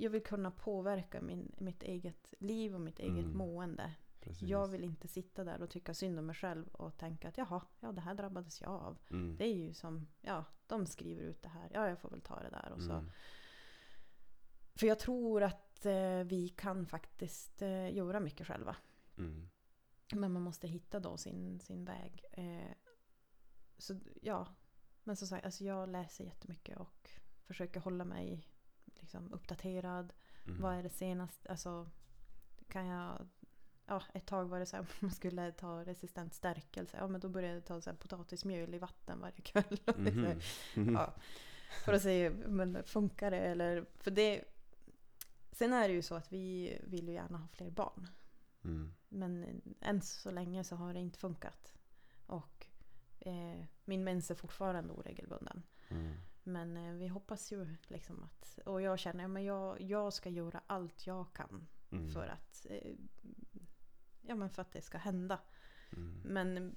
[0.00, 3.36] jag vill kunna påverka min, mitt eget liv och mitt eget Mm.
[3.36, 3.94] mående.
[4.20, 4.48] Precis.
[4.48, 7.62] Jag vill inte sitta där och tycka synd om mig själv och tänka att jaha,
[7.80, 8.98] ja det här drabbades jag av.
[9.10, 9.36] Mm.
[9.36, 12.40] Det är ju som, ja de skriver ut det här, ja jag får väl ta
[12.42, 12.92] det där och så.
[12.92, 13.10] Mm.
[14.74, 18.76] För jag tror att eh, vi kan faktiskt eh, göra mycket själva.
[19.18, 19.48] Mm.
[20.14, 22.24] Men man måste hitta då sin, sin väg.
[22.32, 22.72] Eh,
[23.78, 24.46] så ja,
[25.04, 27.10] men som sagt, alltså jag läser jättemycket och
[27.46, 28.48] försöker hålla mig
[28.94, 30.12] liksom, uppdaterad.
[30.46, 30.62] Mm.
[30.62, 31.48] Vad är det senaste?
[31.48, 31.90] Alltså,
[32.68, 33.28] kan jag...
[33.86, 36.96] Ja, ett tag var det så här, man skulle ta resistent stärkelse.
[36.96, 39.80] Ja, men då började jag ta så här, potatismjöl i vatten varje kväll.
[39.96, 40.40] Mhm.
[40.74, 40.94] Mhm.
[40.94, 41.14] Ja.
[41.84, 43.86] För att se, men funkar det eller?
[43.96, 44.44] För det...
[45.52, 48.08] Sen är det ju så att vi vill ju gärna ha fler barn.
[48.64, 48.94] Mm.
[49.08, 51.74] Men än så länge så har det inte funkat.
[52.26, 52.66] Och
[53.20, 55.62] eh, min mens är fortfarande oregelbunden.
[55.88, 56.14] Mm.
[56.48, 58.58] Men eh, vi hoppas ju liksom att...
[58.66, 62.08] Och jag känner att jag, jag ska göra allt jag kan Mm.
[62.10, 62.66] för att...
[62.70, 62.94] Eh,
[64.22, 65.40] ja men för att det ska hända.
[65.92, 66.20] Mm.
[66.24, 66.74] Men...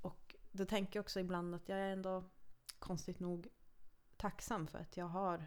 [0.00, 2.24] Och då tänker jag också ibland att jag är ändå
[2.78, 3.48] konstigt nog
[4.16, 5.44] tacksam för att jag har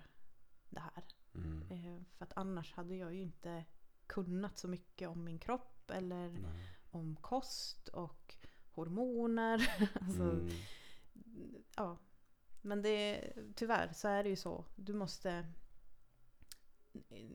[0.70, 1.04] det här.
[1.36, 1.62] Mm.
[1.72, 3.66] Eh, för att annars hade jag ju inte
[4.08, 6.70] kunnat så mycket om min kropp eller Nej.
[6.92, 8.36] om kost och
[8.72, 9.72] hormoner.
[10.02, 10.50] alltså, Mm.
[11.76, 11.98] ja.
[12.62, 13.22] Men det,
[13.56, 14.66] tyvärr så är det ju så.
[14.76, 15.46] Du måste,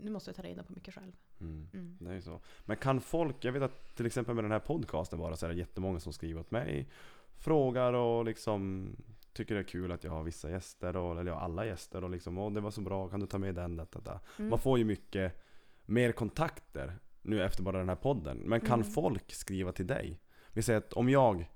[0.01, 1.13] du måste ta reda på mycket själv.
[1.41, 1.69] Mm.
[1.75, 1.97] Mm.
[2.01, 2.41] Det är ju så.
[2.65, 5.51] Men kan folk, jag vet att till exempel med den här podcasten bara så är
[5.51, 6.89] det jättemånga som skriver åt mig.
[7.37, 8.89] Frågar och liksom
[9.33, 12.05] tycker det är kul att jag har vissa gäster, och, eller jag har alla gäster
[12.05, 13.77] och liksom Åh det var så bra, kan du ta med den?
[13.77, 14.21] Detta, detta.
[14.39, 14.51] Mm.
[14.51, 15.45] Man får ju mycket
[15.85, 18.39] mer kontakter nu efter bara den här podden.
[18.39, 18.93] Men kan Mm.
[18.93, 20.21] folk skriva till dig?
[20.53, 21.51] Vi säger att om jag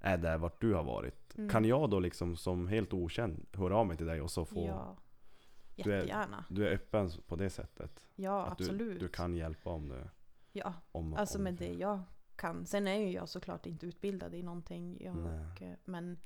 [0.00, 1.21] är där vart du har varit.
[1.38, 1.50] Mm.
[1.50, 4.66] Kan jag då liksom som helt okänd höra av mig till dig och så få...
[4.66, 4.96] Ja,
[5.76, 6.44] Du är- jättegärna.
[6.50, 8.06] Du är öppen på det sättet?
[8.14, 9.00] Ja, att du, absolut.
[9.00, 10.10] du kan hjälpa om det?
[10.52, 12.00] Ja, Om, alltså om med det jag
[12.36, 12.66] kan.
[12.66, 15.10] Sen är ju jag såklart inte utbildad i någonting.
[15.10, 16.18] Och, eh, men,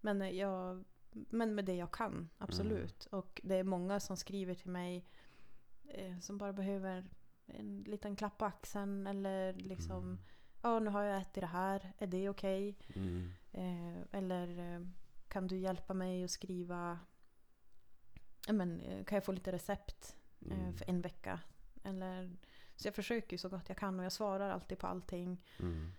[0.00, 3.08] men, jag, men med det jag kan, absolut.
[3.12, 3.18] Mm.
[3.20, 5.04] Och det är många som skriver till mig
[5.84, 7.10] eh, som bara behöver
[7.46, 10.18] en liten klapp på axeln eller liksom Mm.
[10.62, 11.92] Ja, nu har jag ätit det här.
[11.98, 12.78] Är det okej?
[12.94, 13.32] Mm.
[13.52, 14.86] Eh, eller eh,
[15.28, 16.98] kan du hjälpa mig att skriva
[18.46, 20.16] ja, men, eh, Kan jag få lite recept
[20.50, 20.74] eh, Mm.
[20.74, 21.40] för en vecka?
[21.84, 22.36] Eller,
[22.76, 25.44] så jag försöker ju så gott jag kan och jag svarar alltid på allting.
[25.58, 25.92] Mm.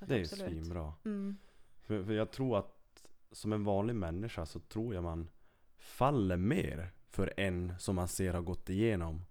[0.00, 0.94] Det är ju svinbra.
[1.04, 1.36] Mm.
[1.80, 5.28] För, för jag tror att som en vanlig människa så tror jag man
[5.76, 9.24] faller mer för en som man ser har gått igenom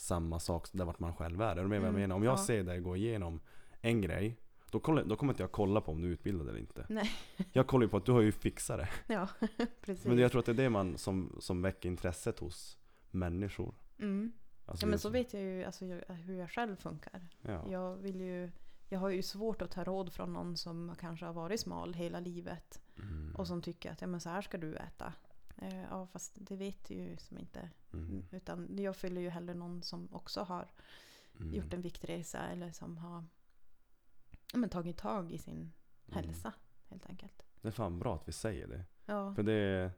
[0.00, 1.56] samma sak där vart man själv är.
[1.56, 2.16] Är du med vad jag Mm, menar?
[2.16, 2.36] Om jag ja.
[2.44, 3.40] ser dig gå igenom
[3.80, 4.36] en grej
[4.70, 6.86] då, kollar, då kommer inte jag kolla på om du är utbildad eller inte.
[6.88, 7.10] Nej.
[7.52, 8.88] Jag kollar ju på att du har ju fixat det.
[9.14, 9.28] Ja,
[9.80, 10.06] precis.
[10.06, 12.78] Men jag tror att det är det man som, som väcker intresset hos
[13.10, 13.74] människor.
[13.98, 14.32] mm.
[14.66, 17.28] Alltså Ja men just- så vet jag ju alltså, hur jag själv funkar.
[17.42, 17.64] Ja.
[17.70, 18.50] Jag vill ju
[18.88, 22.20] jag har ju svårt att ta råd från någon som kanske har varit smal hela
[22.20, 22.80] livet.
[22.98, 23.34] Mm.
[23.36, 25.12] Och som tycker att ja, men så här ska du äta.
[25.62, 27.70] Eh, ja fast det vet ju som inte.
[27.92, 28.24] Mm.
[28.30, 30.70] Utan jag följer ju hellre någon som också har
[31.40, 31.54] Mm.
[31.54, 33.24] gjort en viktresa eller som har
[34.54, 35.72] men, tagit tag i sin Mm.
[36.24, 36.52] hälsa
[36.88, 37.42] helt enkelt.
[37.60, 38.84] Det är fan bra att vi säger det.
[39.06, 39.34] Ja.
[39.34, 39.90] För det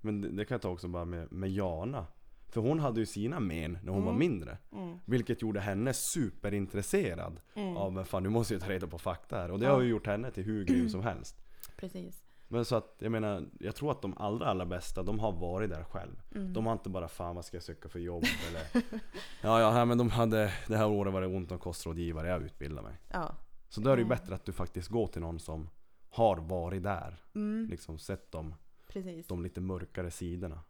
[0.00, 2.06] Men det, det kan jag ta också bara med, med Jana.
[2.48, 4.18] För hon hade ju sina men när hon var Mm.
[4.18, 4.58] mindre.
[4.72, 4.98] Mm.
[5.04, 7.76] Vilket gjorde henne superintresserad Mm.
[7.76, 9.50] av men fan nu måste jag ta reda på fakta här.
[9.50, 9.72] Och det Ja.
[9.72, 11.36] har ju gjort henne till hur grym som helst.
[11.76, 12.24] Precis.
[12.48, 15.70] Men så att jag menar, jag tror att de allra allra bästa, de har varit
[15.70, 16.22] där själv.
[16.34, 16.52] Mm.
[16.52, 18.66] De har inte bara 'Fan vad ska jag söka för jobb?' eller
[19.42, 22.82] Ja ja, men de hade Det här året var det ont om kostrådgivare, jag utbildar
[22.82, 22.94] mig.
[23.12, 23.34] Ja.
[23.68, 25.70] Så då är det ju bättre att du faktiskt går till någon som
[26.10, 27.16] har varit där.
[27.34, 27.66] Mm.
[27.70, 28.54] Liksom sett de,
[28.88, 29.26] Precis.
[29.26, 30.60] de lite mörkare sidorna.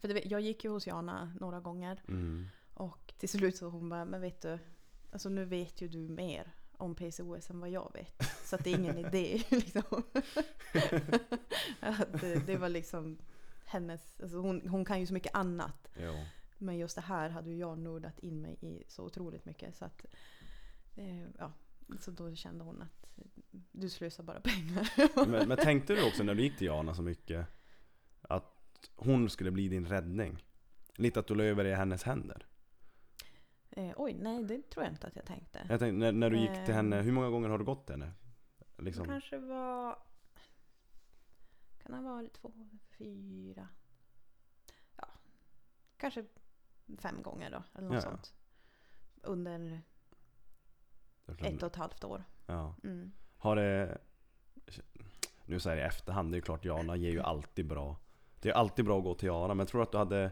[0.00, 2.46] För det, jag gick ju hos Jana några gånger Mm.
[2.74, 4.58] och till slut så hon bara, men vet du,
[5.12, 8.22] alltså nu vet ju du mer om PCOS än vad jag vet.
[8.44, 10.02] Så det är ingen idé liksom.
[11.80, 13.18] att det, det var liksom
[13.64, 15.88] hennes, alltså hon, hon kan ju så mycket annat.
[16.02, 16.14] Jo.
[16.58, 19.76] Men just det här hade ju jag nördat in mig i så otroligt mycket.
[19.76, 20.04] Så att,
[20.96, 21.52] eh, ja.
[22.00, 23.06] Så då kände hon att
[23.72, 24.90] du slösar bara pengar.
[25.26, 27.46] Men, men tänkte du också när du gick till Jana så mycket
[28.22, 30.44] att hon skulle bli din räddning?
[30.96, 32.46] Lite att du la över i hennes händer?
[33.78, 35.58] Eh, oj, nej det tror jag inte att jag tänkte.
[35.68, 37.04] Jag tänkte, när, när du gick till henne, Ehm.
[37.04, 38.12] hur många gånger har du gått till henne?
[38.76, 39.06] Det Liksom.
[39.06, 39.98] kanske var...
[41.82, 42.52] Kan det ha varit två,
[42.98, 43.68] fyra?
[44.96, 45.08] Ja,
[45.96, 46.24] kanske
[46.98, 47.62] fem gånger då.
[47.78, 48.10] Eller något Ja, ja.
[48.10, 48.34] sånt.
[49.22, 49.80] Under
[51.38, 52.24] ett och ett halvt år.
[52.46, 52.74] Ja.
[52.84, 53.12] Mm.
[53.38, 53.98] Har det...
[55.44, 57.96] Nu säger jag i efterhand, det är klart Jana ger ju alltid bra.
[58.40, 60.30] Det är alltid bra att gå till Jana, men jag tror att du hade...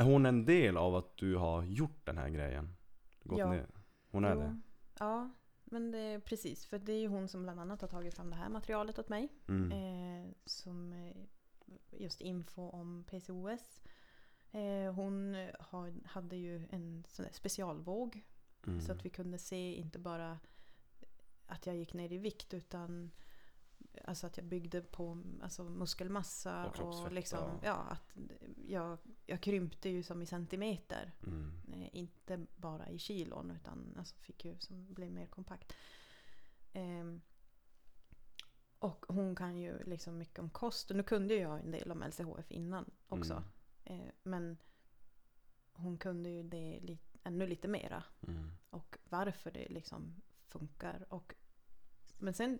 [0.00, 2.76] Är hon en del av att du har gjort den här grejen?
[3.22, 3.50] Gått Ja.
[3.52, 3.66] ner?
[4.10, 4.60] Hon är Jo, det?
[4.98, 5.30] Ja,
[5.64, 6.66] men det precis.
[6.66, 9.08] För det är ju hon som bland annat har tagit fram det här materialet åt
[9.08, 9.28] mig.
[9.48, 9.72] Mm.
[9.72, 11.16] Eh, som eh,
[11.90, 13.82] just info om PCOS.
[14.50, 18.22] Eh, hon har, hade ju en sån där specialvåg
[18.66, 18.80] Mm.
[18.80, 20.38] Så att vi kunde se inte bara
[21.46, 23.10] att jag gick ner i vikt utan
[24.04, 26.66] alltså att jag byggde på alltså muskelmassa.
[26.66, 27.72] Och kroppsfett, liksom, ja.
[27.74, 28.16] att
[28.66, 31.12] jag, jag krympte ju som i centimeter.
[31.26, 31.52] Mm.
[31.72, 35.72] Eh, inte bara i kilon utan alltså fick ju som blev mer kompakt.
[36.72, 37.20] Ehm,
[38.78, 40.90] och hon kan ju liksom mycket om kost.
[40.90, 43.42] Och nu kunde jag en del om LCHF innan också.
[43.84, 44.00] Mm.
[44.06, 44.56] Eh, men
[45.72, 48.50] hon kunde ju det li- ännu lite mera Mm.
[48.70, 50.14] och varför det liksom
[50.48, 51.06] funkar.
[51.08, 51.34] Och,
[52.18, 52.58] men sen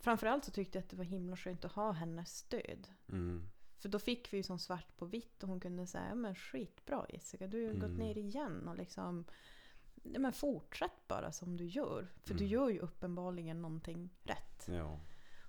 [0.00, 2.88] framförallt så tyckte jag att det var himla skönt att ha hennes stöd.
[3.08, 3.48] Mm.
[3.78, 7.06] För då fick vi ju som svart på vitt och hon kunde säga men skitbra
[7.08, 7.96] Jessica, du har gått Mm.
[7.96, 9.24] ner igen och liksom
[10.02, 12.06] men fortsätt bara som du gör.
[12.22, 12.52] För du Mm.
[12.52, 14.68] gör ju uppenbarligen någonting rätt.
[14.68, 15.00] Ja.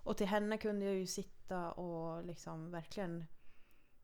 [0.04, 3.26] Och till henne kunde jag ju sitta och liksom verkligen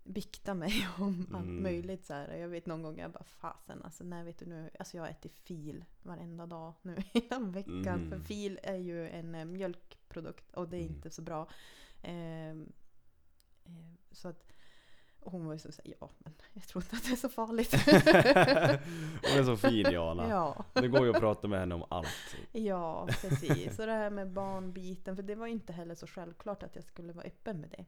[0.04, 1.64] bikta mig om allt Mm.
[1.64, 2.06] möjligt.
[2.06, 2.36] Så här.
[2.38, 5.38] Jag vet någon gång jag bara fasen alltså när vet du nu, alltså jag ätit
[5.38, 7.88] fil varenda dag nu hela veckan.
[7.88, 8.10] Mm.
[8.10, 9.46] För fil är ju en eh,
[10.22, 10.94] mjölkprodukt och det är Mm.
[10.96, 11.48] inte så bra.
[12.02, 12.74] Ehm,
[13.66, 13.72] eh,
[14.12, 14.54] så att
[15.20, 17.30] och hon var ju så såhär, ja men jag tror inte att det är så
[17.30, 17.74] farligt.
[19.24, 20.30] Hon är så fin Jana.
[20.30, 20.66] ja.
[20.74, 22.36] Det går ju att prata med henne om allt.
[22.52, 23.76] Ja, precis.
[23.76, 27.14] Så det här med barnbiten, för det var inte heller så självklart att jag skulle
[27.14, 27.86] vara öppen med det.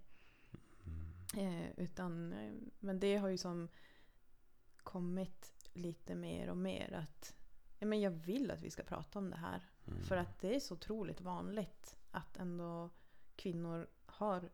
[0.86, 1.62] Mm.
[1.64, 3.68] Eh, utan, eh, men det har ju som
[4.78, 7.36] kommit lite mer och mer att
[7.80, 9.62] ja, men jag vill att vi ska prata om det här.
[9.88, 10.04] Mm.
[10.04, 12.90] För att det är så otroligt vanligt att ändå
[13.36, 14.50] kvinnor har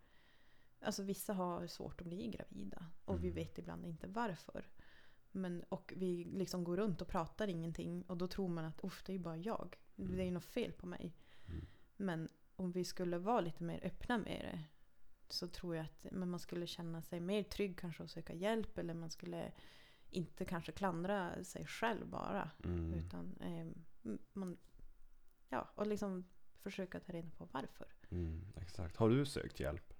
[0.81, 3.35] Alltså vissa har svårt att bli gravida och vi Mm.
[3.35, 4.67] vet ibland inte varför.
[5.31, 9.03] Men, och vi liksom går runt och pratar ingenting och då tror man att Uff,
[9.05, 9.77] det är ju bara jag.
[9.95, 10.33] Det är ju Mm.
[10.33, 11.15] något fel på mig.
[11.47, 11.65] Mm.
[11.97, 14.63] Men om vi skulle vara lite mer öppna med det
[15.29, 18.77] så tror jag att men man skulle känna sig mer trygg kanske att söka hjälp
[18.77, 19.51] eller man skulle
[20.09, 22.51] inte kanske klandra sig själv bara.
[22.63, 22.93] Mm.
[22.93, 23.67] Utan eh,
[24.33, 24.57] man,
[25.49, 26.25] ja, och liksom
[26.69, 27.87] försöka ta reda på varför.
[28.11, 28.41] Mm.
[28.61, 28.97] Exakt.
[28.97, 29.93] Har du sökt hjälp?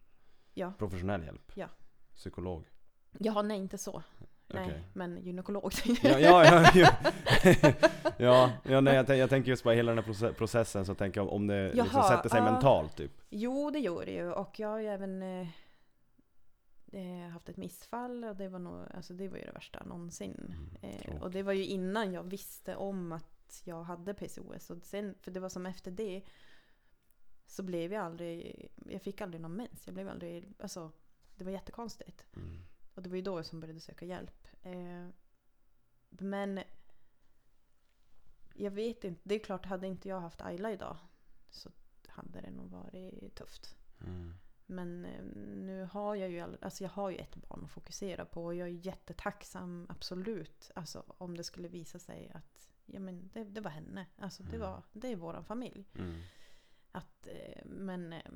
[0.54, 0.74] Ja.
[0.78, 1.52] Professionell hjälp?
[1.56, 1.68] Ja.
[2.16, 2.64] Psykolog?
[3.20, 4.04] Ja, nej inte så.
[4.48, 4.84] Nej, Okej.
[4.94, 5.72] men gynekolog.
[6.04, 6.92] Ja, ja, ja, ja.
[8.18, 11.20] ja, ja nej, jag, jag tänker just på hela den här proce- processen så tänker
[11.22, 12.52] jag om det liksom Jaha, sätter sig ja.
[12.52, 13.12] mentalt typ.
[13.30, 14.32] Jo, det gör det ju.
[14.32, 15.48] Och jag har ju även eh,
[16.92, 20.54] eh, haft ett missfall och det var, nog, alltså det var ju det värsta någonsin.
[20.82, 24.70] Mm, Eh, och det var ju innan jag visste om att jag hade PCOS.
[24.70, 26.22] Och sen, för det var som efter det
[27.46, 29.82] så blev jag aldrig, jag fick aldrig någon mens.
[29.86, 30.92] Jag blev aldrig, alltså
[31.36, 32.26] det var jättekonstigt.
[32.36, 32.58] Mm.
[32.94, 34.48] Och det var ju då jag som började söka hjälp.
[34.62, 35.08] Eh,
[36.10, 36.60] men
[38.54, 40.98] jag vet inte, det är klart hade inte jag haft Ayla idag
[41.50, 41.70] så
[42.08, 43.76] hade det nog varit tufft.
[44.02, 44.34] Mm.
[44.66, 48.26] Men eh, nu har jag ju, all- alltså jag har ju ett barn att fokusera
[48.26, 50.72] på och jag är jättetacksam, absolut.
[50.76, 54.06] Alltså om det skulle visa sig att ja, men det, det var henne.
[54.18, 54.62] Alltså det, Mm.
[54.62, 55.86] var, det är våran familj.
[55.96, 56.22] Mm.
[56.96, 58.32] Att, eh, men, eh,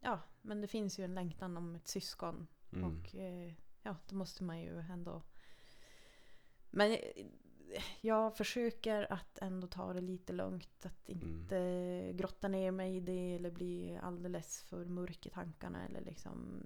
[0.00, 2.46] ja, men det finns ju en längtan om ett syskon.
[2.72, 2.84] Mm.
[2.84, 3.52] Och eh,
[3.82, 5.22] ja, då måste man ju ändå...
[6.70, 6.96] Men
[8.00, 10.86] jag försöker att ändå ta det lite lugnt.
[10.86, 11.28] Att Mm.
[11.28, 15.84] inte grotta ner mig i det eller bli alldeles för mörk i tankarna.
[15.86, 16.62] Eller liksom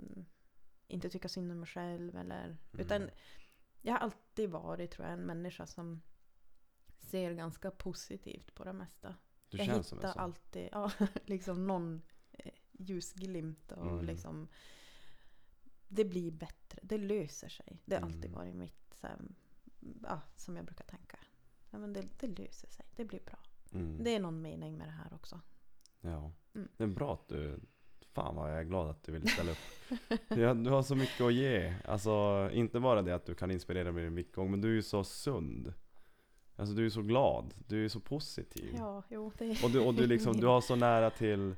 [0.87, 2.17] inte tycka synd om mig själv.
[2.17, 2.59] Eller, Mm.
[2.73, 3.11] Utan
[3.81, 6.03] jag har alltid varit tror jag en människa som
[6.99, 9.15] ser ganska positivt på det mesta.
[9.51, 10.23] Du jag känns som hittar sån.
[10.23, 10.91] alltid ja,
[11.27, 12.03] liksom någon
[12.33, 14.05] eh, ljusglimt och Mm.
[14.05, 14.49] liksom
[15.89, 17.83] det blir bättre, det löser sig.
[17.85, 18.33] Det har alltid Mm.
[18.39, 19.17] varit mitt, så här,
[20.03, 21.19] ja, som jag brukar tänka.
[21.71, 23.39] Ja, men det, det löser sig, det blir bra.
[23.73, 24.05] Mm.
[24.05, 25.41] Det är någon mening med det här också.
[26.01, 26.33] Ja.
[26.55, 26.69] Mm.
[26.77, 27.61] Det är bra att du,
[28.13, 29.59] fan vad jag är glad att du vill ställa upp.
[30.29, 31.75] ja, du har så mycket att ge.
[31.85, 35.05] Alltså inte bara det att du kan inspirera din mickgång, men du är ju så
[35.05, 35.73] sund.
[36.57, 38.75] Alltså du är så glad, du är så positiv.
[38.79, 41.55] Ja, jo, det Och du, och du liksom, du har så nära till,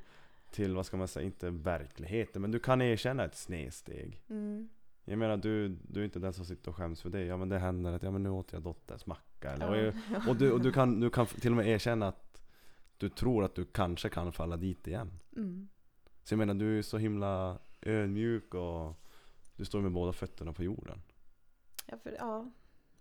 [0.51, 4.21] till vad ska man säga, inte verkligheten, men du kan erkänna ett snedsteg.
[4.29, 4.69] Mm.
[5.05, 7.25] Jag menar du, du är inte den som sitter och skäms för det.
[7.25, 9.51] Ja men det händer att, ja men nu åt jag dotterns macka.
[9.51, 10.21] Eller, och, Ja.
[10.29, 12.41] och, du, och du, kan, du kan till och med erkänna att
[12.97, 15.19] du tror att du kanske kan falla dit igen.
[15.35, 15.67] Mm.
[16.23, 18.95] Så jag menar du är så himla ödmjuk och
[19.55, 21.01] du står med båda fötterna på jorden.
[21.85, 22.51] Ja, för, ja.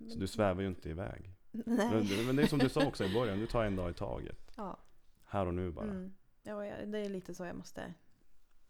[0.08, 1.30] Så du svävar ju inte iväg.
[1.52, 2.26] Men, Nej.
[2.26, 4.52] men det är som du sa också i början, du tar en dag i taget.
[4.56, 4.76] Ja.
[5.24, 5.84] Här och nu bara.
[5.84, 6.14] Mm.
[6.42, 6.56] Ja,
[6.86, 7.94] det är lite så jag måste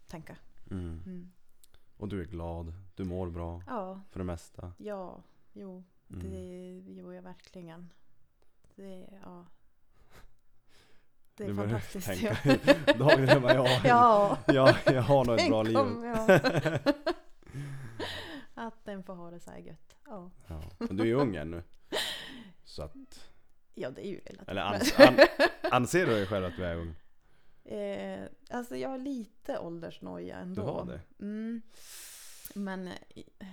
[0.07, 0.37] tänka.
[0.71, 1.03] Mm.
[1.07, 1.33] Mm.
[1.97, 4.73] Och du är glad, du mår bra Ja, för det mesta.
[4.79, 5.23] ja,
[5.53, 5.85] jo.
[6.11, 6.31] Mm.
[6.31, 7.91] Det gör jag verkligen.
[8.75, 9.47] Det, ja.
[11.35, 12.07] Det är Du fantastiskt.
[12.07, 12.37] tänka,
[12.99, 14.39] dagen ja, ja.
[14.47, 15.77] ja, jag har nog ett bra liv.
[18.55, 19.97] Att den får ha det så här gött.
[20.07, 20.63] Ja, Ja.
[20.91, 21.63] Du är ju ung ännu.
[22.73, 23.31] Så att,
[23.75, 24.49] ja det är ju relativt.
[24.49, 25.19] eller ans, an,
[25.63, 26.95] anser du dig själv att du är ung?
[27.65, 30.63] eh, alltså jag har lite åldersnoja ändå.
[30.63, 31.01] Du har det?
[31.19, 31.63] Mm.
[32.55, 33.47] Men, eh,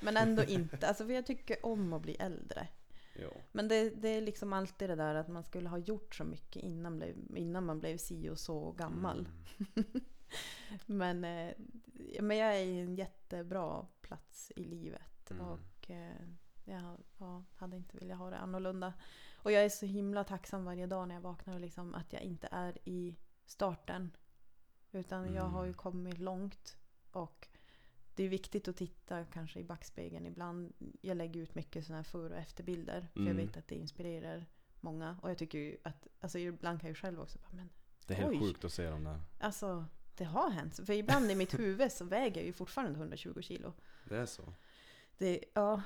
[0.00, 0.88] men ändå inte.
[0.88, 2.68] Alltså för jag tycker om att bli äldre.
[3.14, 3.30] Jo.
[3.52, 6.62] Men det, det är liksom alltid det där att man skulle ha gjort så mycket
[6.62, 9.28] innan, blev, innan man blev si och så gammal.
[9.76, 10.00] Mm.
[10.86, 11.54] Men, eh,
[12.20, 15.30] men jag är i en jättebra plats i livet.
[15.30, 15.46] Mm.
[15.46, 16.26] Och eh,
[16.70, 18.92] jag ja, hade inte velat ha det annorlunda.
[19.36, 22.22] Och jag är så himla tacksam varje dag när jag vaknar och liksom att jag
[22.22, 23.16] inte är i
[23.46, 24.10] starten.
[24.92, 25.76] Utan jag har ju Mm.
[25.78, 26.76] kommit långt.
[27.12, 27.48] Och
[28.14, 30.72] det är viktigt att titta kanske i backspegeln ibland.
[31.00, 33.08] Jag lägger ut mycket sådana här före och efterbilder.
[33.12, 33.46] För jag Mm.
[33.46, 34.46] vet att det inspirerar
[34.80, 35.18] många.
[35.22, 37.70] Och jag tycker ju att, alltså ibland kan jag ju själv också bara, men
[38.06, 38.38] Det är helt Oj.
[38.40, 39.20] sjukt att se dem där.
[39.40, 39.84] Alltså,
[40.16, 40.80] det har hänt.
[40.86, 43.72] För ibland i mitt huvud så väger jag ju fortfarande 120 kilo.
[44.04, 44.54] Det är så.
[45.18, 45.82] Det, ja,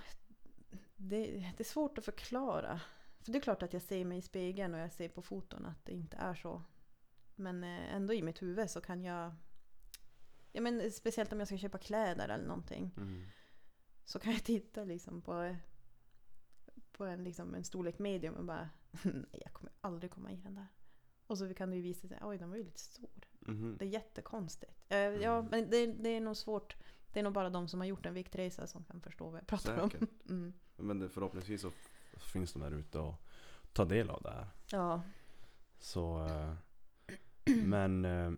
[0.97, 1.27] det,
[1.57, 2.81] det är svårt att förklara.
[3.21, 5.67] För det är klart att jag ser mig i spegeln och jag ser på foton
[5.67, 6.63] att det inte är så.
[7.35, 9.35] Men eh, ändå i mitt huvud så kan jag...
[10.53, 12.95] Ja, men speciellt om jag ska köpa kläder eller någonting.
[12.97, 13.25] Mm.
[14.05, 15.57] Så kan jag titta liksom på,
[16.93, 18.71] på en, liksom en storlek medium och bara
[19.03, 20.67] nej jag kommer aldrig komma i den där.
[21.27, 23.11] Och så kan det ju visa sig, oj den var ju lite stor.
[23.41, 23.77] Mhm.
[23.79, 24.85] Det är jättekonstigt.
[24.89, 25.47] Ja, Mm.
[25.51, 26.77] men det, det är nog svårt.
[27.13, 29.47] Det är nog bara de som har gjort en viktresa som kan förstå vad jag
[29.47, 29.91] pratar om.
[29.91, 30.09] Säkert.
[30.29, 30.53] Mm.
[30.77, 31.71] Men det, förhoppningsvis så
[32.33, 33.15] finns de där ute och
[33.73, 34.47] tar del av det här.
[34.71, 35.03] Ja.
[35.79, 36.53] Så, eh,
[37.65, 38.33] men eh,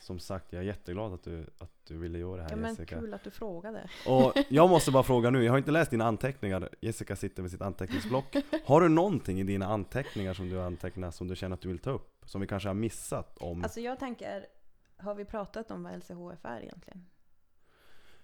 [0.00, 2.70] som sagt, jag är jätteglad att du, att du ville göra det här ja, men
[2.70, 3.00] Jessica.
[3.00, 3.90] kul att du frågade.
[4.06, 6.68] Och jag måste bara fråga nu, jag har inte läst dina anteckningar.
[6.80, 8.36] Jessica sitter med sitt anteckningsblock.
[8.64, 11.68] Har du någonting i dina anteckningar som du har antecknat som du känner att du
[11.68, 12.22] vill ta upp?
[12.24, 13.62] Som vi kanske har missat om?
[13.62, 14.46] Alltså jag tänker,
[14.96, 17.06] har vi pratat om vad LCHF är egentligen?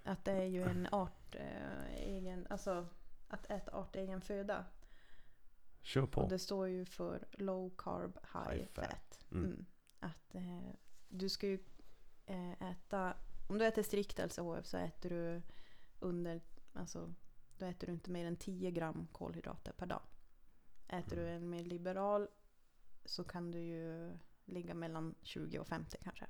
[0.04, 2.86] Att det är ju en art eh, egen, alltså
[3.28, 4.64] att äta artegen föda.
[5.82, 6.20] Kör på.
[6.20, 8.84] Och det står ju för low carb high, High fat.
[8.90, 9.24] fat.
[9.30, 9.44] Mm.
[9.44, 9.66] Mm.
[10.00, 10.70] Att eh,
[11.08, 11.58] du ska ju
[12.26, 13.16] eh, äta,
[13.48, 15.42] om du äter strikt LCHF så äter du
[15.98, 16.40] under,
[16.72, 17.14] alltså
[17.58, 20.02] då äter du inte mer än 10 gram kolhydrater per dag.
[20.88, 21.34] Äter du Mm.
[21.42, 22.28] en mer liberal
[23.04, 24.12] så kan du ju
[24.44, 26.26] ligga mellan 20 och 50 kanske.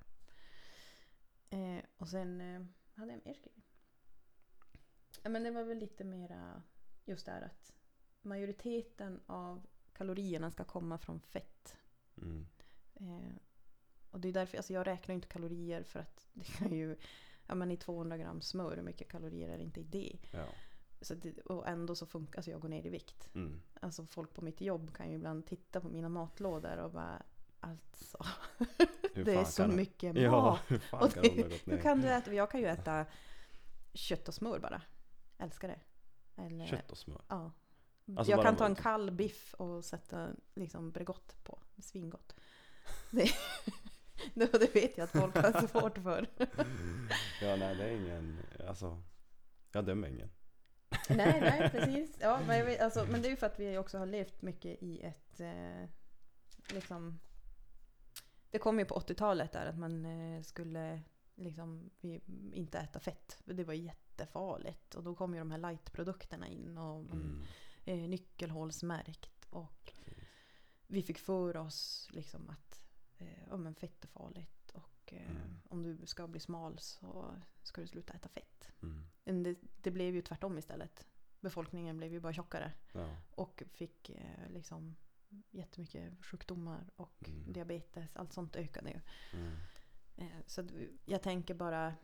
[1.50, 2.62] Eh, och sen eh,
[2.94, 3.61] hade jag mer skrivit.
[5.22, 6.62] Ja, men det var väl lite mera
[7.04, 7.72] just det här att
[8.22, 11.76] majoriteten av kalorierna ska komma från fett.
[12.16, 12.46] Mm.
[12.94, 13.34] Eh,
[14.10, 16.96] och det är därför, alltså jag räknar inte kalorier för att det kan ju,
[17.46, 20.16] ja men i 200 gram smör, hur mycket kalorier är det inte i det?
[20.32, 20.46] Ja.
[21.00, 23.28] Så det, och ändå så funkar, alltså jag går ner i vikt.
[23.34, 23.62] Mm.
[23.80, 27.22] Alltså folk på mitt jobb kan ju ibland titta på mina matlådor och bara
[27.60, 28.24] alltså,
[29.14, 30.60] det är så mycket Ja, mat.
[30.68, 32.34] hur fan Och det- Hur kan du äta?
[32.34, 33.06] Jag kan ju äta
[33.94, 34.82] kött och smör bara.
[35.42, 35.80] Älskar det.
[36.42, 37.22] Eller, Kött och smör.
[37.28, 37.52] Ja.
[38.16, 41.58] Alltså jag kan ta en vad- kall biff och sätta liksom Bregott på.
[41.78, 42.34] Svingott.
[43.10, 43.32] Det,
[44.34, 46.26] det, vet jag att folk har svårt för.
[47.42, 48.38] Ja, nej det är ingen,
[48.68, 49.02] alltså,
[49.72, 50.30] jag dömer ingen.
[51.08, 52.16] Nej, nej precis.
[52.20, 54.82] Ja, men, vet, alltså, men det är ju för att vi också har levt mycket
[54.82, 55.40] i ett...
[55.40, 55.88] Eh,
[56.74, 57.20] liksom,
[58.50, 61.02] det kom ju på 80-talet där att man eh, skulle
[61.34, 62.20] liksom, vi,
[62.52, 63.42] inte äta fett.
[63.44, 64.94] Det var jättefarligt.
[64.94, 67.42] Och då kom ju de här light-produkterna in och Mm.
[67.84, 69.46] eh, nyckelhålsmärkt.
[69.50, 70.24] Och Precis.
[70.86, 72.80] vi fick för oss liksom att
[73.18, 74.70] eh, ja, men fett är farligt.
[74.74, 75.60] Och eh, Mm.
[75.68, 78.72] om du ska bli smal så ska du sluta äta fett.
[78.82, 79.04] Mm.
[79.24, 81.06] Men det, det blev ju tvärtom istället.
[81.40, 82.72] Befolkningen blev ju bara tjockare.
[82.92, 83.16] Ja.
[83.30, 84.96] Och fick eh, liksom
[85.50, 87.52] jättemycket sjukdomar och Mm.
[87.52, 88.16] diabetes.
[88.16, 89.00] Allt sånt ökade ju.
[90.16, 90.68] Eh, så
[91.04, 91.94] jag tänker bara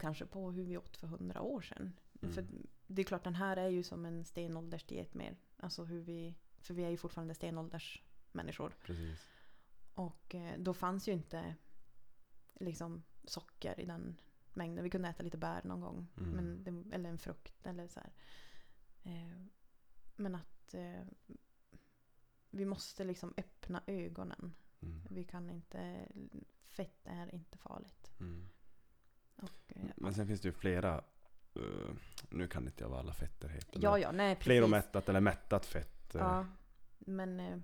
[0.00, 1.92] kanske på hur vi åt för hundra år sedan.
[2.22, 2.34] Mm.
[2.34, 2.46] För
[2.86, 5.36] det är klart den här är ju som en stenåldersdiet mer.
[5.56, 8.76] Alltså hur vi, för vi är ju fortfarande stenåldersmänniskor.
[8.82, 9.28] Precis.
[9.94, 11.54] Och eh, då fanns ju inte
[12.54, 14.20] liksom socker i den
[14.54, 14.84] mängden.
[14.84, 16.06] Vi kunde äta lite bär någon gång.
[16.16, 16.30] Mm.
[16.30, 18.12] Men det, eller en frukt eller så här.
[19.02, 19.42] Eh,
[20.16, 20.74] men att
[22.50, 24.54] vi måste liksom öppna ögonen.
[24.82, 25.00] Mm.
[25.10, 26.08] Vi kan inte,
[26.76, 28.10] fett är inte farligt.
[28.20, 28.48] Mm.
[29.36, 30.94] Och, eh, Men sen finns det ju flera,
[31.54, 31.94] eh,
[32.30, 33.80] nu kan inte jag vad alla fetter heter.
[33.82, 34.36] ja, ja, nej.
[34.40, 36.14] Fleromättat eller mättat fett.
[36.14, 36.46] eh, Ja,
[36.98, 37.58] men eh,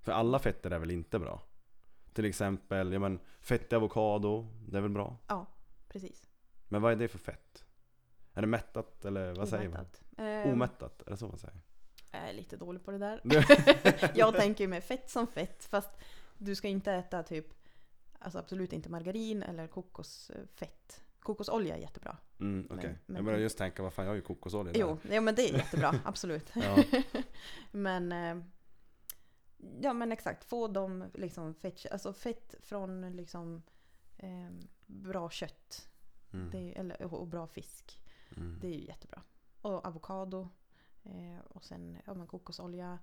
[0.00, 1.42] För alla fetter är väl inte bra?
[2.12, 5.16] Till exempel, ja men fett i avokado, det är väl bra?
[5.28, 5.46] ja,
[5.88, 6.26] precis.
[6.68, 7.64] Men vad är det för fett?
[8.34, 9.78] Är det mättat eller vad säger man?
[9.78, 10.02] Omättat.
[10.18, 11.60] Eh, Omättat, är det så man säger?
[12.12, 13.20] Jag är lite dålig på det där.
[14.18, 15.64] jag tänker ju med fett som fett.
[15.64, 15.90] Fast
[16.38, 17.46] du ska inte äta typ,
[18.20, 21.02] alltså absolut inte margarin eller kokosfett.
[21.20, 22.16] Kokosolja är jättebra.
[22.40, 22.78] Mm, okej.
[22.90, 24.80] Men- men- Jag började just tänka, vad fan jag har ju kokosolja där.
[24.80, 26.52] Jo, ja, men det är jättebra, absolut.
[27.72, 28.44] Men, eh,
[29.80, 33.62] ja men exakt, få dem liksom fett, alltså fett från liksom
[34.16, 34.50] eh,
[34.86, 35.88] bra kött.
[36.32, 36.56] Mm.
[36.56, 38.00] Är, eller, och bra fisk.
[38.36, 38.58] Mm.
[38.60, 39.22] Det är ju jättebra.
[39.60, 40.48] Och avokado.
[41.04, 42.98] Eh, och sen ja, men kokosolja.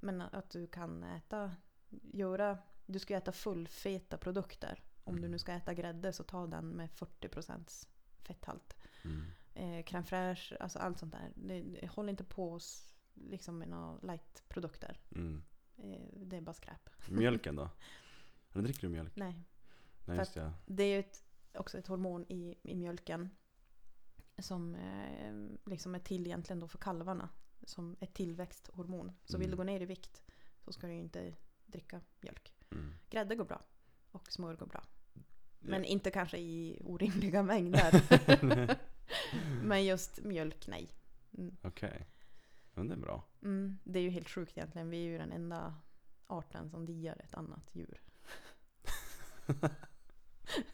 [0.00, 1.52] Men att du kan äta,
[2.12, 2.58] göra,
[2.90, 4.82] du ska äta fullfeta produkter.
[5.04, 5.30] Om du Mm.
[5.30, 7.88] nu ska äta grädde så ta den med 40%
[8.22, 8.76] fetthalt.
[9.04, 9.24] Mm.
[9.54, 11.32] Eh, crème fraîche, alltså allt sånt där.
[11.34, 12.60] Det, håll inte på
[13.14, 15.00] liksom med några light-produkter.
[15.14, 15.42] Mm.
[15.76, 16.90] Eh, det är bara skräp.
[17.08, 17.70] Mjölken då?
[18.52, 19.16] Eller dricker du mjölk?
[19.16, 19.44] Nej.
[20.04, 20.52] Nej just det, ja.
[20.66, 23.30] Det är ju ett, också ett hormon i, i mjölken.
[24.38, 25.34] Som eh,
[25.70, 27.28] liksom är till egentligen då för kalvarna.
[27.62, 29.12] Som ett tillväxthormon.
[29.24, 29.50] Så vill Mm.
[29.50, 30.22] du gå ner i vikt
[30.64, 31.34] så ska du ju inte
[31.66, 32.54] dricka mjölk.
[32.72, 32.94] Mm.
[33.10, 33.62] Grädde går bra.
[34.10, 34.82] Och smör går bra.
[35.58, 38.02] Men inte kanske i orimliga mängder.
[39.62, 40.88] Men just mjölk, nej.
[41.38, 41.56] Mm.
[41.62, 42.06] Okej.
[42.74, 43.24] Men det är bra.
[43.42, 44.90] Mm, det är ju helt sjukt egentligen.
[44.90, 45.74] Vi är ju den enda
[46.26, 48.00] arten som diar ett annat djur.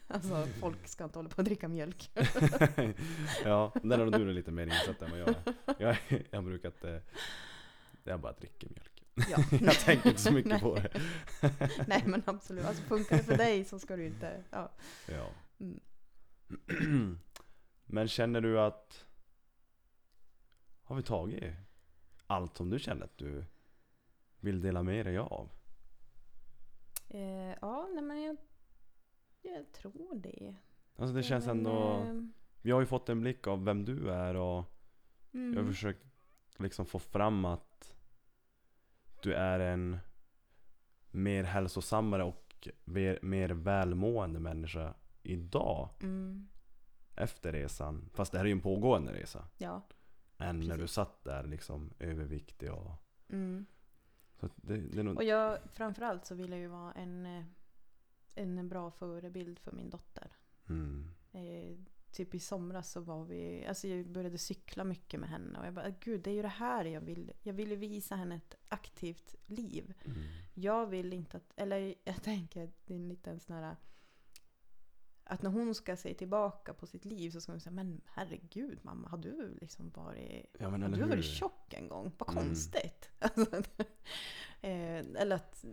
[0.07, 2.09] alltså folk ska inte hålla på att dricka mjölk.
[3.43, 5.35] ja, där har du lite mer insatt än vad jag är.
[5.77, 5.97] Jag,
[6.29, 7.01] jag brukar inte...
[8.03, 8.96] Jag bara dricker mjölk.
[9.29, 9.37] Ja.
[9.61, 11.01] jag tänker inte så mycket på det.
[11.87, 14.43] Nej men absolut, alltså funkar det för dig så ska du inte...
[14.49, 14.71] Ja.
[15.07, 15.29] Ja.
[15.59, 15.79] Mm.
[17.85, 19.05] Men känner du att...
[20.83, 21.53] Har vi tagit
[22.27, 23.45] allt som du känner att du
[24.39, 25.49] vill dela med dig av?
[27.09, 28.37] Eh, ja, nej men jag,
[29.41, 30.55] jag tror det.
[30.95, 31.93] Alltså det känns men, ändå...
[31.93, 32.21] eh,
[32.61, 34.63] Vi har ju fått en blick av vem du är och
[35.33, 36.03] mm, jag har försökt
[36.57, 37.96] liksom få fram att
[39.27, 39.97] du är en
[41.11, 44.93] mer hälsosammare och mer, mer välmående människa
[45.23, 46.47] idag mm,
[47.15, 48.09] efter resan.
[48.13, 49.47] Fast det här är ju en pågående resa.
[49.57, 49.81] ja.
[50.37, 50.95] Än när du Precis.
[50.95, 52.91] satt där liksom överviktig och...
[53.29, 53.65] Mm.
[54.39, 55.15] Så det, det är nog...
[55.15, 57.43] Och jag, framförallt så vill jag ju vara en, eh,
[58.35, 60.31] en bra förebild för min dotter.
[60.69, 61.11] Mm.
[61.31, 61.77] Eh,
[62.17, 65.73] typ i somras så var vi, alltså jag började cykla mycket med henne och jag
[65.73, 67.31] bara, gud det är ju det här jag vill.
[67.43, 69.93] Jag vill visa henne ett aktivt liv.
[70.05, 70.23] Mm.
[70.53, 73.75] Jag vill inte att, eller jag tänker, det är en liten sån här
[75.23, 78.79] att när hon ska se tillbaka på sitt liv så ska hon säga men herregud
[78.81, 82.11] mamma, har du liksom varit, Ja har du varit tjock en gång?
[82.17, 82.43] Vad Mm.
[82.43, 83.09] konstigt.
[83.19, 83.55] Alltså,
[84.61, 85.65] eh, eller att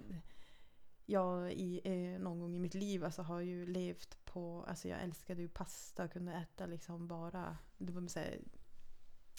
[1.06, 5.02] jag i, eh, någon gång i mitt liv alltså, har ju levt på, alltså jag
[5.02, 8.38] älskade ju pasta, kunde äta liksom bara, det var här,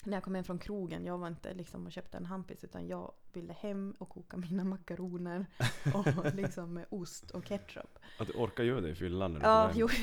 [0.04, 2.86] när jag kom hem från krogen, jag var inte liksom och köpte en hampis utan
[2.88, 5.46] jag ville hem och koka mina makaroner
[5.94, 7.98] och liksom med ost och ketchup.
[8.18, 9.88] Att du orkar göra det i fyllan när du Ja, jo.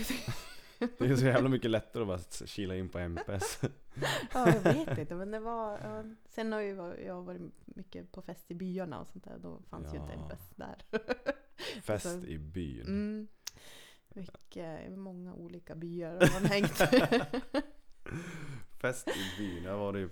[0.98, 3.62] Det är så jävla mycket lättare att bara kila in på MPS.
[4.34, 5.16] Ja, jag vet inte.
[5.16, 5.80] Men det var...
[5.84, 6.04] Ja.
[6.30, 9.38] Sen har var- jag varit mycket på fest i byarna och sånt där.
[9.40, 10.24] Då fanns ju inte Ja.
[10.24, 10.76] MPS där.
[11.84, 12.82] Fest Så- i byn.
[12.82, 13.28] Mm.
[14.16, 16.78] Mycket, många olika byar har man hängt.
[18.82, 19.64] Fest i byn.
[19.64, 20.10] Jag var det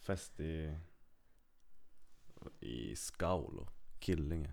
[0.00, 0.76] fest i
[2.60, 3.68] i Skaulo,
[3.98, 4.52] Killinge.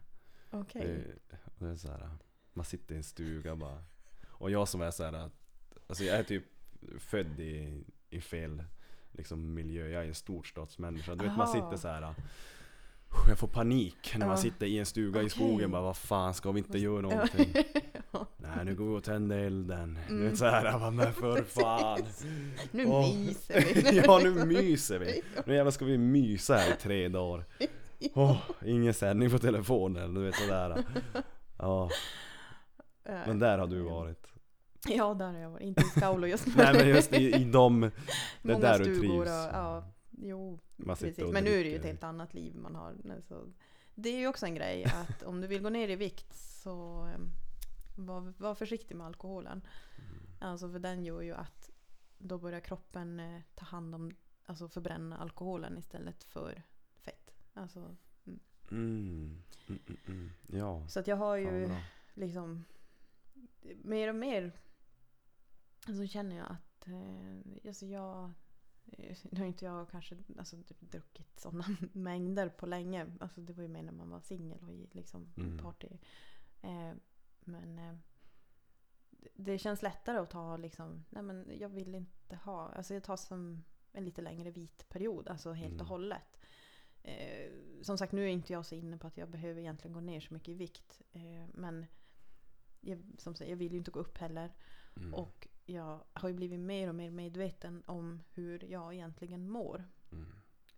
[0.51, 0.81] Okej.
[1.29, 2.09] Det, det är så här,
[2.53, 3.83] man sitter i en stuga bara.
[4.27, 5.33] Och jag som är så här, att-
[5.88, 6.43] alltså jag är typ
[6.99, 8.63] född i, i fel
[9.11, 9.88] liksom, miljö.
[9.88, 11.15] Jag är en storstadsmänniska.
[11.15, 12.15] Du vet man sitter så här.
[13.27, 14.41] Jag får panik när man Ja.
[14.41, 15.29] sitter i en stuga i Okej.
[15.29, 15.71] skogen.
[15.71, 17.53] Bara, vad fan ska vi inte göra någonting?
[18.13, 18.27] Ja.
[18.38, 19.99] Nej nu går vi och tänder elden.
[20.07, 20.29] Du Mm.
[20.29, 21.99] vet så här, jag bara, men för fan.
[22.71, 23.15] Nu Åh.
[23.15, 23.97] myser vi.
[24.05, 25.21] ja nu myser vi.
[25.45, 27.45] Nu jävlar ska vi mysa här i tre dagar.
[28.13, 30.83] Åh, ingen sändning på telefonen, du vet sådär.
[31.57, 31.89] Ja,
[33.03, 34.27] men där har du varit.
[34.88, 35.61] Ja, där har jag varit.
[35.63, 36.53] Inte i Skaulo just nu.
[36.57, 37.91] Nej men just i, i de, det
[38.41, 39.11] Många där du trivs.
[39.13, 41.31] och, ja, jo, Man precis.
[41.31, 43.21] Men nu är det ju ett helt annat liv man har.
[43.21, 43.51] Så
[43.95, 47.05] det är ju också en grej att om du vill gå ner i vikt så
[47.15, 47.31] um,
[47.95, 49.61] var, var försiktig med alkoholen.
[49.97, 50.19] Mm.
[50.39, 51.69] Alltså för den gör ju att
[52.17, 54.11] då börjar kroppen eh, ta hand om,
[54.45, 56.63] alltså förbränna alkoholen istället för
[56.99, 57.33] fett.
[57.53, 57.95] Alltså,
[58.71, 59.43] Mm.
[59.67, 60.31] Mm, mm, mm.
[60.47, 61.77] Ja, så att jag har ju bra.
[62.13, 62.65] liksom
[63.83, 64.51] mer och mer
[65.85, 68.31] så känner jag att eh, alltså jag
[69.31, 73.11] nu har inte jag kanske alltså, druckit sådana mängder på länge.
[73.19, 75.57] Alltså, det var ju mer när man var singel och i liksom, Mm.
[75.57, 75.87] party.
[76.61, 76.93] Eh,
[77.39, 77.95] men eh,
[79.35, 83.17] det känns lättare att ta liksom, nej men jag vill inte ha, alltså jag tar
[83.17, 83.63] som
[83.93, 85.81] en lite längre vit period, alltså helt Mm.
[85.81, 86.37] och hållet.
[87.03, 87.51] Eh,
[87.81, 90.19] som sagt, nu är inte jag så inne på att jag behöver egentligen gå ner
[90.19, 91.01] så mycket i vikt.
[91.11, 91.85] Eh, men
[92.79, 94.53] jag, som sagt, jag vill ju inte gå upp heller.
[94.97, 95.13] Mm.
[95.13, 99.85] Och jag har ju blivit mer och mer medveten om hur jag egentligen mår.
[100.11, 100.31] Mm.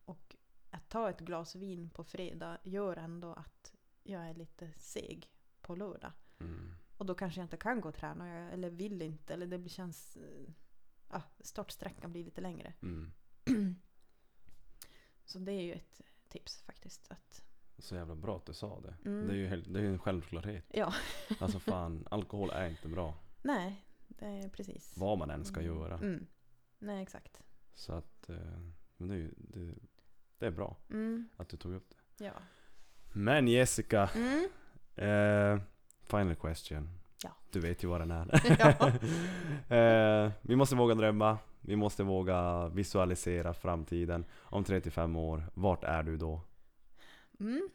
[0.05, 0.35] Och
[0.69, 5.29] att ta ett glas vin på fredag gör ändå att jag är lite seg
[5.61, 6.11] på lördag.
[6.39, 6.75] Mm.
[6.97, 9.33] Och då kanske jag inte kan gå och träna jag- eller vill inte.
[9.33, 10.17] Eller det känns...
[11.09, 12.73] Ja, startsträckan blir lite längre.
[12.81, 13.11] Mm.
[15.25, 17.11] Så det är ju ett tips faktiskt.
[17.11, 17.43] Att,
[17.77, 18.95] Så jävla bra att du sa det.
[19.09, 19.27] Mm.
[19.27, 20.65] Det är ju helt, det är en självklarhet.
[20.73, 20.93] ja,
[21.39, 23.17] Alltså fan, alkohol är inte bra.
[23.41, 24.93] nej, det är precis.
[24.97, 25.75] Vad man än ska Mm.
[25.75, 25.93] göra.
[25.97, 26.27] Mm.
[26.79, 27.41] Nej, exakt.
[27.73, 28.35] Så att, eh,
[28.97, 29.73] men det är det,
[30.37, 31.29] det är bra Mm.
[31.37, 32.25] att du tog upp det.
[32.25, 32.33] Ja.
[33.13, 34.49] Men Jessica, Mm.
[34.95, 35.61] eh,
[36.03, 36.89] final question.
[37.23, 37.29] Ja.
[37.51, 38.27] Du vet ju vad den är.
[39.73, 41.37] Eh, vi måste våga drömma.
[41.61, 44.25] Vi måste våga visualisera framtiden.
[44.33, 46.41] Om 35 år, vart är du då?
[47.39, 47.69] Mm.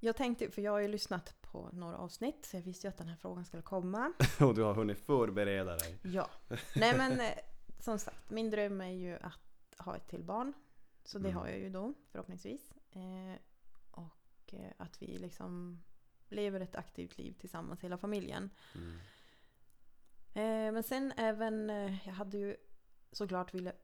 [0.00, 2.98] Jag tänkte, för jag har ju lyssnat på några avsnitt så jag visste ju att
[2.98, 4.12] den här frågan skulle komma.
[4.40, 5.98] Och du har hunnit förbereda dig.
[6.02, 6.30] Ja.
[6.76, 7.38] Nej men eh,
[7.78, 9.40] som sagt, min dröm är ju att
[9.78, 10.52] ha ett till barn.
[11.04, 11.40] Så det Mm.
[11.40, 12.72] har jag ju då förhoppningsvis.
[12.90, 13.38] Eh,
[13.90, 15.82] och eh, att vi liksom
[16.28, 18.50] lever ett aktivt liv tillsammans hela familjen.
[18.74, 18.98] Mm.
[20.34, 22.56] Eh, men sen även, eh, jag hade ju
[23.12, 23.74] såklart velat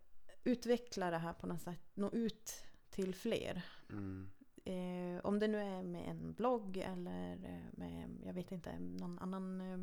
[0.45, 3.63] utveckla det här på något sätt, nå ut till fler.
[3.91, 4.31] Mm.
[4.65, 9.19] Eh, om det nu är med en blogg eller eh, med, jag vet inte, någon
[9.19, 9.79] annan eh,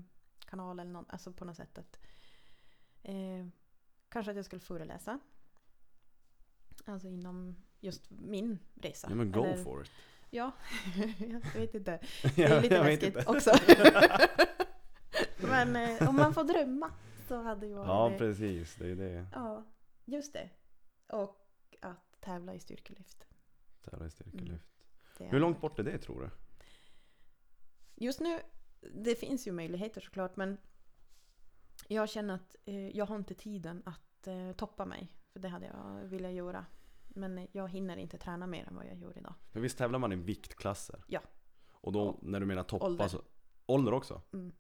[0.45, 1.99] kanal eller någon, alltså på något sätt att
[3.03, 3.47] eh,
[4.09, 5.19] kanske att jag skulle föreläsa.
[6.85, 9.07] Alltså inom just min resa.
[9.09, 9.91] Ja men go Eller- for it.
[10.29, 10.51] Ja,
[11.19, 11.99] jag vet inte.
[12.35, 13.51] Det är Jag lite läskigt också.
[15.37, 16.91] Men eh, om man får drömma
[17.27, 18.17] så hade varit Ja det.
[18.17, 19.25] precis, det är det.
[19.33, 19.63] Ja,
[20.05, 20.49] just det.
[21.07, 21.41] Och
[21.81, 23.25] att tävla i styrkelyft.
[23.85, 24.67] Tävla i styrkelyft.
[25.19, 26.29] Är Hur långt bort är det tror du?
[28.05, 28.39] Just nu,
[28.93, 30.57] det finns ju möjligheter såklart men
[31.87, 35.15] jag känner att eh, jag har inte tiden att eh, toppa mig.
[35.33, 36.65] För det hade jag velat göra.
[37.07, 39.33] Men jag hinner inte träna mer än vad jag gör idag.
[39.51, 41.03] För visst tävlar man i viktklasser?
[41.07, 41.19] Ja.
[41.71, 43.07] Och då Och när du menar toppa ålder.
[43.07, 43.21] så...
[43.65, 44.21] Ålder också?
[44.33, 44.55] Mm.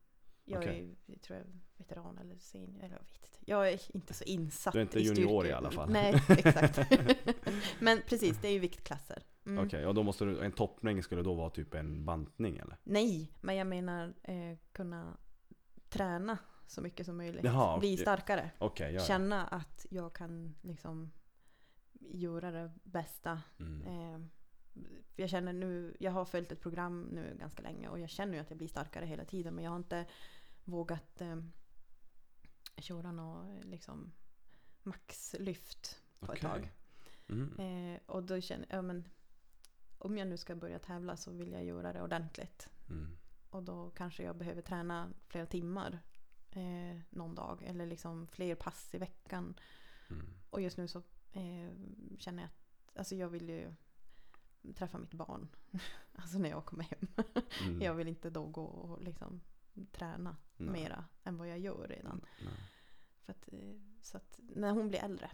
[0.45, 0.79] Jag Okej.
[0.79, 1.45] är jag tror jag,
[1.77, 2.83] veteran eller senior.
[2.83, 3.39] Eller jag vet inte.
[3.45, 5.49] Jag är inte så insatt Du är inte i junior styrke.
[5.49, 5.89] i alla fall.
[5.89, 6.79] Nej, exakt.
[7.79, 9.23] men precis, det är ju viktklasser.
[9.45, 9.65] Mm.
[9.65, 10.43] Okej, och då måste du...
[10.45, 12.77] En toppning skulle då vara typ en bantning eller?
[12.83, 15.17] Nej, men jag menar eh, kunna
[15.89, 17.43] träna så mycket som möjligt.
[17.43, 18.51] Jaha, Bli starkare.
[18.57, 19.01] Okej, ja.
[19.01, 21.11] Känna att jag kan liksom
[21.99, 23.41] göra det bästa.
[23.59, 23.81] Mm.
[23.81, 24.27] Eh,
[25.15, 28.39] jag känner nu, jag har följt ett program nu ganska länge och jag känner ju
[28.39, 30.05] att jag blir starkare hela tiden men jag har inte
[30.65, 31.37] vågat eh,
[32.77, 34.11] köra något liksom
[34.83, 36.41] maxlyft på ett Okej.
[36.41, 36.71] tag.
[37.27, 37.59] Mm.
[37.59, 39.07] Eh, och då känner jag, ja, men
[39.97, 42.69] om jag nu ska börja tävla så vill jag göra det ordentligt.
[42.89, 43.17] Mm.
[43.49, 45.99] Och då kanske jag behöver träna flera timmar
[46.51, 47.63] eh, någon dag.
[47.63, 49.59] Eller liksom fler pass i veckan.
[50.09, 50.25] Mm.
[50.49, 50.99] Och just nu så
[51.31, 51.71] eh,
[52.17, 53.73] känner jag att alltså jag vill ju
[54.75, 55.47] träffa mitt barn.
[56.15, 57.07] alltså när jag kommer hem.
[57.61, 57.81] Mm.
[57.81, 59.41] Jag vill inte då gå och liksom
[59.91, 60.81] träna Nej.
[60.81, 62.25] mera än vad jag gör redan.
[62.41, 62.53] Nej.
[63.25, 65.31] För att, eh, så att när hon blir äldre.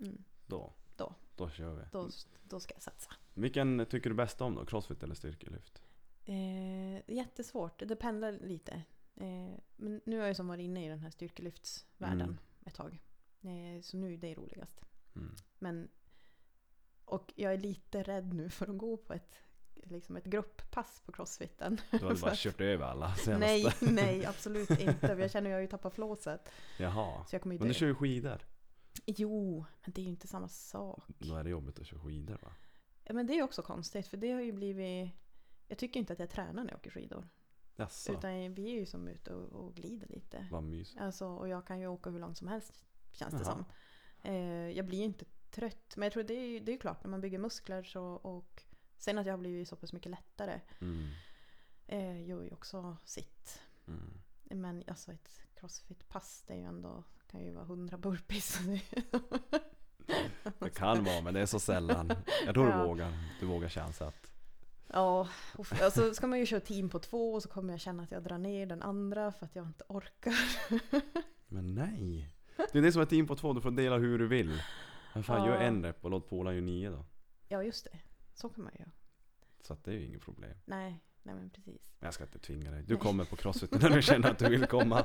[0.00, 0.74] Mm, Då.
[0.96, 1.14] Då.
[1.36, 1.82] Då kör vi.
[1.92, 2.08] då,
[2.42, 3.10] då ska jag satsa.
[3.34, 4.66] Vilken tycker du bäst om då?
[4.66, 5.82] Crossfit eller styrkelyft?
[6.24, 8.72] Eh, jättesvårt, det pendlar lite.
[9.14, 12.38] Eh, men nu har jag som varit inne i den här styrkelyftsvärlden Mm.
[12.64, 13.02] ett tag.
[13.40, 14.80] Eh, så nu är det roligast.
[15.16, 15.34] Mm.
[15.58, 15.88] Men,
[17.04, 19.34] och jag är lite rädd nu för att gå på ett,
[19.90, 21.80] liksom ett grupppass på crossfiten.
[21.90, 23.46] Du hade bara kört över alla senaste.
[23.46, 25.16] nej, nej absolut inte.
[25.18, 26.52] Jag känner att jag har ju tappat flåset.
[26.78, 27.24] Jaha.
[27.24, 28.46] Så jag kommer ju Men du kör ju skidor.
[29.06, 31.02] Jo, men det är ju inte samma sak.
[31.18, 32.52] Då är det jobbigt att köra skidor va?
[33.04, 35.10] Ja, men det är också konstigt för det har ju blivit...
[35.68, 37.28] Jag tycker inte att jag tränar när jag åker skidor.
[37.76, 38.12] Jaså?
[38.12, 40.46] Utan vi är ju som ute och, och glider lite.
[40.50, 41.00] Vad mysigt.
[41.00, 43.52] Alltså, och jag kan ju åka hur långt som helst känns det Jaha.
[43.52, 43.64] som.
[44.22, 45.96] Eh, jag blir ju inte trött.
[45.96, 48.62] Men jag tror det är, det är klart när man bygger muskler så och
[48.98, 51.08] sen att jag har blivit så pass mycket lättare Mm.
[51.86, 53.60] eh, gör ju också sitt.
[53.88, 54.10] Mm.
[54.42, 58.58] Men alltså ett crossfit-pass det är ju ändå kan ju vara 100 burpees.
[60.58, 62.12] Det kan vara men det är så sällan.
[62.46, 62.78] Jag tror Ja.
[62.78, 63.12] du vågar.
[63.40, 64.32] Du vågar chansa att...
[64.92, 67.80] Ja, och f- alltså ska man ju köra team på två och så kommer jag
[67.80, 70.34] känna att jag drar ner den andra för att jag inte orkar.
[71.48, 72.34] Men nej.
[72.72, 73.52] Det är det som är team på två.
[73.52, 74.62] Du får dela hur du vill.
[75.14, 75.46] Men fan, Ja.
[75.46, 77.04] gör en rep och låt polaren göra nio då.
[77.48, 77.98] Ja, just det.
[78.40, 78.90] Så kan man ju göra.
[79.60, 80.58] Så att det är ju inget problem.
[80.64, 81.92] Nej, nej men precis.
[82.00, 82.82] Jag ska inte tvinga dig.
[82.82, 83.02] Du Nej.
[83.02, 85.04] kommer på crossfit när du känner att du vill komma.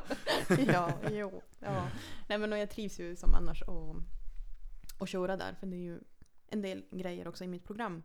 [0.68, 1.42] ja, jo.
[1.60, 1.88] Ja.
[2.30, 3.96] Nej men och jag trivs ju som annars och,
[4.98, 5.54] och köra där.
[5.54, 6.00] För det är ju
[6.48, 8.04] en del grejer också i mitt program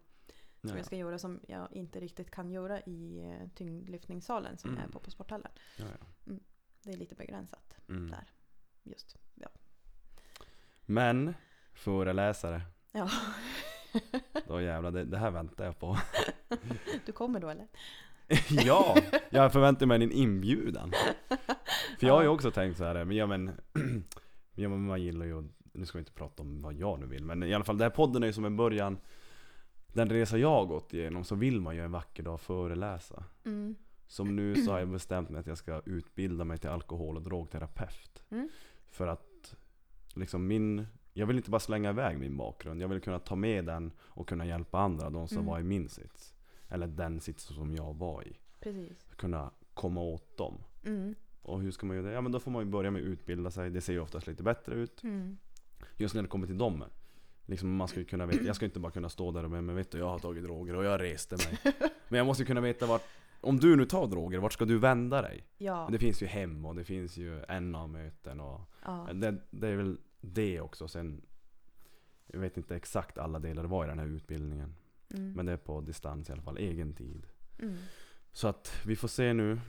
[0.61, 0.77] som Ja.
[0.77, 4.83] jag ska göra som jag inte riktigt kan göra i eh, tyngdlyftningssalen som jag är
[4.83, 4.93] Mm.
[4.93, 5.51] på på sporthallen.
[5.77, 6.35] Ja, ja.
[6.83, 8.11] Det är lite begränsat Mm.
[8.11, 8.31] där.
[8.83, 9.49] Just, ja.
[10.87, 11.35] Men,
[11.73, 12.63] föreläsare.
[12.93, 13.11] ja.
[14.49, 15.99] Då jävlar, det, det här väntar jag på.
[17.07, 17.67] Du kommer då eller?
[18.49, 18.97] ja,
[19.31, 20.93] jag förväntar mig en inbjudan.
[22.01, 23.47] För jag har ju också tänkt så här, men ja men,
[24.55, 27.25] ja, men man gillar ju, nu ska vi inte prata om vad jag nu vill,
[27.25, 28.99] men i alla fall den här podden är ju som en början.
[29.93, 33.25] Den resa jag har gått igenom så vill man ju en vacker dag föreläsa.
[33.45, 33.75] Mm.
[34.07, 37.23] Som nu så har jag bestämt mig att jag ska utbilda mig till alkohol och
[37.23, 38.23] drogterapeut.
[38.31, 38.49] Mm.
[38.91, 39.57] För att
[40.15, 40.87] liksom min,
[41.19, 42.83] jag vill inte bara slänga iväg min bakgrund.
[42.83, 45.47] Jag vill kunna ta med den och kunna hjälpa andra, de som Mm.
[45.51, 46.35] var i min sits.
[46.69, 48.37] Eller den sits som jag var i.
[48.61, 49.07] Precis.
[49.17, 50.55] Kunna komma åt dem.
[50.85, 51.15] Mm.
[51.43, 52.13] Och hur ska man göra det?
[52.13, 53.71] Ja men då får man ju börja med att utbilda sig.
[53.71, 55.03] Det ser ju oftast lite bättre ut.
[55.03, 55.39] Mm.
[55.97, 56.85] Just när det kommer till dem.
[57.47, 59.91] Liksom man ska kunna veta, jag ska inte bara kunna stå där och men vet
[59.91, 61.75] du, jag har tagit droger och jag reste mig.
[62.09, 63.03] Men jag måste ju kunna veta vart,
[63.41, 65.45] om du nu tar droger, vart ska du vända dig?
[65.59, 65.89] Ja.
[65.93, 69.09] Det finns ju hem och det finns ju NA-möten och ja.
[69.15, 70.89] det, det är väl det också.
[70.89, 71.23] Sen,
[72.27, 74.75] jag vet inte exakt alla delar det var i den här utbildningen.
[75.15, 75.33] Mm.
[75.33, 77.27] Men det är på distans i alla fall, egen tid.
[77.59, 77.77] Mm.
[78.33, 79.61] Så att vi får se nu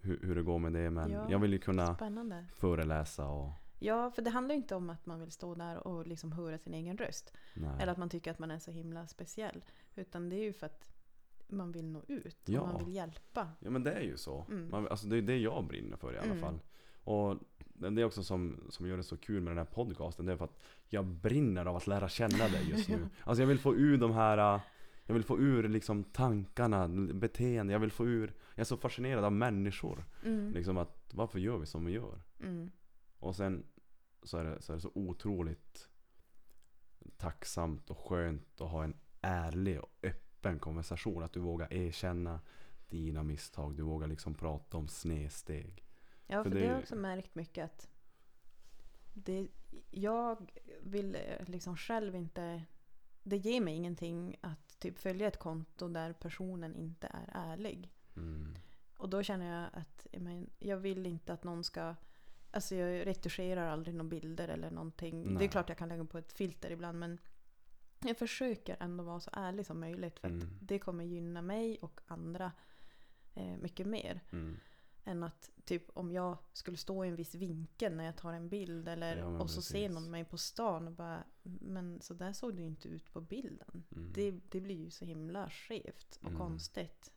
[0.00, 0.90] hur, hur det går med det.
[0.90, 1.30] Men Ja.
[1.30, 2.46] jag vill ju kunna Spännande.
[2.56, 3.50] föreläsa och
[3.82, 6.58] Ja, för det handlar ju inte om att man vill stå där och liksom höra
[6.58, 7.32] sin egen röst.
[7.54, 7.70] nej.
[7.80, 9.64] Eller att man tycker att man är så himla speciell.
[9.94, 10.86] Utan det är ju för att
[11.48, 12.36] man vill nå ut.
[12.44, 12.60] Ja.
[12.60, 13.48] Och man vill hjälpa.
[13.60, 14.44] Ja men det är ju så.
[14.50, 14.70] Mm.
[14.70, 16.40] Man, alltså det är det jag brinner för i alla Mm.
[16.40, 16.58] fall.
[17.04, 17.38] Och
[17.74, 20.26] det är också som, som gör det så kul med den här podcasten.
[20.26, 23.08] Det är för att jag brinner av att lära känna dig just nu.
[23.24, 24.60] Alltså jag vill få ur de här äh,
[25.10, 27.72] jag vill få ur liksom tankarna, beteenden.
[27.72, 30.04] Jag vill få ur Jag är så fascinerad av människor.
[30.24, 30.52] Mm.
[30.52, 32.22] Liksom att varför gör vi som vi gör?
[32.40, 32.70] Mm.
[33.18, 33.66] Och sen
[34.22, 35.88] så är det så, är det så otroligt
[37.16, 41.22] tacksamt och skönt att ha en ärlig och öppen konversation.
[41.22, 42.40] Att du vågar erkänna
[42.88, 43.76] dina misstag.
[43.76, 45.84] Du vågar liksom prata om snedsteg.
[46.30, 47.88] Ja, För för, det det har jag också märkt mycket att
[49.14, 49.48] det,
[49.90, 50.50] jag
[50.82, 52.62] vill eh, liksom själv inte...
[53.22, 57.92] Det ger mig ingenting att typ följa ett konto där personen inte är ärlig.
[58.16, 58.54] Mm.
[58.96, 61.94] Och då känner jag att jag, men, jag vill inte att någon ska...
[62.50, 65.24] Alltså jag retuscherar aldrig några bilder eller någonting.
[65.24, 65.44] Det Nej.
[65.44, 67.18] är klart jag kan lägga på ett filter ibland men
[68.04, 70.58] jag försöker ändå vara så ärlig som möjligt för att Mm.
[70.60, 72.52] det kommer gynna mig och andra
[73.34, 74.20] eh, mycket mer.
[74.32, 74.56] Mm.
[75.04, 78.48] Än att typ om jag skulle stå i en viss vinkel när jag tar en
[78.48, 79.94] bild eller, Ja, och så ser precis.
[79.94, 83.84] någon mig på stan och bara Men så där såg du inte ut på bilden.
[83.96, 84.12] Mm.
[84.12, 86.38] Det, det blir ju så himla skevt och Mm.
[86.38, 87.12] konstigt.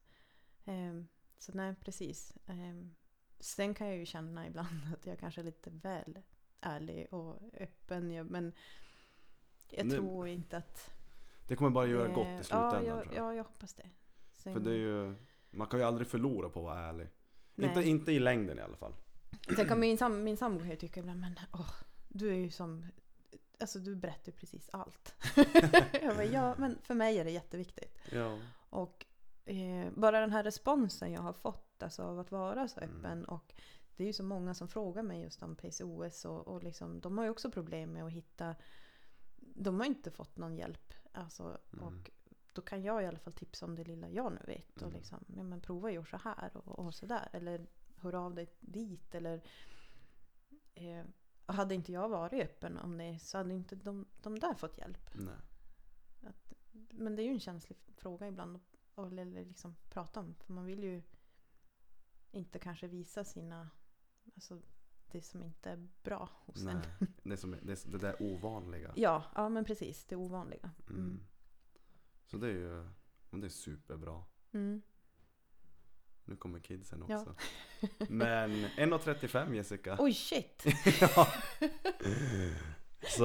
[0.66, 1.08] Ehm,
[1.38, 2.34] så nej, precis.
[2.46, 2.96] Ehm,
[3.40, 6.20] sen kan jag ju känna ibland att jag kanske är lite väl
[6.62, 8.12] ärlig och öppen.
[8.12, 8.54] Jag- Men
[9.70, 10.92] jag Det- tror inte att...
[11.48, 13.14] Det kommer bara göra eh, gott i slutändan ja, jag, jag.
[13.16, 13.90] ja, jag hoppas det.
[14.34, 15.16] Sen, För det är ju,
[15.52, 17.08] man kan ju aldrig förlora på att vara ärlig.
[17.56, 17.70] Nej.
[17.70, 18.94] Inte, inte i längden i alla fall.
[19.56, 21.74] Sen kan min, sam, min sambo kan tycka ibland, men åh,
[22.08, 22.86] du är ju som,
[23.60, 25.16] alltså du berättar ju precis allt.
[26.02, 27.98] jag bara, ja, men för mig är det jätteviktigt.
[28.12, 28.40] Ja.
[28.70, 29.06] Och
[29.46, 32.96] eh, bara den här responsen jag har fått alltså, av att vara så Mm.
[32.96, 33.54] öppen och
[33.96, 37.18] det är ju så många som frågar mig just om PCOS och, och liksom, de
[37.18, 38.56] har ju också problem med att hitta
[39.56, 40.94] de har inte fått någon hjälp.
[41.12, 41.86] Alltså, Mm.
[41.86, 42.12] Och
[42.54, 44.76] då kan jag i alla fall tipsa om det lilla jag nu vet.
[44.76, 44.94] Och Mm.
[44.94, 47.30] liksom, ja, men prova att göra så här och, och så där.
[47.34, 49.16] Eller hör av dig dit.
[49.16, 49.42] Eller,
[50.74, 51.04] eh,
[51.46, 55.10] hade inte jag varit öppen om det så hade inte de, de där fått hjälp.
[56.22, 56.54] Att,
[56.90, 60.36] men det är ju en känslig fråga ibland att eller liksom prata om.
[60.36, 61.02] För man vill ju
[62.32, 63.70] inte kanske visa sina,
[64.36, 64.62] alltså
[65.12, 66.66] det som inte är bra hos en.
[67.00, 67.08] Nej.
[67.24, 68.94] Det, som, är- det, det där ovanliga.
[68.96, 70.06] Ja, ja men precis.
[70.06, 70.72] Det ovanliga.
[70.90, 71.20] Mm.
[72.26, 72.86] Så det är ju
[73.30, 74.24] men det är superbra.
[74.54, 74.82] Mm.
[76.26, 77.20] Nu kommer kidsen Ja.
[77.20, 77.36] också.
[78.10, 79.96] Men 1.35 Jessica.
[80.00, 80.64] Oj shit!
[81.02, 81.28] ja.
[83.18, 83.24] Så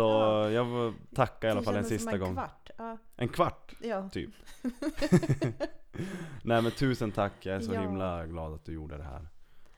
[0.52, 2.34] jag får tacka i alla Det fall en sista en gång.
[2.34, 2.70] Kvart.
[2.78, 4.08] Ja, En kvart ja.
[4.08, 4.30] typ.
[6.42, 7.80] Nej men tusen tack, jag är så Ja.
[7.80, 9.28] himla glad att du gjorde det här.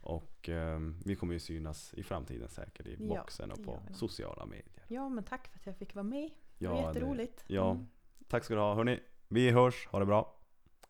[0.01, 3.81] Och ehm, vi kommer ju synas i framtiden säkert i Ja, boxen och det på
[3.95, 4.85] sociala medier.
[4.89, 6.31] ja, men tack för att jag fick vara med.
[6.59, 7.45] Det Ja, var det- jätteroligt.
[7.47, 7.71] ja.
[7.71, 7.87] Mm.
[8.29, 8.75] Tack ska du ha.
[8.75, 9.87] Hörni, vi hörs.
[9.87, 10.35] Ha det bra.